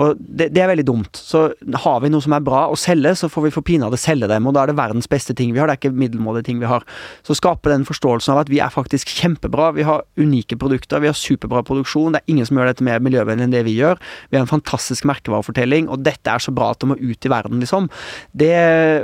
Og 0.00 0.18
det, 0.18 0.50
det 0.54 0.64
er 0.64 0.70
veldig 0.72 0.86
dumt. 0.88 1.18
Så 1.18 1.48
har 1.84 2.02
vi 2.02 2.10
noe 2.12 2.24
som 2.24 2.34
er 2.36 2.44
bra 2.44 2.66
å 2.70 2.78
selge, 2.78 3.14
så 3.18 3.30
får 3.32 3.46
vi 3.46 3.54
for 3.54 3.66
pinadø 3.66 3.98
selge 4.00 4.28
dem, 4.30 4.46
og 4.48 4.56
da 4.56 4.64
er 4.64 4.72
det 4.72 4.78
verdens 4.78 5.08
beste 5.10 5.34
ting 5.38 5.54
vi 5.54 5.62
har, 5.62 5.70
det 5.70 5.76
er 5.76 5.82
ikke 5.82 5.94
middelmådige 6.02 6.48
ting 6.50 6.60
vi 6.62 6.70
har. 6.70 6.84
Så 7.26 7.36
skape 7.38 7.70
den 7.72 7.86
forståelsen 7.88 8.34
av 8.34 8.42
at 8.42 8.52
vi 8.52 8.60
er 8.62 8.72
faktisk 8.72 9.10
kjempebra, 9.12 9.70
vi 9.76 9.86
har 9.86 10.04
unike 10.20 10.58
produkter, 10.60 11.02
vi 11.02 11.10
har 11.10 11.18
superbra 11.18 11.62
produksjon, 11.66 12.16
det 12.16 12.22
er 12.22 12.34
ingen 12.34 12.48
som 12.48 12.58
gjør 12.58 12.72
dette 12.72 12.86
mer 12.86 13.02
miljøvennlig 13.04 13.48
enn 13.48 13.54
det 13.54 13.64
vi 13.68 13.76
gjør. 13.78 14.00
Vi 14.30 14.38
har 14.38 14.46
en 14.46 14.50
fantastisk 14.50 15.06
merkevarefortelling, 15.08 15.88
og 15.92 16.04
dette 16.06 16.32
er 16.32 16.42
så 16.42 16.54
bra 16.54 16.72
at 16.72 16.82
det 16.82 16.90
må 16.90 16.98
ut 17.00 17.28
i 17.28 17.32
verden, 17.32 17.62
liksom. 17.62 17.88
Det 18.36 18.52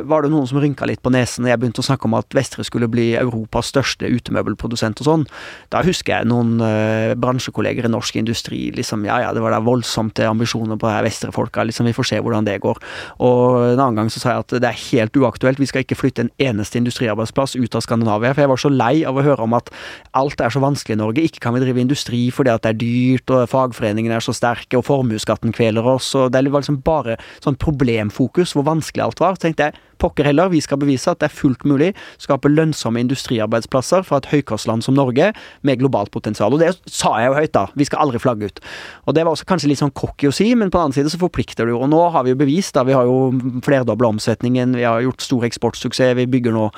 var 0.09 0.25
det 0.25 0.33
noen 0.33 0.49
som 0.49 0.61
rynka 0.63 0.89
litt 0.89 1.03
på 1.05 1.13
nesen 1.15 1.47
da 1.47 1.53
jeg 1.53 1.63
begynte 1.63 1.83
å 1.83 1.89
snakke 1.89 2.09
om 2.09 2.17
at 2.19 2.35
Vestre 2.37 2.65
skulle 2.67 2.91
bli 2.91 3.11
Europas 3.19 3.71
største 3.73 4.09
utemøbelprodusent 4.09 5.03
og 5.03 5.09
sånn. 5.09 5.27
Da 5.73 5.83
husker 5.87 6.19
jeg 6.19 6.29
noen 6.31 6.59
uh, 6.63 7.15
bransjekolleger 7.19 7.89
i 7.89 7.93
norsk 7.99 8.19
industri, 8.21 8.69
liksom, 8.77 9.05
ja 9.09 9.21
ja, 9.27 9.35
det 9.35 9.43
var 9.45 9.53
da 9.55 9.61
voldsomt 9.65 10.19
ambisjoner 10.25 10.79
på 10.81 10.91
Vestre-folka, 11.05 11.67
liksom, 11.69 11.89
vi 11.91 11.97
får 11.97 12.11
se 12.13 12.21
hvordan 12.23 12.47
det 12.49 12.59
går. 12.65 12.81
Og 13.25 13.75
en 13.75 13.83
annen 13.83 13.99
gang 13.99 14.13
så 14.13 14.23
sa 14.23 14.33
jeg 14.33 14.47
at 14.47 14.57
det 14.63 14.71
er 14.71 14.83
helt 14.89 15.19
uaktuelt, 15.19 15.61
vi 15.61 15.69
skal 15.69 15.85
ikke 15.85 15.99
flytte 15.99 16.27
en 16.27 16.33
eneste 16.51 16.81
industriarbeidsplass 16.81 17.57
ut 17.59 17.77
av 17.77 17.85
Skandinavia, 17.85 18.33
for 18.35 18.45
jeg 18.45 18.53
var 18.55 18.63
så 18.63 18.73
lei 18.73 18.95
av 19.09 19.19
å 19.19 19.27
høre 19.27 19.47
om 19.47 19.57
at 19.59 19.73
alt 20.19 20.41
er 20.45 20.55
så 20.55 20.63
vanskelig 20.63 20.97
i 20.97 21.03
Norge, 21.03 21.27
ikke 21.27 21.43
kan 21.45 21.57
vi 21.57 21.65
drive 21.65 21.83
industri 21.83 22.23
fordi 22.35 22.55
at 22.55 22.65
det 22.65 22.75
er 22.75 22.81
dyrt, 22.81 23.35
og 23.35 23.49
fagforeningene 23.51 24.19
er 24.19 24.25
så 24.25 24.35
sterke, 24.37 24.79
og 24.79 24.87
formuesskatten 24.89 25.55
kveler 25.57 25.87
oss, 25.97 26.13
og 26.19 26.33
det 26.35 26.47
var 26.49 26.63
liksom 26.63 26.83
bare 26.87 27.19
sånn 27.45 27.59
problemfokus, 27.61 28.55
hvor 28.57 28.67
vanskelig 28.69 29.05
alt 29.05 29.23
var. 29.23 29.37
Så 29.37 29.49
tenkte 29.49 29.69
jeg, 29.69 29.83
pokker 30.01 30.29
heller, 30.29 30.51
vi 30.53 30.63
skal 30.65 30.81
bevise 30.81 31.11
at 31.11 31.21
det 31.23 31.29
er 31.29 31.35
fullt 31.35 31.65
mulig 31.69 31.93
å 31.95 32.27
skape 32.29 32.51
lønnsomme 32.53 33.03
industriarbeidsplasser 33.05 34.05
fra 34.07 34.21
et 34.23 34.31
høykostland 34.33 34.85
som 34.87 34.97
Norge 34.99 35.33
med 35.67 35.81
globalt 35.83 36.13
potensial. 36.15 36.55
Og 36.55 36.63
det 36.63 36.75
sa 36.87 37.15
jeg 37.21 37.31
jo 37.31 37.39
høyt, 37.39 37.55
da. 37.57 37.67
Vi 37.79 37.89
skal 37.89 38.05
aldri 38.05 38.23
flagge 38.23 38.51
ut. 38.51 38.63
Og 39.07 39.17
det 39.17 39.25
var 39.27 39.35
også 39.35 39.49
kanskje 39.49 39.71
litt 39.73 39.83
sånn 39.83 39.95
cocky 39.97 40.31
å 40.31 40.35
si, 40.35 40.51
men 40.55 40.73
på 40.73 40.79
den 40.79 40.89
annen 40.89 40.97
side 40.97 41.13
så 41.13 41.21
forplikter 41.21 41.69
det 41.69 41.75
jo. 41.75 41.83
Og 41.85 41.93
nå 41.93 42.03
har 42.15 42.27
vi 42.27 42.35
jo 42.35 42.41
bevist, 42.41 42.75
da. 42.77 42.85
Vi 42.89 42.97
har 42.97 43.09
jo 43.09 43.33
flerdobla 43.67 44.13
omsetningen, 44.15 44.77
vi 44.79 44.87
har 44.87 45.03
gjort 45.05 45.25
stor 45.25 45.47
eksportsuksess, 45.49 46.17
vi 46.19 46.29
bygger 46.31 46.55
nå 46.55 46.69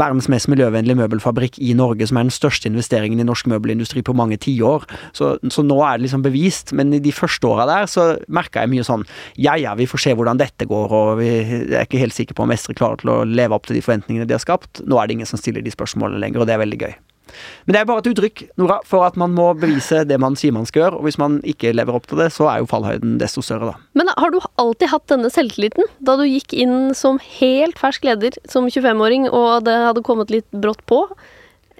verdens 0.00 0.28
mest 0.32 0.48
miljøvennlige 0.50 0.98
møbelfabrikk 0.98 1.58
i 1.62 1.74
Norge, 1.78 2.08
som 2.08 2.20
er 2.20 2.28
den 2.28 2.34
største 2.34 2.70
investeringen 2.70 3.20
i 3.22 3.26
norsk 3.26 3.48
møbelindustri 3.50 4.02
på 4.06 4.16
mange 4.16 4.38
tiår. 4.40 4.86
Så, 5.16 5.34
så 5.52 5.64
nå 5.66 5.78
er 5.84 5.98
det 5.98 6.06
liksom 6.06 6.24
bevist, 6.24 6.72
men 6.76 6.94
i 6.96 7.02
de 7.02 7.14
første 7.14 7.48
åra 7.48 7.66
der 7.68 7.88
så 7.90 8.10
merka 8.32 8.64
jeg 8.64 8.72
mye 8.72 8.86
sånn 8.86 9.04
ja 9.38 9.56
ja, 9.58 9.74
vi 9.78 9.88
får 9.88 10.02
se 10.02 10.14
hvordan 10.16 10.40
dette 10.40 10.66
går, 10.68 10.94
og 10.94 11.20
vi 11.20 11.28
er 11.76 11.84
ikke 11.84 12.00
helt 12.02 12.16
sikre 12.16 12.36
på 12.38 12.46
om 12.46 12.54
Vestre 12.68 12.76
klarer 12.76 13.00
til 13.00 13.10
å 13.10 13.24
leve 13.24 13.56
opp 13.56 13.66
til 13.66 13.78
de 13.78 13.82
forventningene 13.84 14.26
de 14.28 14.36
har 14.36 14.42
skapt. 14.42 14.82
Nå 14.84 14.98
er 15.00 15.08
det 15.08 15.16
ingen 15.16 15.28
som 15.28 15.38
stiller 15.40 15.62
de 15.64 15.72
spørsmålene 15.72 16.20
lenger, 16.20 16.42
og 16.42 16.48
det 16.48 16.54
er 16.54 16.60
veldig 16.60 16.80
gøy. 16.82 16.94
Men 17.66 17.74
det 17.74 17.80
er 17.80 17.86
bare 17.88 18.00
et 18.00 18.08
uttrykk 18.08 18.42
Nora, 18.56 18.78
for 18.88 19.04
at 19.04 19.16
man 19.20 19.34
må 19.36 19.50
bevise 19.60 20.00
det 20.08 20.16
man 20.20 20.36
sier 20.36 20.52
man 20.52 20.66
skal 20.66 20.86
gjøre. 20.86 20.98
Og 20.98 21.04
hvis 21.04 21.18
man 21.20 21.40
ikke 21.44 21.74
lever 21.76 21.96
opp 21.96 22.08
til 22.08 22.20
det, 22.20 22.30
så 22.32 22.48
er 22.48 22.62
jo 22.62 22.68
fallhøyden 22.70 23.18
desto 23.20 23.44
større, 23.44 23.72
da. 23.72 23.88
Men 23.96 24.08
har 24.16 24.32
du 24.32 24.40
alltid 24.56 24.88
hatt 24.92 25.08
denne 25.12 25.32
selvtilliten? 25.32 25.88
Da 26.00 26.16
du 26.16 26.24
gikk 26.24 26.56
inn 26.56 26.94
som 26.96 27.20
helt 27.38 27.80
fersk 27.80 28.08
leder 28.08 28.36
som 28.48 28.68
25-åring, 28.68 29.28
og 29.28 29.68
det 29.68 29.76
hadde 29.76 30.04
kommet 30.04 30.32
litt 30.32 30.48
brått 30.52 30.84
på? 30.88 31.04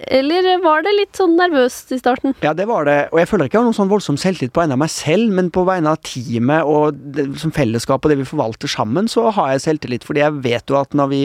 Eller 0.06 0.46
var 0.62 0.84
det 0.86 0.92
litt 0.94 1.18
sånn 1.18 1.34
nervøst 1.38 1.90
i 1.94 1.98
starten? 1.98 2.36
Ja, 2.44 2.52
det 2.54 2.68
var 2.70 2.86
det. 2.86 2.98
Og 3.10 3.18
jeg 3.18 3.28
føler 3.30 3.48
ikke 3.48 3.58
jeg 3.58 3.64
har 3.64 3.66
noen 3.66 3.78
sånn 3.78 3.90
voldsom 3.90 4.18
selvtillit 4.20 4.54
på 4.54 4.62
vegne 4.62 4.76
av 4.76 4.82
meg 4.84 4.92
selv, 4.94 5.32
men 5.34 5.50
på 5.54 5.64
vegne 5.66 5.94
av 5.94 6.02
teamet 6.06 6.68
og 6.70 7.00
det, 7.16 7.26
som 7.42 7.54
fellesskap 7.54 8.04
og 8.04 8.12
det 8.12 8.20
vi 8.20 8.28
forvalter 8.28 8.70
sammen, 8.70 9.10
så 9.10 9.26
har 9.34 9.54
jeg 9.54 9.64
selvtillit. 9.66 10.06
Fordi 10.06 10.22
jeg 10.22 10.38
vet 10.44 10.70
jo 10.70 10.78
at 10.78 10.94
når 10.96 11.10
vi 11.10 11.22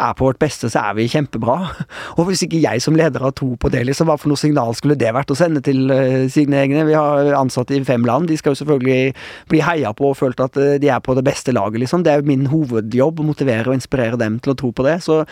er 0.00 0.16
på 0.16 0.26
vårt 0.26 0.40
beste, 0.42 0.70
så 0.72 0.82
er 0.82 0.96
vi 0.98 1.08
kjempebra. 1.10 1.56
Og 2.18 2.26
hvis 2.28 2.44
ikke 2.46 2.60
jeg 2.62 2.82
som 2.84 2.96
leder 2.98 3.22
har 3.24 3.34
tro 3.36 3.52
på 3.60 3.70
det, 3.72 3.84
liksom, 3.88 4.08
hva 4.10 4.18
for 4.20 4.32
noe 4.32 4.40
signal 4.40 4.74
skulle 4.78 4.98
det 4.98 5.12
vært 5.14 5.32
å 5.32 5.38
sende 5.38 5.62
til 5.64 5.90
uh, 5.92 6.26
sine 6.32 6.62
egne? 6.64 6.86
Vi 6.88 6.96
har 6.96 7.32
ansatte 7.38 7.76
i 7.76 7.82
fem 7.86 8.04
land, 8.08 8.30
de 8.30 8.38
skal 8.40 8.54
jo 8.54 8.60
selvfølgelig 8.62 9.14
bli 9.50 9.62
heia 9.64 9.92
på 9.96 10.10
og 10.10 10.18
følt 10.18 10.40
at 10.42 10.58
uh, 10.60 10.76
de 10.80 10.90
er 10.90 11.02
på 11.04 11.16
det 11.18 11.24
beste 11.26 11.54
laget, 11.54 11.80
liksom. 11.84 12.04
Det 12.06 12.12
er 12.12 12.22
jo 12.22 12.30
min 12.30 12.48
hovedjobb 12.50 13.22
å 13.22 13.28
motivere 13.30 13.70
og 13.70 13.78
inspirere 13.78 14.18
dem 14.20 14.40
til 14.42 14.54
å 14.54 14.58
tro 14.58 14.72
på 14.74 14.86
det. 14.86 14.98
Så, 15.04 15.22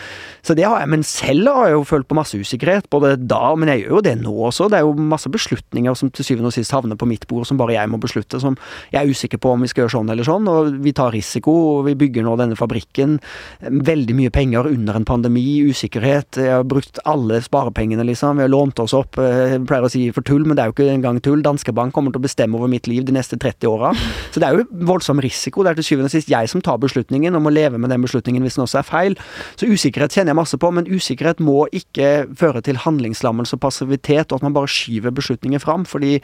så 0.45 0.55
det 0.57 0.67
har 0.67 0.83
jeg. 0.83 0.91
Men 0.95 1.05
selv 1.07 1.51
har 1.55 1.69
jeg 1.69 1.77
jo 1.77 1.87
følt 1.89 2.09
på 2.09 2.17
masse 2.19 2.39
usikkerhet, 2.39 2.89
både 2.93 3.15
da, 3.19 3.53
men 3.59 3.73
jeg 3.73 3.85
gjør 3.85 3.97
jo 3.97 4.03
det 4.05 4.15
nå 4.21 4.35
også. 4.49 4.69
Det 4.71 4.79
er 4.79 4.87
jo 4.87 5.09
masse 5.09 5.31
beslutninger 5.31 5.97
som 5.97 6.11
til 6.13 6.27
syvende 6.27 6.51
og 6.51 6.55
sist 6.55 6.73
havner 6.75 6.99
på 6.99 7.07
mitt 7.09 7.25
bord, 7.29 7.47
som 7.49 7.59
bare 7.59 7.75
jeg 7.77 7.91
må 7.91 7.99
beslutte, 8.01 8.41
som 8.41 8.57
jeg 8.93 9.01
er 9.01 9.09
usikker 9.09 9.41
på 9.41 9.53
om 9.55 9.65
vi 9.65 9.71
skal 9.71 9.85
gjøre 9.85 9.95
sånn 9.97 10.13
eller 10.13 10.27
sånn. 10.27 10.49
Og 10.51 10.79
vi 10.83 10.93
tar 10.95 11.13
risiko, 11.15 11.55
og 11.75 11.87
vi 11.89 11.97
bygger 11.99 12.25
nå 12.25 12.35
denne 12.39 12.57
fabrikken. 12.59 13.17
Veldig 13.63 14.17
mye 14.17 14.33
penger 14.33 14.58
under 14.67 14.97
en 14.97 15.05
pandemi, 15.05 15.61
usikkerhet. 15.69 16.37
Jeg 16.41 16.51
har 16.51 16.65
brukt 16.67 16.99
alle 17.07 17.39
sparepengene, 17.45 18.03
liksom. 18.07 18.39
Vi 18.39 18.43
har 18.43 18.51
lånt 18.51 18.79
oss 18.83 18.95
opp. 18.97 19.19
Jeg 19.21 19.61
pleier 19.69 19.85
å 19.85 19.91
si 19.91 20.01
for 20.15 20.25
tull, 20.25 20.43
men 20.47 20.57
det 20.57 20.63
er 20.63 20.71
jo 20.71 20.75
ikke 20.75 20.89
engang 20.91 21.21
tull. 21.23 21.43
Danske 21.45 21.73
Bank 21.75 21.93
kommer 21.95 22.11
til 22.11 22.21
å 22.21 22.25
bestemme 22.25 22.59
over 22.59 22.71
mitt 22.71 22.89
liv 22.89 23.05
de 23.07 23.15
neste 23.15 23.39
30 23.39 23.69
åra. 23.69 23.93
Så 24.33 24.41
det 24.41 24.49
er 24.49 24.59
jo 24.59 24.67
voldsom 24.89 25.21
risiko. 25.23 25.63
Det 25.63 25.71
er 25.71 25.79
til 25.79 25.87
syvende 25.91 26.11
og 26.11 26.15
sist 26.15 26.31
jeg 26.31 26.51
som 26.51 26.63
tar 26.65 26.81
beslutningen, 26.81 27.37
og 27.37 27.45
må 27.45 27.53
leve 27.53 27.79
med 27.79 27.93
den 27.93 28.03
beslutningen 28.05 28.43
hvis 28.45 28.59
den 28.59 28.65
også 28.65 28.81
er 28.81 28.87
feil. 28.89 29.17
Så 29.59 29.69
usikkerhet 29.69 30.15
kjenner 30.15 30.33
jeg 30.33 30.41
masse 30.41 30.59
på, 30.59 30.71
men 30.75 30.89
usikkerhet 30.89 31.43
må 31.43 31.63
ikke 31.75 32.27
føre 32.39 32.63
til 32.65 32.81
handlingslammelse 32.83 33.57
og 33.57 33.63
passivitet, 33.63 34.31
og 34.31 34.39
at 34.39 34.47
man 34.49 34.57
bare 34.57 34.71
skyver 34.71 35.15
beslutninger 35.15 35.63
fram. 35.63 35.87
Fordi 35.89 36.17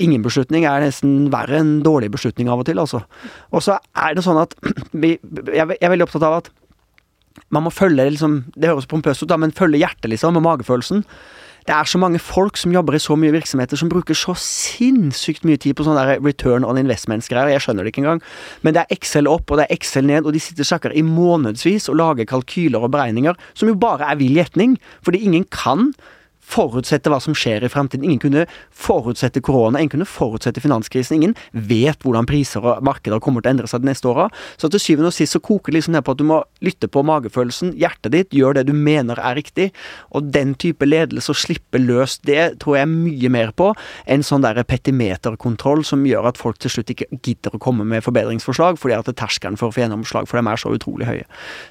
ingen 0.00 0.24
beslutning 0.24 0.66
er 0.68 0.84
nesten 0.84 1.30
verre 1.32 1.60
enn 1.60 1.78
dårlig 1.86 2.10
beslutning 2.14 2.50
av 2.52 2.62
og 2.62 2.70
til, 2.70 2.80
altså. 2.82 3.04
Og 3.54 3.64
så 3.64 3.80
er 3.96 4.16
det 4.16 4.26
sånn 4.26 4.40
at 4.40 4.56
vi, 5.02 5.16
jeg 5.50 5.78
er 5.80 5.92
veldig 5.92 6.08
opptatt 6.08 6.26
av 6.26 6.40
at 6.40 6.50
man 7.50 7.66
må 7.66 7.70
følge 7.74 8.08
liksom, 8.14 8.44
Det 8.54 8.70
høres 8.70 8.88
pompøst 8.90 9.24
ut, 9.24 9.30
da, 9.30 9.38
men 9.40 9.52
følge 9.52 9.82
hjertet, 9.82 10.10
liksom, 10.10 10.36
og 10.36 10.42
magefølelsen. 10.46 11.04
det 11.66 11.74
er 11.76 11.84
så 11.84 11.98
mange 11.98 12.18
folk 12.18 12.56
som 12.56 12.72
jobber 12.72 12.96
i 12.96 12.98
så 12.98 13.14
mye 13.20 13.34
virksomheter 13.34 13.76
som 13.76 13.90
bruker 13.92 14.16
så 14.16 14.32
sinnssykt 14.34 15.44
mye 15.44 15.60
tid 15.60 15.76
på 15.76 15.84
sånne 15.84 16.06
der 16.06 16.22
return 16.24 16.64
on 16.64 16.78
investments-greier. 16.80 17.52
Jeg 17.52 17.60
skjønner 17.60 17.84
det 17.84 17.92
ikke 17.92 18.02
engang. 18.02 18.22
Men 18.62 18.74
det 18.74 18.80
er 18.80 18.96
Excel 18.96 19.28
opp 19.28 19.50
og 19.50 19.60
det 19.60 19.66
er 19.68 19.76
Excel 19.76 20.08
ned, 20.08 20.24
og 20.24 20.32
de 20.32 20.40
sitter 20.40 20.66
sjakker 20.66 20.96
i 20.96 21.02
månedsvis 21.02 21.90
og 21.92 22.00
lager 22.00 22.26
kalkyler 22.26 22.80
og 22.80 22.90
beregninger 22.90 23.36
som 23.52 23.68
jo 23.68 23.76
bare 23.78 24.08
er 24.08 24.18
vill 24.18 24.40
gjetning. 24.40 24.78
Fordi 25.04 25.20
ingen 25.28 25.44
kan 25.52 25.92
forutsette 26.40 27.10
hva 27.12 27.20
som 27.22 27.36
skjer 27.36 27.64
i 27.64 27.70
fremtiden. 27.70 28.06
Ingen 28.06 28.22
kunne 28.22 28.46
forutsette 28.74 29.42
korona, 29.44 29.80
ingen 29.80 29.94
kunne 29.96 30.08
forutsette 30.08 30.62
finanskrisen. 30.62 31.20
Ingen 31.20 31.36
vet 31.52 32.02
hvordan 32.04 32.28
priser 32.28 32.64
og 32.64 32.82
markeder 32.86 33.22
kommer 33.22 33.44
til 33.44 33.52
å 33.52 33.54
endre 33.54 33.70
seg 33.70 33.84
de 33.84 33.90
neste 33.90 34.08
åra. 34.10 34.28
Så 34.60 34.70
til 34.72 34.82
syvende 34.82 35.10
og 35.12 35.16
sist 35.16 35.36
så 35.36 35.42
koker 35.42 35.72
det 35.72 35.80
liksom 35.80 35.96
ned 35.96 36.06
på 36.06 36.14
at 36.14 36.20
du 36.20 36.26
må 36.28 36.40
lytte 36.64 36.90
på 36.90 37.04
magefølelsen, 37.06 37.74
hjertet 37.80 38.14
ditt, 38.14 38.34
gjør 38.36 38.58
det 38.58 38.66
du 38.70 38.74
mener 38.76 39.20
er 39.20 39.38
riktig. 39.38 39.70
Og 40.16 40.30
den 40.34 40.54
type 40.60 40.86
ledelse, 40.88 41.32
å 41.32 41.38
slippe 41.38 41.80
løs 41.80 42.18
det, 42.26 42.60
tror 42.62 42.80
jeg 42.80 42.90
mye 42.90 43.32
mer 43.32 43.54
på 43.56 43.72
enn 44.10 44.24
sånn 44.26 44.44
der 44.44 44.60
petimeterkontroll 44.66 45.84
som 45.86 46.04
gjør 46.08 46.30
at 46.30 46.40
folk 46.40 46.60
til 46.60 46.72
slutt 46.72 46.92
ikke 46.94 47.08
gidder 47.20 47.56
å 47.56 47.62
komme 47.62 47.86
med 47.88 48.04
forbedringsforslag, 48.06 48.78
fordi 48.80 48.96
at 48.96 49.10
terskelen 49.20 49.58
for 49.60 49.70
å 49.70 49.74
få 49.74 49.84
gjennomslag 49.84 50.28
for 50.30 50.40
dem 50.40 50.50
er 50.50 50.60
så 50.60 50.72
utrolig 50.74 51.08
høye. 51.08 51.26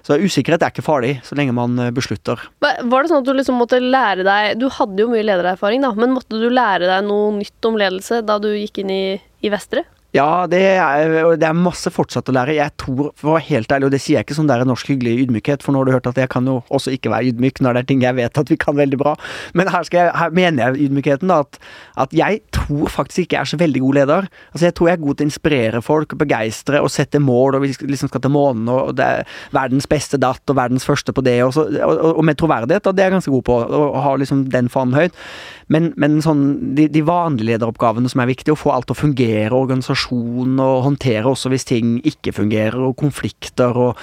Så 0.06 0.20
usikkerhet 0.20 0.64
er 0.64 0.74
ikke 0.74 0.86
farlig, 0.86 1.18
så 1.26 1.38
lenge 1.40 1.56
man 1.56 1.78
eh, 1.82 1.92
beslutter. 1.96 2.42
Var 2.62 2.80
det 2.80 3.12
sånn 3.12 3.24
at 3.24 3.28
du 3.28 3.34
liksom 3.36 3.60
måtte 3.60 3.82
lære 3.82 4.26
deg 4.28 4.59
Du 4.60 4.68
hadde 4.74 5.06
jo 5.06 5.10
mye 5.12 5.24
ledererfaring, 5.24 5.86
da, 5.86 5.94
men 5.96 6.14
måtte 6.16 6.40
du 6.42 6.50
lære 6.52 6.90
deg 6.90 7.06
noe 7.08 7.32
nytt 7.38 7.68
om 7.70 7.78
ledelse 7.80 8.22
da 8.28 8.40
du 8.42 8.50
gikk 8.52 8.82
inn 8.84 8.92
i, 8.94 9.04
i 9.46 9.52
Vestre? 9.54 9.86
Ja, 10.10 10.48
det 10.50 10.60
er, 10.66 11.12
det 11.38 11.46
er, 11.46 11.54
masse 11.54 11.92
fortsatt 11.94 12.32
å 12.32 12.34
lære. 12.34 12.56
Jeg 12.58 12.74
tror, 12.82 13.12
for 13.20 13.30
å 13.30 13.34
være 13.36 13.46
helt 13.52 13.74
ærlig, 13.76 13.90
og 13.90 13.94
det 13.94 14.00
sier 14.02 14.18
jeg 14.18 14.26
ikke 14.26 14.38
sånn 14.40 14.50
en 14.50 14.66
norsk 14.66 14.88
hyggelig 14.90 15.28
ydmykhet, 15.28 15.62
for 15.62 15.76
nå 15.76 15.84
har 15.84 15.86
du 15.86 15.94
hørt 15.94 16.10
at 16.10 16.18
jeg 16.18 16.32
kan 16.34 16.48
jo 16.50 16.56
også 16.74 16.96
ikke 16.96 17.12
være 17.14 17.30
ydmyk 17.30 17.62
når 17.62 17.78
det 17.78 17.84
er 17.84 17.90
ting 17.92 18.02
jeg 18.02 18.18
vet 18.18 18.40
at 18.42 18.50
vi 18.50 18.58
kan 18.58 18.78
veldig 18.80 18.98
bra. 18.98 19.14
Men 19.54 19.70
her, 19.70 19.86
jeg, 19.94 20.10
her 20.18 20.34
mener 20.34 20.64
jeg 20.64 20.88
ydmykheten, 20.88 21.30
da, 21.30 21.44
at, 21.46 21.60
at, 22.02 22.16
jeg 22.18 22.42
tror 22.56 22.90
faktisk 22.90 23.28
ikke 23.28 23.38
jeg 23.38 23.46
er 23.46 23.52
så 23.52 23.60
veldig 23.62 23.84
god 23.84 24.00
leder. 24.00 24.32
Altså, 24.50 24.64
Jeg 24.66 24.78
tror 24.80 24.90
jeg 24.90 24.98
er 24.98 25.04
god 25.04 25.20
til 25.20 25.28
å 25.28 25.30
inspirere 25.30 25.84
folk, 25.86 26.18
og 26.18 26.24
begeistre 26.24 26.82
og 26.82 26.90
sette 26.96 27.22
mål, 27.22 27.60
og 27.60 27.68
vi 27.68 27.72
liksom 27.94 28.10
skal 28.10 28.26
til 28.26 28.34
månen, 28.34 28.66
og 28.74 28.98
det 28.98 29.06
er 29.06 29.38
verdens 29.54 29.86
beste 29.90 30.18
datt, 30.18 30.42
og 30.50 30.58
verdens 30.58 30.90
første 30.90 31.14
på 31.14 31.22
det, 31.22 31.38
og, 31.46 31.54
så, 31.54 31.68
og, 31.86 32.04
og 32.16 32.26
med 32.26 32.42
troverdighet, 32.42 32.88
da, 32.90 32.98
det 32.98 33.06
er 33.06 33.12
jeg 33.12 33.20
ganske 33.20 33.38
god 33.38 33.48
på, 33.52 33.62
å 33.62 34.06
ha 34.10 34.18
liksom 34.18 34.48
den 34.50 34.74
fanen 34.74 34.98
høyt. 34.98 35.24
Men, 35.70 35.92
men 36.02 36.18
sånn, 36.26 36.74
de, 36.74 36.88
de, 36.90 37.06
vanlige 37.06 37.52
lederoppgavene 37.52 38.10
som 38.10 38.24
er 38.24 38.32
viktige, 38.32 38.56
å 38.56 38.60
få 38.60 38.74
alt 38.74 38.90
til 38.90 38.98
å 38.98 39.02
fungere, 39.04 39.54
organisasjon, 40.00 40.60
og 40.60 40.84
håndtere 40.86 41.28
også 41.28 41.50
hvis 41.52 41.66
ting 41.66 42.00
ikke 42.08 42.34
fungerer, 42.34 42.78
og 42.80 42.98
konflikter 42.98 43.76
og 43.76 43.98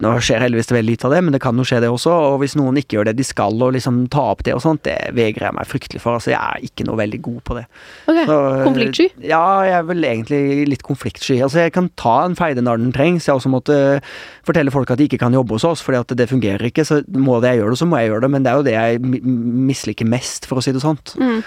Nå 0.00 0.10
skjer 0.22 0.42
heldigvis 0.42 0.68
det 0.68 0.76
veldig 0.76 0.92
lite 0.92 1.06
av 1.06 1.12
det, 1.14 1.20
men 1.24 1.34
det 1.34 1.40
kan 1.42 1.56
jo 1.56 1.64
skje 1.64 1.80
det 1.82 1.88
også. 1.90 2.10
Og 2.10 2.38
hvis 2.40 2.54
noen 2.56 2.76
ikke 2.78 2.96
gjør 2.96 3.08
det 3.08 3.16
de 3.18 3.24
skal, 3.26 3.54
og 3.62 3.74
liksom 3.74 4.06
ta 4.12 4.22
opp 4.32 4.42
det 4.44 4.54
og 4.54 4.62
sånt, 4.62 4.84
det 4.86 5.14
vegrer 5.14 5.48
jeg 5.48 5.56
meg 5.56 5.68
fryktelig 5.68 6.00
for. 6.02 6.18
Altså, 6.18 6.32
jeg 6.32 6.40
er 6.40 6.64
ikke 6.66 6.86
noe 6.88 6.98
veldig 6.98 7.20
god 7.24 7.40
på 7.44 7.56
det. 7.58 7.64
Ok, 8.10 8.20
Konfliktsky? 8.64 9.08
Ja, 9.24 9.42
jeg 9.66 9.76
er 9.78 9.88
vel 9.88 10.08
egentlig 10.08 10.40
litt 10.70 10.84
konfliktsky. 10.86 11.38
Altså, 11.44 11.64
jeg 11.64 11.74
kan 11.76 11.90
ta 12.00 12.16
en 12.24 12.36
feide 12.38 12.64
når 12.64 12.82
den 12.82 12.94
trengs. 12.96 13.28
Jeg 13.28 13.34
har 13.34 13.42
også 13.42 13.52
måttet 13.52 14.08
fortelle 14.46 14.74
folk 14.74 14.90
at 14.92 15.00
de 15.00 15.08
ikke 15.08 15.20
kan 15.22 15.36
jobbe 15.36 15.58
hos 15.58 15.68
oss, 15.68 15.84
fordi 15.84 16.00
at 16.02 16.16
det 16.18 16.30
fungerer 16.30 16.70
ikke. 16.70 16.86
Så 16.88 17.02
må 17.08 17.40
det 17.42 17.54
jeg 17.54 17.62
gjøre 17.62 17.76
det, 17.76 17.82
så 17.82 17.90
må 17.90 18.00
jeg 18.00 18.12
gjøre 18.12 18.26
det. 18.26 18.32
Men 18.34 18.46
det 18.46 18.52
er 18.52 18.58
jo 18.58 18.66
det 18.66 18.76
jeg 18.78 19.22
misliker 19.70 20.08
mest, 20.08 20.48
for 20.50 20.60
å 20.60 20.64
si 20.64 20.74
det 20.74 20.84
sånt. 20.84 21.14
Mm. 21.20 21.40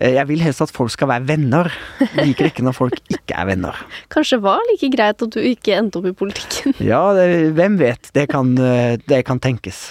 Eh, 0.00 0.14
jeg 0.16 0.28
vil 0.30 0.40
helst 0.40 0.64
at 0.64 0.72
folk 0.72 0.92
skal 0.94 1.10
være 1.12 1.28
venner. 1.28 1.68
Jeg 2.00 2.30
liker 2.30 2.48
ikke 2.48 2.64
når 2.64 2.76
folk 2.76 3.00
ikke 3.12 3.36
er 3.36 3.50
venner. 3.52 3.76
Kanskje 4.14 4.38
det 4.38 4.46
var 4.48 4.64
like 4.72 4.92
greit 4.94 5.24
at 5.26 5.34
du 5.36 5.40
ikke 5.44 5.76
endte 5.76 6.00
opp 6.00 6.08
i 6.08 6.16
politikken? 6.16 6.76
Ja, 6.90 7.02
det, 7.16 7.52
hvem 7.58 7.76
vet. 7.80 8.10
Det 8.16 8.26
kan, 8.32 8.54
eh, 8.56 8.96
det 9.10 9.24
kan 9.28 9.40
tenkes. 9.42 9.90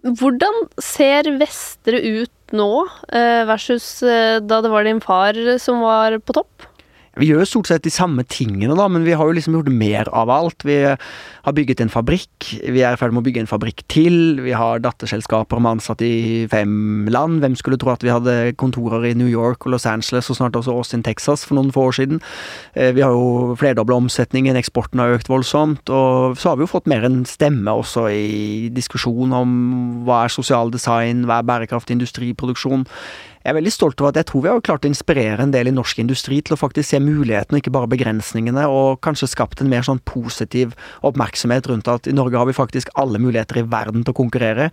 Hvordan 0.00 0.64
ser 0.82 1.28
Vestre 1.38 2.00
ut 2.00 2.54
nå, 2.56 2.70
eh, 3.14 3.44
versus 3.46 4.00
da 4.02 4.62
det 4.64 4.72
var 4.72 4.88
din 4.88 5.02
far 5.04 5.36
som 5.62 5.84
var 5.84 6.16
på 6.24 6.34
topp? 6.40 6.69
Vi 7.18 7.26
gjør 7.26 7.42
stort 7.48 7.66
sett 7.66 7.82
de 7.82 7.90
samme 7.90 8.22
tingene, 8.30 8.76
da, 8.78 8.84
men 8.86 9.02
vi 9.02 9.16
har 9.18 9.26
jo 9.26 9.34
liksom 9.34 9.56
gjort 9.56 9.70
mer 9.74 10.06
av 10.14 10.30
alt. 10.30 10.62
Vi 10.62 10.76
har 10.86 11.54
bygget 11.56 11.80
en 11.82 11.90
fabrikk, 11.90 12.46
vi 12.62 12.84
er 12.86 12.94
i 12.94 13.00
ferd 13.00 13.10
med 13.10 13.24
å 13.24 13.26
bygge 13.26 13.42
en 13.42 13.50
fabrikk 13.50 13.82
til. 13.90 14.38
Vi 14.44 14.54
har 14.54 14.82
datterselskaper 14.84 15.58
med 15.58 15.80
ansatte 15.80 16.06
i 16.06 16.46
fem 16.52 17.08
land. 17.10 17.40
Hvem 17.42 17.56
skulle 17.58 17.80
tro 17.82 17.90
at 17.90 18.04
vi 18.06 18.12
hadde 18.14 18.36
kontorer 18.60 19.08
i 19.08 19.14
New 19.18 19.26
York 19.26 19.66
og 19.66 19.74
Los 19.74 19.88
Angeles 19.90 20.30
og 20.30 20.38
snart 20.38 20.58
også 20.60 20.76
Austin, 20.76 21.02
Texas 21.02 21.42
for 21.48 21.58
noen 21.58 21.72
få 21.74 21.88
år 21.90 21.98
siden. 21.98 22.22
Eh, 22.78 22.92
vi 22.94 23.02
har 23.02 23.10
jo 23.16 23.56
flerdobla 23.58 23.98
omsetningen, 24.04 24.58
eksporten 24.60 25.02
har 25.02 25.16
økt 25.16 25.32
voldsomt. 25.32 25.90
Og 25.90 26.38
så 26.38 26.52
har 26.52 26.60
vi 26.60 26.68
jo 26.68 26.70
fått 26.70 26.86
mer 26.90 27.08
en 27.08 27.24
stemme 27.26 27.74
også 27.74 28.06
i 28.14 28.70
diskusjon 28.76 29.34
om 29.34 29.58
hva 30.06 30.24
er 30.28 30.36
sosial 30.36 30.70
design, 30.70 31.26
hva 31.26 31.40
er 31.40 31.50
bærekraftig 31.50 31.98
industriproduksjon. 31.98 32.86
Jeg 33.40 33.54
er 33.54 33.56
veldig 33.56 33.70
stolt 33.72 34.02
over 34.02 34.12
at 34.12 34.18
jeg 34.20 34.26
tror 34.28 34.42
vi 34.44 34.48
har 34.50 34.58
klart 34.60 34.84
å 34.84 34.88
inspirere 34.90 35.40
en 35.40 35.52
del 35.54 35.70
i 35.70 35.72
norsk 35.72 36.02
industri 36.02 36.42
til 36.44 36.52
å 36.52 36.58
faktisk 36.60 36.90
se 36.90 36.98
mulighetene, 37.00 37.62
ikke 37.62 37.72
bare 37.72 37.88
begrensningene, 37.88 38.66
og 38.68 38.98
kanskje 39.00 39.30
skapt 39.32 39.62
en 39.64 39.70
mer 39.72 39.86
sånn 39.86 40.02
positiv 40.04 40.74
oppmerksomhet 41.08 41.70
rundt 41.70 41.88
at 41.88 42.04
i 42.10 42.12
Norge 42.12 42.36
har 42.36 42.44
vi 42.50 42.52
faktisk 42.52 42.90
alle 43.00 43.16
muligheter 43.22 43.62
i 43.62 43.64
verden 43.64 44.04
til 44.04 44.12
å 44.12 44.18
konkurrere. 44.18 44.66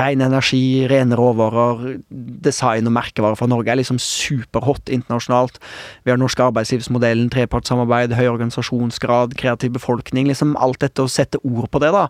Ren 0.00 0.24
energi, 0.24 0.86
rene 0.88 1.18
råvarer, 1.20 1.98
design 2.46 2.88
og 2.88 2.94
merkevarer 2.96 3.36
fra 3.36 3.50
Norge 3.52 3.74
er 3.74 3.82
liksom 3.82 4.00
superhot 4.00 4.88
internasjonalt. 4.88 5.60
Vi 6.08 6.14
har 6.14 6.22
norsk 6.22 6.40
arbeidslivsmodellen, 6.46 7.28
trepartssamarbeid, 7.34 8.16
høy 8.16 8.30
organisasjonsgrad, 8.30 9.36
kreativ 9.36 9.76
befolkning. 9.76 10.32
Liksom 10.32 10.56
alt 10.64 10.80
dette 10.86 11.04
å 11.04 11.12
sette 11.12 11.42
ord 11.44 11.68
på 11.68 11.84
det, 11.84 11.92
da, 11.92 12.06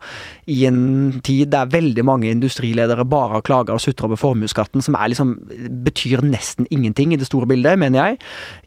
i 0.47 0.63
en 0.71 1.19
tid 1.27 1.51
der 1.59 1.75
veldig 1.75 2.07
mange 2.07 2.31
industriledere 2.31 3.03
bare 3.03 3.41
har 3.41 3.47
klaga 3.51 3.75
og 3.75 3.83
sutra 3.83 4.07
over 4.07 4.23
formuesskatten, 4.23 4.79
som 4.85 4.95
er 4.95 5.11
liksom 5.11 5.35
betyr 5.83 6.04
betyr 6.05 6.25
nesten 6.25 6.67
ingenting 6.71 7.13
i 7.15 7.19
det 7.19 7.27
store 7.29 7.47
bildet, 7.49 7.79
mener 7.79 8.01
jeg, 8.01 8.19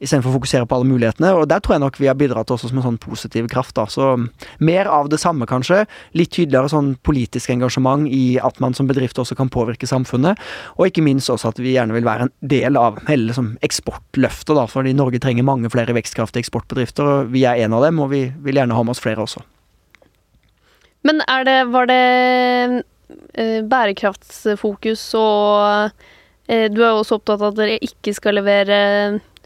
istedenfor 0.01 0.31
å 0.31 0.37
fokusere 0.37 0.67
på 0.67 0.77
alle 0.77 0.89
mulighetene. 0.89 1.33
Og 1.37 1.47
der 1.49 1.61
tror 1.61 1.77
jeg 1.77 1.83
nok 1.83 1.99
vi 2.01 2.09
har 2.09 2.17
bidratt 2.17 2.51
også 2.53 2.69
som 2.71 2.79
en 2.79 2.85
sånn 2.85 2.99
positiv 3.01 3.47
kraft. 3.51 3.75
da, 3.75 3.85
Så 3.85 4.29
mer 4.59 4.87
av 4.87 5.09
det 5.09 5.19
samme, 5.19 5.45
kanskje. 5.45 5.85
Litt 6.13 6.31
tydeligere 6.31 6.69
sånn 6.69 6.95
politisk 7.03 7.49
engasjement 7.49 8.07
i 8.09 8.39
at 8.39 8.59
man 8.59 8.73
som 8.73 8.87
bedrift 8.87 9.17
også 9.17 9.35
kan 9.35 9.49
påvirke 9.49 9.87
samfunnet. 9.87 10.37
Og 10.77 10.87
ikke 10.87 11.03
minst 11.03 11.29
også 11.29 11.49
at 11.49 11.59
vi 11.59 11.75
gjerne 11.75 11.93
vil 11.93 12.05
være 12.05 12.27
en 12.27 12.33
del 12.41 12.77
av 12.77 12.99
hele 13.07 13.29
liksom, 13.29 13.57
eksportløftet, 13.61 14.55
da, 14.55 14.65
fordi 14.67 14.93
Norge 14.93 15.19
trenger 15.19 15.43
mange 15.43 15.69
flere 15.69 15.93
vekstkraftige 15.93 16.45
eksportbedrifter. 16.45 17.03
og 17.03 17.31
Vi 17.31 17.45
er 17.45 17.63
en 17.65 17.73
av 17.73 17.83
dem, 17.83 17.99
og 17.99 18.11
vi 18.11 18.31
vil 18.43 18.55
gjerne 18.55 18.75
ha 18.75 18.83
med 18.83 18.95
oss 18.95 19.03
flere 19.03 19.21
også. 19.21 19.43
Men 21.05 21.21
det, 21.45 21.59
var 21.71 21.87
det 21.87 22.83
eh, 23.37 23.63
bærekraftsfokus 23.63 25.13
og 25.15 25.93
du 26.47 26.79
er 26.79 26.91
jo 26.93 27.01
også 27.01 27.17
opptatt 27.17 27.41
av 27.41 27.51
at 27.51 27.57
dere 27.59 27.79
ikke 27.83 28.13
skal 28.15 28.37
levere 28.39 28.77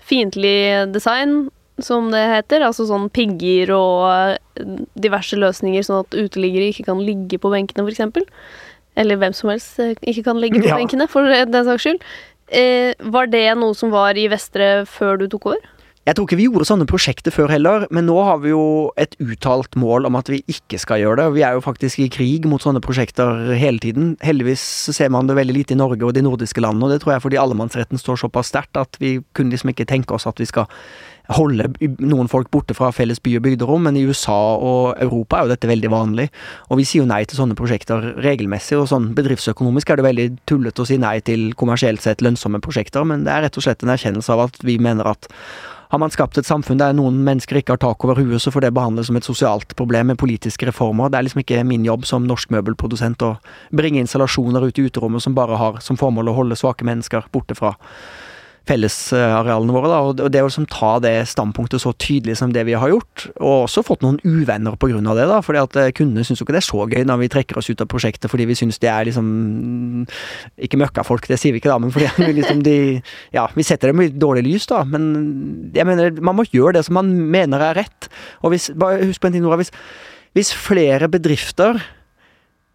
fiendtlig 0.05 0.91
design, 0.93 1.49
som 1.81 2.11
det 2.13 2.21
heter. 2.29 2.65
Altså 2.65 2.85
sånn 2.89 3.09
pigger 3.13 3.73
og 3.75 4.09
eh, 4.11 4.75
diverse 5.01 5.39
løsninger, 5.39 5.85
sånn 5.85 6.03
at 6.05 6.17
uteliggere 6.17 6.71
ikke 6.71 6.87
kan 6.89 7.01
ligge 7.03 7.39
på 7.41 7.51
benkene, 7.53 7.85
f.eks. 7.87 8.27
Eller 8.99 9.19
hvem 9.21 9.35
som 9.37 9.53
helst 9.53 9.79
eh, 9.81 9.95
ikke 10.01 10.25
kan 10.29 10.41
ligge 10.41 10.61
på 10.61 10.71
ja. 10.71 10.79
benkene, 10.79 11.07
for 11.11 11.27
den 11.27 11.67
saks 11.67 11.87
skyld. 11.87 12.05
var 13.13 13.29
det 13.31 13.45
noe 13.55 13.75
som 13.77 13.93
var 13.93 14.17
i 14.19 14.27
Vestre 14.31 14.83
før 14.89 15.21
du 15.21 15.29
tok 15.31 15.53
over? 15.53 15.69
Jeg 16.01 16.17
tror 16.17 16.25
ikke 16.25 16.37
vi 16.39 16.47
gjorde 16.47 16.65
sånne 16.65 16.87
prosjekter 16.89 17.33
før 17.33 17.51
heller, 17.53 17.83
men 17.93 18.07
nå 18.09 18.15
har 18.25 18.39
vi 18.41 18.49
jo 18.49 18.63
et 18.97 19.11
uttalt 19.21 19.75
mål 19.77 20.07
om 20.09 20.15
at 20.17 20.31
vi 20.33 20.39
ikke 20.49 20.79
skal 20.81 20.97
gjøre 20.97 21.19
det. 21.19 21.27
Vi 21.35 21.43
er 21.45 21.53
jo 21.53 21.61
faktisk 21.61 22.01
i 22.01 22.07
krig 22.09 22.47
mot 22.49 22.63
sånne 22.63 22.81
prosjekter 22.81 23.51
hele 23.53 23.77
tiden. 23.83 24.15
Heldigvis 24.25 24.63
ser 24.97 25.11
man 25.13 25.29
det 25.29 25.35
veldig 25.37 25.53
lite 25.59 25.75
i 25.75 25.77
Norge 25.77 26.07
og 26.07 26.15
de 26.17 26.23
nordiske 26.25 26.63
landene, 26.63 26.87
og 26.87 26.95
det 26.95 27.03
tror 27.03 27.13
jeg 27.13 27.23
fordi 27.27 27.37
allemannsretten 27.37 28.01
står 28.01 28.17
såpass 28.23 28.49
sterkt 28.49 28.79
at 28.81 28.97
vi 28.97 29.19
kunne 29.37 29.53
liksom 29.53 29.75
ikke 29.75 29.85
tenke 29.91 30.15
oss 30.17 30.25
at 30.25 30.41
vi 30.41 30.47
skal 30.49 30.65
holde 31.31 31.67
noen 32.01 32.29
folk 32.31 32.49
borte 32.51 32.73
fra 32.73 32.89
felles 32.91 33.21
by- 33.21 33.35
og 33.37 33.45
bygderom, 33.45 33.85
men 33.85 33.99
i 33.99 34.05
USA 34.09 34.39
og 34.57 34.97
Europa 35.05 35.37
er 35.37 35.45
jo 35.45 35.51
dette 35.53 35.69
veldig 35.69 35.91
vanlig. 35.93 36.31
Og 36.73 36.81
vi 36.81 36.87
sier 36.89 37.03
jo 37.03 37.11
nei 37.11 37.21
til 37.29 37.37
sånne 37.37 37.57
prosjekter 37.59 38.15
regelmessig, 38.25 38.79
og 38.79 38.89
sånn 38.89 39.11
bedriftsøkonomisk 39.17 39.93
er 39.93 40.01
det 40.01 40.07
veldig 40.07 40.27
tullete 40.49 40.81
å 40.81 40.89
si 40.89 40.97
nei 40.97 41.19
til 41.21 41.51
kommersielt 41.61 42.01
sett 42.01 42.25
lønnsomme 42.25 42.63
prosjekter, 42.65 43.05
men 43.05 43.27
det 43.27 43.35
er 43.35 43.45
rett 43.45 43.61
og 43.61 43.67
slett 43.67 43.85
en 43.85 43.93
erkjennelse 43.93 44.33
av 44.33 44.47
at 44.49 44.59
vi 44.65 44.79
mener 44.81 45.13
at 45.13 45.29
har 45.91 45.99
man 45.99 46.11
skapt 46.13 46.37
et 46.39 46.47
samfunn 46.47 46.79
der 46.79 46.93
noen 46.95 47.17
mennesker 47.27 47.57
ikke 47.59 47.75
har 47.75 47.81
tak 47.83 48.05
over 48.05 48.15
huet, 48.15 48.39
så 48.39 48.51
får 48.53 48.63
det 48.63 48.73
behandles 48.77 49.09
som 49.09 49.17
et 49.19 49.27
sosialt 49.27 49.73
problem 49.75 50.07
med 50.13 50.19
politiske 50.21 50.69
reformer. 50.69 51.11
Det 51.11 51.19
er 51.19 51.25
liksom 51.27 51.41
ikke 51.43 51.65
min 51.67 51.83
jobb 51.83 52.05
som 52.07 52.23
norsk 52.27 52.53
møbelprodusent 52.55 53.25
å 53.27 53.33
bringe 53.75 53.99
installasjoner 53.99 54.63
ut 54.63 54.79
i 54.79 54.85
uterommet 54.87 55.25
som 55.25 55.35
bare 55.35 55.59
har 55.59 55.81
som 55.83 55.99
formål 55.99 56.31
å 56.31 56.37
holde 56.37 56.55
svake 56.55 56.87
mennesker 56.87 57.27
borte 57.35 57.59
fra 57.59 57.73
fellesarealene 58.71 59.75
våre. 59.75 59.91
Da, 59.91 59.99
og 60.07 60.31
det 60.33 60.41
å 60.43 60.47
liksom 60.47 60.67
ta 60.71 60.93
det 61.03 61.13
standpunktet 61.31 61.83
så 61.83 61.93
tydelig 61.99 62.37
som 62.39 62.53
det 62.55 62.63
vi 62.67 62.75
har 62.79 62.91
gjort, 62.91 63.27
og 63.37 63.65
også 63.65 63.83
fått 63.85 64.05
noen 64.05 64.19
uvenner 64.23 64.75
av 64.75 65.17
det, 65.17 65.27
da, 65.29 65.39
fordi 65.43 65.61
at 65.61 65.77
eh, 65.79 65.91
kundene 65.95 66.25
syns 66.27 66.41
jo 66.41 66.47
ikke 66.47 66.55
det 66.55 66.61
er 66.61 66.67
så 66.67 66.85
gøy 66.87 67.05
når 67.07 67.21
vi 67.23 67.31
trekker 67.35 67.59
oss 67.59 67.69
ut 67.71 67.83
av 67.83 67.89
prosjektet 67.91 68.31
fordi 68.31 68.47
vi 68.49 68.57
syns 68.57 68.79
det 68.81 68.89
er 68.91 69.07
liksom 69.07 69.27
Ikke 70.61 70.79
møkkafolk, 70.79 71.27
det 71.29 71.37
sier 71.39 71.53
vi 71.53 71.61
ikke 71.61 71.71
da, 71.71 71.79
men 71.81 71.93
fordi 71.93 72.09
vi 72.27 72.35
liksom 72.39 72.61
de 72.65 72.77
Ja, 73.35 73.47
vi 73.55 73.65
setter 73.67 73.91
dem 73.91 74.03
i 74.03 74.11
dårlig 74.11 74.45
lys, 74.47 74.67
da, 74.71 74.83
men 74.87 75.71
jeg 75.75 75.87
mener, 75.87 76.13
man 76.21 76.37
må 76.37 76.47
gjøre 76.49 76.77
det 76.79 76.85
som 76.87 76.97
man 76.99 77.11
mener 77.31 77.63
er 77.63 77.77
rett. 77.81 78.09
Og 78.41 78.53
hvis, 78.53 78.69
bare 78.77 79.01
husk 79.05 79.21
på 79.21 79.29
en 79.29 79.35
ting, 79.35 79.45
Nora, 79.45 79.59
hvis, 79.61 79.73
hvis 80.37 80.53
flere 80.55 81.09
bedrifter 81.11 81.81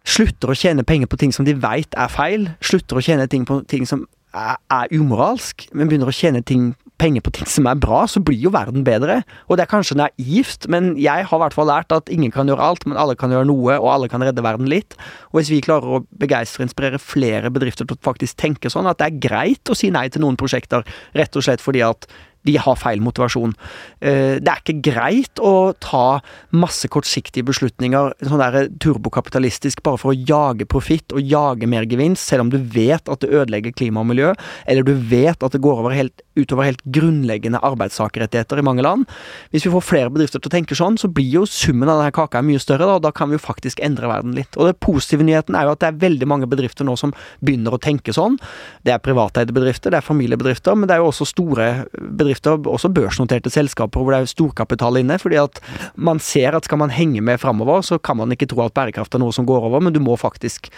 slutter 0.07 0.51
å 0.51 0.57
tjene 0.57 0.85
penger 0.87 1.09
på 1.11 1.19
ting 1.19 1.33
som 1.35 1.47
de 1.47 1.55
veit 1.59 1.95
er 1.99 2.11
feil, 2.11 2.47
slutter 2.63 2.99
å 2.99 3.03
tjene 3.03 3.27
ting 3.31 3.43
på 3.47 3.59
ting 3.67 3.87
som 3.89 4.05
er, 4.35 4.91
umoralsk, 4.91 5.67
men 5.73 5.89
begynner 5.89 6.11
å 6.11 6.15
tjene 6.15 6.43
ting 6.45 6.73
penger 6.97 7.21
på 7.21 7.31
ting 7.35 7.49
som 7.49 7.67
er 7.69 7.77
bra, 7.77 8.01
så 8.09 8.21
blir 8.25 8.39
jo 8.41 8.51
verden 8.53 8.81
bedre. 8.85 9.19
Og 9.47 9.57
det 9.57 9.65
er 9.65 9.71
kanskje 9.71 9.99
naivt, 9.99 10.65
men 10.71 10.95
jeg 10.97 11.27
har 11.29 11.37
i 11.37 11.41
hvert 11.43 11.53
fall 11.53 11.69
lært 11.69 11.93
at 11.93 12.09
ingen 12.13 12.33
kan 12.33 12.49
gjøre 12.49 12.63
alt, 12.63 12.87
men 12.89 12.97
alle 12.97 13.15
kan 13.19 13.33
gjøre 13.33 13.49
noe, 13.49 13.77
og 13.77 13.89
alle 13.93 14.09
kan 14.09 14.23
redde 14.25 14.45
verden 14.45 14.69
litt. 14.71 14.97
Og 15.29 15.39
hvis 15.39 15.51
vi 15.53 15.61
klarer 15.65 15.99
å 15.99 16.03
begeistre 16.17 16.63
og 16.63 16.67
inspirere 16.67 17.01
flere 17.01 17.53
bedrifter 17.53 17.85
til 17.85 17.99
å 17.99 18.05
faktisk 18.07 18.39
tenke 18.41 18.71
sånn, 18.73 18.89
at 18.89 19.01
det 19.01 19.11
er 19.11 19.21
greit 19.29 19.69
å 19.69 19.77
si 19.77 19.91
nei 19.93 20.07
til 20.09 20.25
noen 20.25 20.39
prosjekter, 20.39 20.85
rett 21.17 21.37
og 21.37 21.45
slett 21.45 21.63
fordi 21.63 21.85
at 21.85 22.09
de 22.47 22.57
har 22.61 22.79
feil 22.79 23.03
motivasjon. 23.03 23.53
Eh, 24.01 24.37
det 24.41 24.51
er 24.51 24.61
ikke 24.63 24.81
greit 24.89 25.41
å 25.43 25.73
ta 25.83 26.19
masse 26.55 26.89
kortsiktige 26.91 27.47
beslutninger, 27.47 28.15
sånn 28.23 28.43
der 28.43 28.71
turbokapitalistisk, 28.83 29.83
bare 29.85 30.01
for 30.01 30.13
å 30.13 30.17
jage 30.17 30.67
profitt 30.69 31.15
og 31.15 31.23
jage 31.23 31.69
mer 31.69 31.87
gevinst, 31.89 32.25
selv 32.27 32.47
om 32.47 32.53
du 32.53 32.59
vet 32.59 33.07
at 33.07 33.23
det 33.23 33.33
ødelegger 33.33 33.75
klima 33.75 34.03
og 34.03 34.11
miljø, 34.13 34.33
eller 34.67 34.87
du 34.87 34.95
vet 34.95 35.43
at 35.43 35.55
det 35.55 35.63
går 35.63 35.83
over 35.83 35.95
helt, 35.95 36.23
utover 36.37 36.69
helt 36.69 36.83
grunnleggende 36.95 37.61
arbeidstakerrettigheter 37.65 38.61
i 38.61 38.65
mange 38.65 38.85
land. 38.85 39.07
Hvis 39.51 39.67
vi 39.67 39.73
får 39.73 39.85
flere 39.85 40.13
bedrifter 40.13 40.41
til 40.41 40.51
å 40.51 40.55
tenke 40.55 40.77
sånn, 40.77 40.99
så 41.01 41.09
blir 41.11 41.29
jo 41.39 41.45
summen 41.49 41.89
av 41.89 42.01
denne 42.01 42.15
kaka 42.15 42.43
mye 42.45 42.61
større, 42.61 42.89
og 42.97 43.03
da 43.05 43.11
kan 43.15 43.31
vi 43.31 43.37
jo 43.37 43.43
faktisk 43.43 43.81
endre 43.83 44.09
verden 44.11 44.35
litt. 44.37 44.57
Og 44.57 44.69
det 44.69 44.77
positive 44.83 45.25
nyheten 45.25 45.57
er 45.57 45.67
jo 45.67 45.75
at 45.75 45.83
det 45.83 45.91
er 45.91 46.01
veldig 46.05 46.29
mange 46.29 46.49
bedrifter 46.49 46.87
nå 46.87 46.97
som 46.99 47.13
begynner 47.43 47.75
å 47.75 47.81
tenke 47.81 48.15
sånn. 48.15 48.37
Det 48.85 48.93
er 48.93 49.03
privateide 49.03 49.55
bedrifter, 49.55 49.93
det 49.93 50.01
er 50.01 50.07
familiebedrifter, 50.07 50.77
men 50.77 50.89
det 50.89 50.97
er 50.97 51.03
jo 51.03 51.11
også 51.11 51.27
store 51.29 51.67
bedrifter 51.97 52.57
også 52.57 52.91
børsnoterte 52.93 53.51
selskaper 53.53 54.03
hvor 54.03 54.13
det 54.13 54.23
er 54.23 54.31
storkapital 54.31 55.01
inne. 55.01 55.17
fordi 55.21 55.39
at 55.41 55.61
man 55.95 56.19
ser 56.19 56.55
at 56.55 56.67
skal 56.67 56.81
man 56.81 56.93
henge 56.93 57.21
med 57.21 57.41
framover, 57.41 57.81
så 57.81 57.97
kan 57.99 58.17
man 58.17 58.31
ikke 58.33 58.49
tro 58.51 58.63
at 58.65 58.75
bærekraft 58.77 59.15
er 59.15 59.23
noe 59.23 59.35
som 59.35 59.47
går 59.47 59.69
over, 59.69 59.83
men 59.83 59.93
du 59.93 59.99
må 60.03 60.17
faktisk 60.19 60.71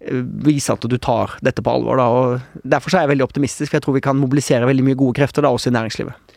vise 0.00 0.72
at 0.72 0.84
du 0.84 0.96
tar 1.00 1.36
dette 1.44 1.64
på 1.64 1.72
alvor. 1.72 2.00
Da. 2.00 2.06
og 2.06 2.64
Derfor 2.68 2.94
er 2.94 3.06
jeg 3.06 3.14
veldig 3.14 3.26
optimistisk, 3.26 3.70
for 3.70 3.78
jeg 3.78 3.86
tror 3.86 3.96
vi 3.96 4.04
kan 4.04 4.18
mobilisere 4.20 4.68
veldig 4.68 4.84
mye 4.86 4.98
gode 4.98 5.16
krefter 5.18 5.46
da, 5.46 5.52
også 5.54 5.72
i 5.72 5.76
næringslivet. 5.76 6.34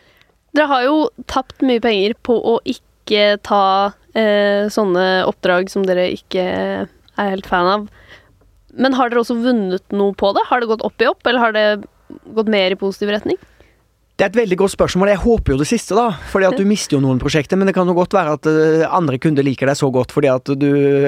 Dere 0.56 0.70
har 0.70 0.86
jo 0.88 0.96
tapt 1.30 1.62
mye 1.62 1.82
penger 1.82 2.16
på 2.26 2.34
å 2.34 2.56
ikke 2.66 3.36
ta 3.46 3.92
eh, 4.18 4.66
sånne 4.72 5.06
oppdrag 5.28 5.70
som 5.70 5.84
dere 5.86 6.08
ikke 6.16 6.44
er 6.50 7.30
helt 7.34 7.46
fan 7.46 7.68
av. 7.70 7.86
Men 8.74 8.94
har 8.96 9.10
dere 9.10 9.22
også 9.22 9.38
vunnet 9.42 9.94
noe 9.94 10.14
på 10.18 10.32
det? 10.34 10.46
Har 10.48 10.62
det 10.62 10.70
gått 10.70 10.84
opp 10.86 11.02
i 11.02 11.08
opp, 11.10 11.22
eller 11.26 11.42
har 11.42 11.54
det 11.54 11.66
gått 12.34 12.50
mer 12.50 12.74
i 12.74 12.78
positiv 12.78 13.12
retning? 13.14 13.38
Det 14.20 14.26
er 14.26 14.34
et 14.34 14.36
veldig 14.36 14.56
godt 14.60 14.72
spørsmål. 14.74 15.08
Jeg 15.14 15.20
håper 15.22 15.54
jo 15.54 15.56
det 15.62 15.66
siste, 15.70 15.94
da. 15.96 16.10
Fordi 16.28 16.44
at 16.44 16.58
du 16.60 16.66
mister 16.68 16.98
jo 16.98 17.00
noen 17.00 17.16
prosjekter. 17.22 17.56
Men 17.56 17.70
det 17.70 17.72
kan 17.72 17.88
jo 17.88 17.94
godt 17.96 18.12
være 18.12 18.34
at 18.36 18.48
eh, 18.50 18.82
andre 18.84 19.16
kunder 19.16 19.46
liker 19.46 19.70
deg 19.70 19.78
så 19.80 19.88
godt 19.88 20.12
fordi 20.12 20.28
at 20.28 20.50
du 20.60 20.66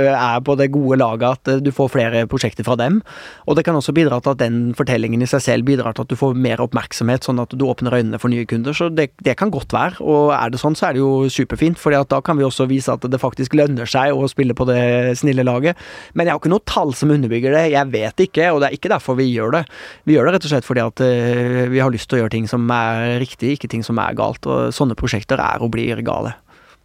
er 0.09 0.39
på 0.41 0.55
det 0.57 0.71
gode 0.73 0.97
laget 0.97 1.27
at 1.29 1.51
eh, 1.53 1.61
du 1.61 1.69
får 1.77 1.91
flere 1.93 2.23
prosjekter 2.33 2.65
fra 2.65 2.73
dem. 2.81 3.03
Og 3.45 3.59
det 3.59 3.67
kan 3.67 3.77
også 3.77 3.93
bidra 3.93 4.17
til 4.25 4.33
at 4.33 4.41
den 4.41 4.57
fortellingen 4.79 5.21
i 5.21 5.29
seg 5.29 5.43
selv 5.45 5.69
bidrar 5.69 5.93
til 5.93 6.07
at 6.07 6.15
du 6.15 6.17
får 6.17 6.39
mer 6.41 6.63
oppmerksomhet, 6.65 7.29
sånn 7.29 7.43
at 7.45 7.53
du 7.53 7.67
åpner 7.69 7.99
øynene 7.99 8.23
for 8.23 8.33
nye 8.33 8.47
kunder. 8.49 8.73
Så 8.73 8.89
det, 8.89 9.11
det 9.21 9.37
kan 9.37 9.53
godt 9.53 9.77
være. 9.77 10.01
Og 10.01 10.33
er 10.39 10.57
det 10.57 10.63
sånn, 10.65 10.79
så 10.81 10.89
er 10.89 10.97
det 10.97 11.05
jo 11.05 11.29
superfint. 11.29 11.77
fordi 11.85 12.01
at 12.01 12.09
da 12.17 12.23
kan 12.25 12.41
vi 12.41 12.49
også 12.49 12.65
vise 12.73 12.97
at 12.97 13.05
det 13.05 13.21
faktisk 13.21 13.59
lønner 13.61 13.93
seg 13.93 14.17
å 14.17 14.25
spille 14.33 14.57
på 14.57 14.71
det 14.73 15.19
snille 15.21 15.45
laget. 15.45 15.77
Men 16.17 16.31
jeg 16.31 16.39
har 16.39 16.41
ikke 16.41 16.55
noe 16.55 16.65
tall 16.65 16.97
som 16.97 17.13
underbygger 17.13 17.59
det. 17.59 17.67
Jeg 17.77 17.93
vet 17.93 18.25
ikke, 18.25 18.49
og 18.57 18.65
det 18.65 18.73
er 18.73 18.81
ikke 18.81 18.95
derfor 18.97 19.21
vi 19.21 19.29
gjør 19.35 19.59
det. 19.59 19.65
Vi 20.09 20.17
gjør 20.17 20.33
det 20.33 20.39
rett 20.39 20.49
og 20.49 20.57
slett 20.57 20.73
fordi 20.73 20.87
at 20.89 21.05
uh, 21.05 21.63
vi 21.69 21.85
har 21.85 21.93
lyst 21.93 22.09
til 22.09 22.17
å 22.17 22.25
gjøre 22.25 22.37
ting 22.39 22.49
som 22.49 22.65
er 22.73 23.02
riktig, 23.23 23.57
ikke 23.57 23.71
ting 23.73 23.85
som 23.87 24.01
er 24.03 24.17
galt. 24.19 24.47
Og 24.47 24.75
sånne 24.75 24.97
prosjekter 24.99 25.41
er 25.43 25.63
og 25.63 25.73
blir 25.75 26.03
gale. 26.07 26.35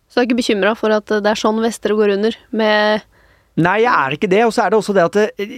Så 0.08 0.20
du 0.20 0.24
er 0.24 0.30
ikke 0.30 0.40
bekymra 0.40 0.74
for 0.80 0.94
at 0.96 1.12
det 1.12 1.28
er 1.28 1.40
sånn 1.40 1.60
Vestre 1.64 1.96
går 1.98 2.16
under, 2.16 2.38
med 2.56 3.06
Nei, 3.58 3.80
jeg 3.82 3.90
er 3.90 4.14
ikke 4.14 4.30
det. 4.30 4.44
Og 4.46 4.54
så 4.54 4.64
er 4.64 4.72
det 4.72 4.78
også 4.78 4.94
det 4.94 5.04
at 5.08 5.16
det, 5.18 5.26
eh, 5.42 5.54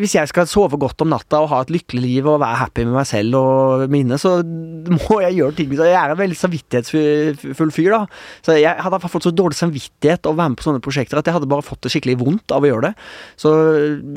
hvis 0.00 0.16
jeg 0.16 0.30
skal 0.30 0.48
sove 0.50 0.78
godt 0.80 1.04
om 1.04 1.12
natta 1.12 1.38
og 1.44 1.50
ha 1.52 1.60
et 1.62 1.70
lykkelig 1.70 2.02
liv 2.02 2.26
og 2.26 2.40
være 2.42 2.58
happy 2.58 2.86
med 2.88 2.96
meg 2.96 3.06
selv 3.06 3.38
og 3.38 3.84
mine, 3.92 4.18
så 4.18 4.40
må 4.42 5.20
jeg 5.22 5.36
gjøre 5.38 5.56
ting. 5.58 5.74
Jeg 5.78 5.94
er 5.94 6.14
en 6.14 6.18
veldig 6.18 6.38
samvittighetsfull 6.40 7.72
fyr, 7.74 7.92
da. 7.94 8.00
Så 8.46 8.56
jeg 8.58 8.82
hadde 8.82 9.00
fått 9.12 9.28
så 9.28 9.34
dårlig 9.34 9.58
samvittighet 9.58 10.26
av 10.26 10.34
å 10.34 10.40
være 10.40 10.54
med 10.54 10.60
på 10.60 10.66
sånne 10.66 10.82
prosjekter 10.84 11.20
at 11.20 11.30
jeg 11.30 11.36
hadde 11.38 11.50
bare 11.50 11.66
fått 11.66 11.86
det 11.86 11.92
skikkelig 11.94 12.18
vondt 12.24 12.54
av 12.54 12.66
å 12.66 12.70
gjøre 12.70 12.90
det. 12.90 13.06
Så 13.38 13.52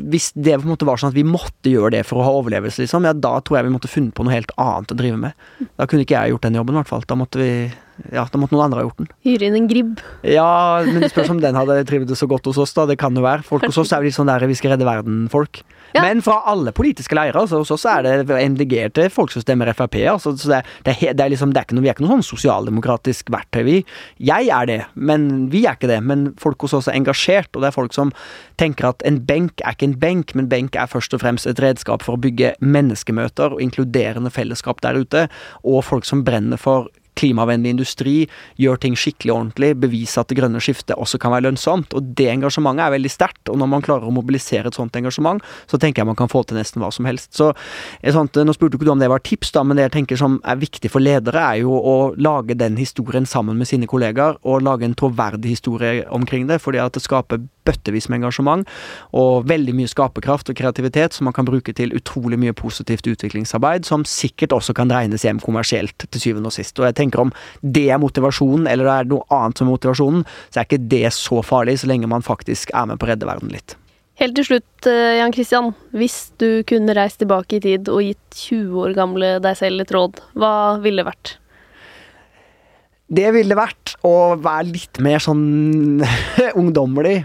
hvis 0.09 0.32
det 0.34 0.57
på 0.57 0.65
en 0.65 0.73
måte 0.73 0.89
var 0.89 1.01
sånn 1.01 1.13
at 1.13 1.19
vi 1.19 1.27
måtte 1.27 1.69
gjøre 1.69 1.93
det 1.99 2.05
for 2.09 2.21
å 2.21 2.25
ha 2.25 2.34
overlevelse, 2.39 2.82
liksom, 2.82 3.05
ja, 3.05 3.13
da 3.13 3.36
tror 3.43 3.59
jeg 3.59 3.69
vi 3.69 3.75
måtte 3.75 3.91
funnet 3.91 4.15
på 4.17 4.25
noe 4.25 4.34
helt 4.34 4.55
annet 4.57 4.95
å 4.95 4.97
drive 4.97 5.21
med. 5.21 5.45
Da 5.77 5.86
kunne 5.86 6.07
ikke 6.07 6.17
jeg 6.17 6.34
gjort 6.34 6.49
den 6.49 6.57
jobben, 6.57 6.75
i 6.75 6.82
hvert 6.82 6.91
fall. 6.91 7.05
Da 7.05 7.19
måtte 7.19 7.41
vi 7.41 7.51
ja, 8.14 8.24
da 8.24 8.39
måtte 8.39 8.56
noen 8.56 8.68
andre 8.68 8.82
ha 8.82 8.88
gjort 8.88 9.02
den. 9.02 9.10
Hyre 9.28 9.50
inn 9.50 9.58
en 9.60 9.68
gribb. 9.70 10.00
Ja, 10.28 10.80
men 10.86 11.04
det 11.04 11.12
spørs 11.14 11.32
om 11.34 11.41
den 11.43 11.58
hadde 11.58 11.82
trivdes 11.89 12.22
så 12.22 12.30
godt 12.30 12.47
hos 12.50 12.60
oss, 12.62 12.74
da. 12.78 12.88
Det 12.89 13.00
kan 13.02 13.16
jo 13.16 13.26
være. 13.26 13.45
Folk 13.47 13.68
hos 13.68 13.80
oss 13.82 13.91
er 13.93 14.02
jo 14.02 14.10
litt 14.10 14.18
sånn 14.18 14.32
der 14.32 14.47
vi 14.50 14.58
skal 14.58 14.76
redde 14.76 14.88
verden-folk. 14.88 15.64
Ja. 15.93 16.04
Men 16.06 16.22
fra 16.22 16.36
alle 16.45 16.72
politiske 16.76 17.18
leirer, 17.18 17.38
altså, 17.39 17.64
hos 17.64 17.72
oss 17.74 17.86
er 17.89 18.06
det 18.06 18.28
MDG 18.30 18.76
til 18.93 19.10
folk 19.14 19.34
som 19.34 19.41
stemmer 19.41 19.72
Frp. 19.74 19.97
Altså, 20.12 20.36
så 20.38 20.52
det, 20.52 20.60
det, 20.86 20.95
det, 21.02 21.24
er 21.24 21.34
liksom, 21.34 21.54
det 21.54 21.64
er 21.64 21.68
ikke 21.68 21.78
noe, 21.78 21.86
vi 21.86 21.89
er 21.89 21.97
ikke 21.97 22.06
noe 22.06 22.20
sånn 22.20 22.28
sosialdemokratisk 22.28 23.32
verktøy, 23.34 23.64
vi. 23.66 23.78
Jeg 24.30 24.52
er 24.54 24.70
det, 24.70 24.80
men 24.93 25.50
vi 25.54 25.64
er 25.66 25.80
ikke 25.80 25.89
det. 25.89 26.00
Men 26.06 26.30
folk 26.41 26.62
hos 26.68 26.78
oss 26.78 26.91
er 26.91 27.00
engasjert, 27.00 27.50
og 27.56 27.66
det 27.66 27.72
er 27.72 27.78
folk 27.78 27.97
som 27.97 28.14
tenker 28.62 28.91
at 28.91 29.06
en 29.08 29.22
benk 29.26 29.64
er 29.66 29.78
ikke 29.78 29.89
en 29.89 29.97
benk, 30.02 30.36
men 30.38 30.52
benk 30.52 30.78
er 30.78 30.91
først 30.91 31.16
og 31.18 31.24
fremst 31.24 31.50
et 31.50 31.62
redskap 31.64 32.06
for 32.06 32.18
å 32.18 32.22
bygge 32.22 32.54
menneskemøter 32.62 33.58
og 33.58 33.64
inkluderende 33.64 34.34
fellesskap 34.34 34.84
der 34.86 35.02
ute, 35.02 35.26
og 35.66 35.82
folk 35.88 36.06
som 36.06 36.26
brenner 36.28 36.62
for 36.62 36.91
klimavennlig 37.20 37.74
industri, 37.76 38.16
gjør 38.62 38.80
ting 38.84 38.97
skikkelig 38.99 39.34
ordentlig, 39.34 39.74
beviser 39.82 40.24
at 40.24 40.32
det 40.32 40.39
grønne 40.39 40.62
skiftet 40.64 40.97
også 40.97 41.20
kan 41.22 41.34
være 41.34 41.47
lønnsomt. 41.47 41.95
Og 41.97 42.14
det 42.18 42.30
engasjementet 42.32 42.86
er 42.86 42.95
veldig 42.95 43.12
sterkt, 43.14 43.51
og 43.51 43.60
når 43.62 43.72
man 43.74 43.86
klarer 43.86 44.10
å 44.10 44.14
mobilisere 44.16 44.70
et 44.72 44.78
sånt 44.78 44.95
engasjement, 44.99 45.43
så 45.70 45.80
tenker 45.82 46.03
jeg 46.03 46.10
man 46.10 46.20
kan 46.20 46.32
få 46.32 46.43
til 46.47 46.60
nesten 46.60 46.84
hva 46.84 46.91
som 46.95 47.07
helst. 47.10 47.32
Så 47.38 47.51
sant, 48.14 48.38
Nå 48.39 48.55
spurte 48.55 48.78
ikke 48.78 48.88
du 48.88 48.93
om 48.93 49.01
det 49.01 49.12
var 49.12 49.24
tips, 49.26 49.53
da, 49.55 49.66
men 49.66 49.80
det 49.80 49.89
jeg 49.89 49.95
tenker 49.97 50.20
som 50.20 50.39
er 50.47 50.60
viktig 50.62 50.91
for 50.91 51.03
ledere, 51.03 51.43
er 51.43 51.64
jo 51.64 51.76
å 51.76 51.97
lage 52.18 52.57
den 52.57 52.80
historien 52.80 53.28
sammen 53.30 53.60
med 53.60 53.70
sine 53.70 53.89
kollegaer, 53.89 54.39
og 54.47 54.64
lage 54.66 54.88
en 54.88 54.97
troverdig 54.97 55.57
historie 55.57 56.05
omkring 56.16 56.47
det, 56.49 56.62
fordi 56.64 56.82
at 56.84 56.95
det 56.95 57.03
skaper 57.03 57.43
bøttevis 57.70 58.09
med 58.09 58.22
engasjement 58.22 58.67
og 59.15 59.47
veldig 59.49 59.76
mye 59.78 59.91
skaperkraft 59.91 60.51
og 60.51 60.59
kreativitet 60.59 61.15
som 61.15 61.30
man 61.30 61.38
kan 61.38 61.47
bruke 61.47 61.74
til 61.78 61.93
utrolig 61.97 62.39
mye 62.41 62.55
positivt 62.57 63.07
utviklingsarbeid, 63.09 63.88
som 63.88 64.05
sikkert 64.07 64.55
også 64.57 64.76
kan 64.78 64.91
regnes 64.93 65.26
hjem 65.28 65.41
kommersielt 65.43 66.07
til 66.07 66.24
syvende 66.24 66.51
og 66.51 66.57
sist. 66.57 66.78
Og 66.80 66.89
jeg 66.89 66.97
tenker 66.99 67.26
om 67.26 67.34
det 67.61 67.89
er 67.93 68.01
motivasjonen, 68.01 68.67
eller 68.70 68.89
det 68.89 68.95
er 68.95 69.11
noe 69.13 69.28
annet 69.36 69.59
som 69.59 69.70
er 69.70 69.76
motivasjonen, 69.76 70.26
så 70.49 70.61
er 70.61 70.70
ikke 70.70 70.88
det 70.91 71.05
så 71.15 71.43
farlig, 71.45 71.80
så 71.82 71.91
lenge 71.91 72.09
man 72.09 72.26
faktisk 72.26 72.74
er 72.74 72.89
med 72.89 72.99
på 72.99 73.07
å 73.07 73.13
redde 73.13 73.30
verden 73.30 73.53
litt. 73.53 73.78
Helt 74.20 74.36
til 74.36 74.43
slutt, 74.43 74.88
eh, 74.89 75.15
Jan 75.15 75.32
Christian. 75.32 75.70
Hvis 75.95 76.32
du 76.41 76.63
kunne 76.67 76.95
reist 76.97 77.22
tilbake 77.22 77.55
i 77.55 77.61
tid 77.63 77.88
og 77.88 78.03
gitt 78.03 78.36
20 78.36 78.82
år 78.84 78.95
gamle 78.97 79.30
deg 79.39 79.55
selv 79.55 79.86
et 79.86 79.93
råd, 79.95 80.20
hva 80.36 80.82
ville 80.84 80.99
det 80.99 81.07
vært? 81.07 81.38
Det 83.09 83.30
ville 83.34 83.55
vært 83.57 83.95
å 84.05 84.36
være 84.38 84.67
litt 84.74 84.99
mer 85.01 85.24
sånn 85.24 86.03
ungdommelig. 86.59 87.24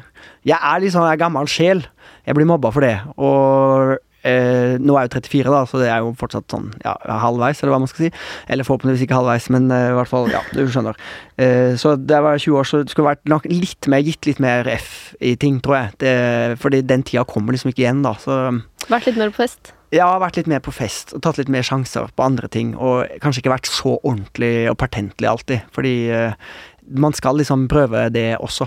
Jeg 0.48 0.58
er 0.58 0.82
litt 0.82 0.94
sånn 0.94 1.06
jeg 1.08 1.18
er 1.18 1.22
gammel 1.24 1.48
sjel. 1.50 1.84
Jeg 2.24 2.36
blir 2.36 2.48
mobba 2.48 2.70
for 2.74 2.84
det. 2.84 2.96
Og 3.20 3.94
eh, 4.24 4.74
nå 4.80 4.96
er 4.96 5.06
jeg 5.06 5.10
jo 5.10 5.20
34, 5.20 5.52
da, 5.52 5.62
så 5.68 5.80
det 5.82 5.90
er 5.92 6.02
jo 6.04 6.14
fortsatt 6.20 6.48
sånn 6.52 6.70
ja, 6.84 6.94
halvveis, 7.24 7.60
eller 7.62 7.74
hva 7.74 7.82
man 7.84 7.90
skal 7.90 8.06
si. 8.06 8.10
Eller 8.48 8.66
forhåpentligvis 8.66 9.04
ikke 9.06 9.18
halvveis, 9.20 9.48
men 9.54 9.68
eh, 9.74 9.90
i 9.92 9.96
hvert 9.98 10.10
fall, 10.10 10.28
ja, 10.32 10.42
du 10.56 10.64
skjønner. 10.64 10.98
Eh, 11.36 11.76
så 11.80 11.94
da 12.00 12.18
jeg 12.18 12.26
var 12.28 12.42
20 12.42 12.60
år, 12.60 12.70
så 12.70 12.82
skulle 12.88 13.12
vært 13.12 13.30
nok 13.30 13.48
litt 13.52 13.88
mer, 13.92 14.04
gitt 14.06 14.28
litt 14.30 14.42
mer 14.42 14.68
F 14.74 14.90
i 15.20 15.36
ting, 15.40 15.60
tror 15.64 15.80
jeg. 15.80 15.96
Det, 16.04 16.14
fordi 16.64 16.84
den 16.88 17.06
tida 17.06 17.26
kommer 17.28 17.56
liksom 17.56 17.72
ikke 17.72 17.84
igjen, 17.86 18.04
da. 18.06 18.16
Så 18.20 18.40
Vært 18.90 19.08
litt 19.08 19.16
mer 19.20 19.32
på 19.32 19.40
fest? 19.44 19.72
Ja, 19.94 20.08
vært 20.18 20.36
litt 20.40 20.48
mer 20.50 20.62
på 20.64 20.72
fest 20.74 21.12
og 21.14 21.22
tatt 21.24 21.38
litt 21.38 21.50
mer 21.52 21.64
sjanser 21.64 22.08
på 22.16 22.24
andre 22.24 22.48
ting. 22.52 22.72
Og 22.74 23.06
kanskje 23.22 23.44
ikke 23.44 23.52
vært 23.54 23.70
så 23.70 23.94
ordentlig 24.00 24.66
og 24.72 24.78
pertentlig 24.80 25.30
alltid, 25.30 25.68
fordi 25.74 25.94
eh, 26.12 26.34
man 27.04 27.14
skal 27.16 27.38
liksom 27.40 27.68
prøve 27.70 28.08
det 28.12 28.34
også. 28.42 28.66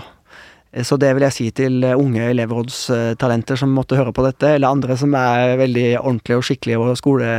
Så 0.84 0.98
det 1.00 1.14
vil 1.16 1.24
jeg 1.24 1.32
si 1.32 1.46
til 1.56 1.80
eh, 1.86 1.96
unge 1.96 2.26
elevrådstalenter 2.28 3.56
som 3.56 3.72
måtte 3.72 3.96
høre 3.96 4.12
på 4.12 4.24
dette, 4.26 4.50
eller 4.58 4.68
andre 4.68 4.98
som 5.00 5.14
er 5.16 5.56
veldig 5.60 5.86
ordentlige 6.02 6.40
og 6.40 6.44
skikkelige 6.44 6.82
og 6.82 6.98
skole... 7.00 7.30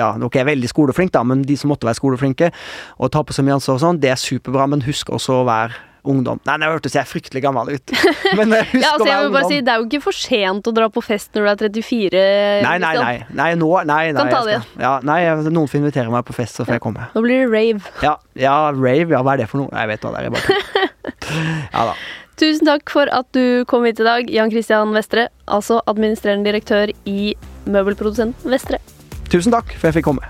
Ja, 0.00 0.14
nok 0.20 0.38
er 0.40 0.48
veldig 0.48 0.70
skoleflinke, 0.70 1.12
da, 1.18 1.24
men 1.28 1.44
de 1.44 1.58
som 1.60 1.72
måtte 1.72 1.88
være 1.88 2.00
skoleflinke, 2.00 2.50
og 2.96 3.12
ta 3.12 3.20
på 3.26 3.36
seg 3.36 3.44
mye 3.46 3.58
ansvar 3.58 3.76
og 3.76 3.84
sånn, 3.84 4.00
det 4.00 4.14
er 4.14 4.20
superbra, 4.20 4.70
men 4.72 4.84
husk 4.88 5.12
også 5.12 5.42
å 5.42 5.46
være 5.48 5.86
ungdom. 6.08 6.40
Nei, 6.48 6.56
nå 6.60 6.70
hørtes 6.72 6.94
jeg 6.96 7.08
fryktelig 7.08 7.42
gammel 7.44 7.74
ut. 7.74 7.92
Men 8.38 8.54
husk 8.54 8.76
ja, 8.78 8.92
altså, 8.94 9.04
å 9.04 9.08
være 9.08 9.26
ungdom. 9.28 9.48
Si, 9.50 9.58
det 9.66 9.72
er 9.72 9.82
jo 9.82 9.88
ikke 9.88 10.02
for 10.06 10.16
sent 10.16 10.70
å 10.70 10.74
dra 10.76 10.88
på 10.92 11.02
fest 11.04 11.36
når 11.36 11.44
du 11.44 11.50
er 11.50 11.60
34. 11.66 12.22
Nei, 12.64 12.76
nei, 12.82 12.92
nei. 12.96 13.12
nei, 13.42 13.50
nå, 13.60 13.70
nei, 13.88 14.00
nei 14.14 14.16
kan 14.16 14.32
ta 14.32 14.40
det 14.46 14.54
igjen. 14.54 14.68
Ja, 14.80 14.94
nei, 15.06 15.18
noen 15.50 15.68
får 15.70 15.82
invitere 15.82 16.14
meg 16.14 16.24
på 16.28 16.36
fest, 16.36 16.56
så 16.56 16.66
får 16.66 16.78
jeg 16.78 16.84
komme. 16.86 17.10
Nå 17.12 17.24
blir 17.26 17.44
det 17.44 17.50
rave. 17.52 17.94
Ja, 18.04 18.16
ja, 18.38 18.56
rave. 18.72 19.12
Ja, 19.12 19.20
hva 19.26 19.36
er 19.36 19.44
det 19.44 19.50
for 19.52 19.64
noe? 19.64 19.72
Jeg 19.76 19.92
vet 19.92 20.06
hva 20.06 20.14
det 20.16 20.24
er. 20.24 20.30
Jeg 20.30 20.38
bare 20.38 20.88
Ja 21.76 21.90
da. 21.90 21.94
Tusen 22.40 22.64
takk 22.64 22.88
for 22.88 23.10
at 23.12 23.26
du 23.36 23.66
kom 23.68 23.84
hit 23.84 23.98
i 24.00 24.04
dag, 24.06 24.30
Jan 24.32 24.48
Christian 24.48 24.94
Vestre, 24.96 25.26
altså 25.44 25.82
administrerende 25.90 26.48
direktør 26.48 26.88
i 27.04 27.34
møbelprodusenten 27.68 28.48
Vestre. 28.48 28.80
Tusen 29.28 29.52
takk 29.52 29.74
for 29.74 29.90
jeg 29.90 29.98
fikk 29.98 30.08
komme. 30.08 30.24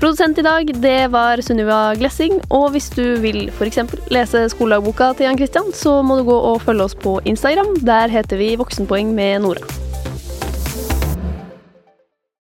Produsent 0.00 0.40
i 0.40 0.44
dag, 0.44 0.70
det 0.80 1.10
var 1.12 1.40
Sunniva 1.44 1.92
Glessing. 1.96 2.38
Og 2.52 2.70
hvis 2.72 2.88
du 2.92 3.18
vil 3.20 3.50
f.eks. 3.52 3.80
lese 4.12 4.46
skoledagboka 4.52 5.12
til 5.16 5.28
Jan 5.28 5.40
Christian, 5.40 5.72
så 5.76 5.98
må 6.04 6.18
du 6.20 6.26
gå 6.28 6.36
og 6.52 6.62
følge 6.64 6.88
oss 6.88 6.96
på 6.96 7.18
Instagram. 7.28 7.74
Der 7.84 8.12
heter 8.12 8.40
vi 8.40 8.54
Voksenpoeng 8.60 9.12
med 9.16 9.44
Nora. 9.44 9.64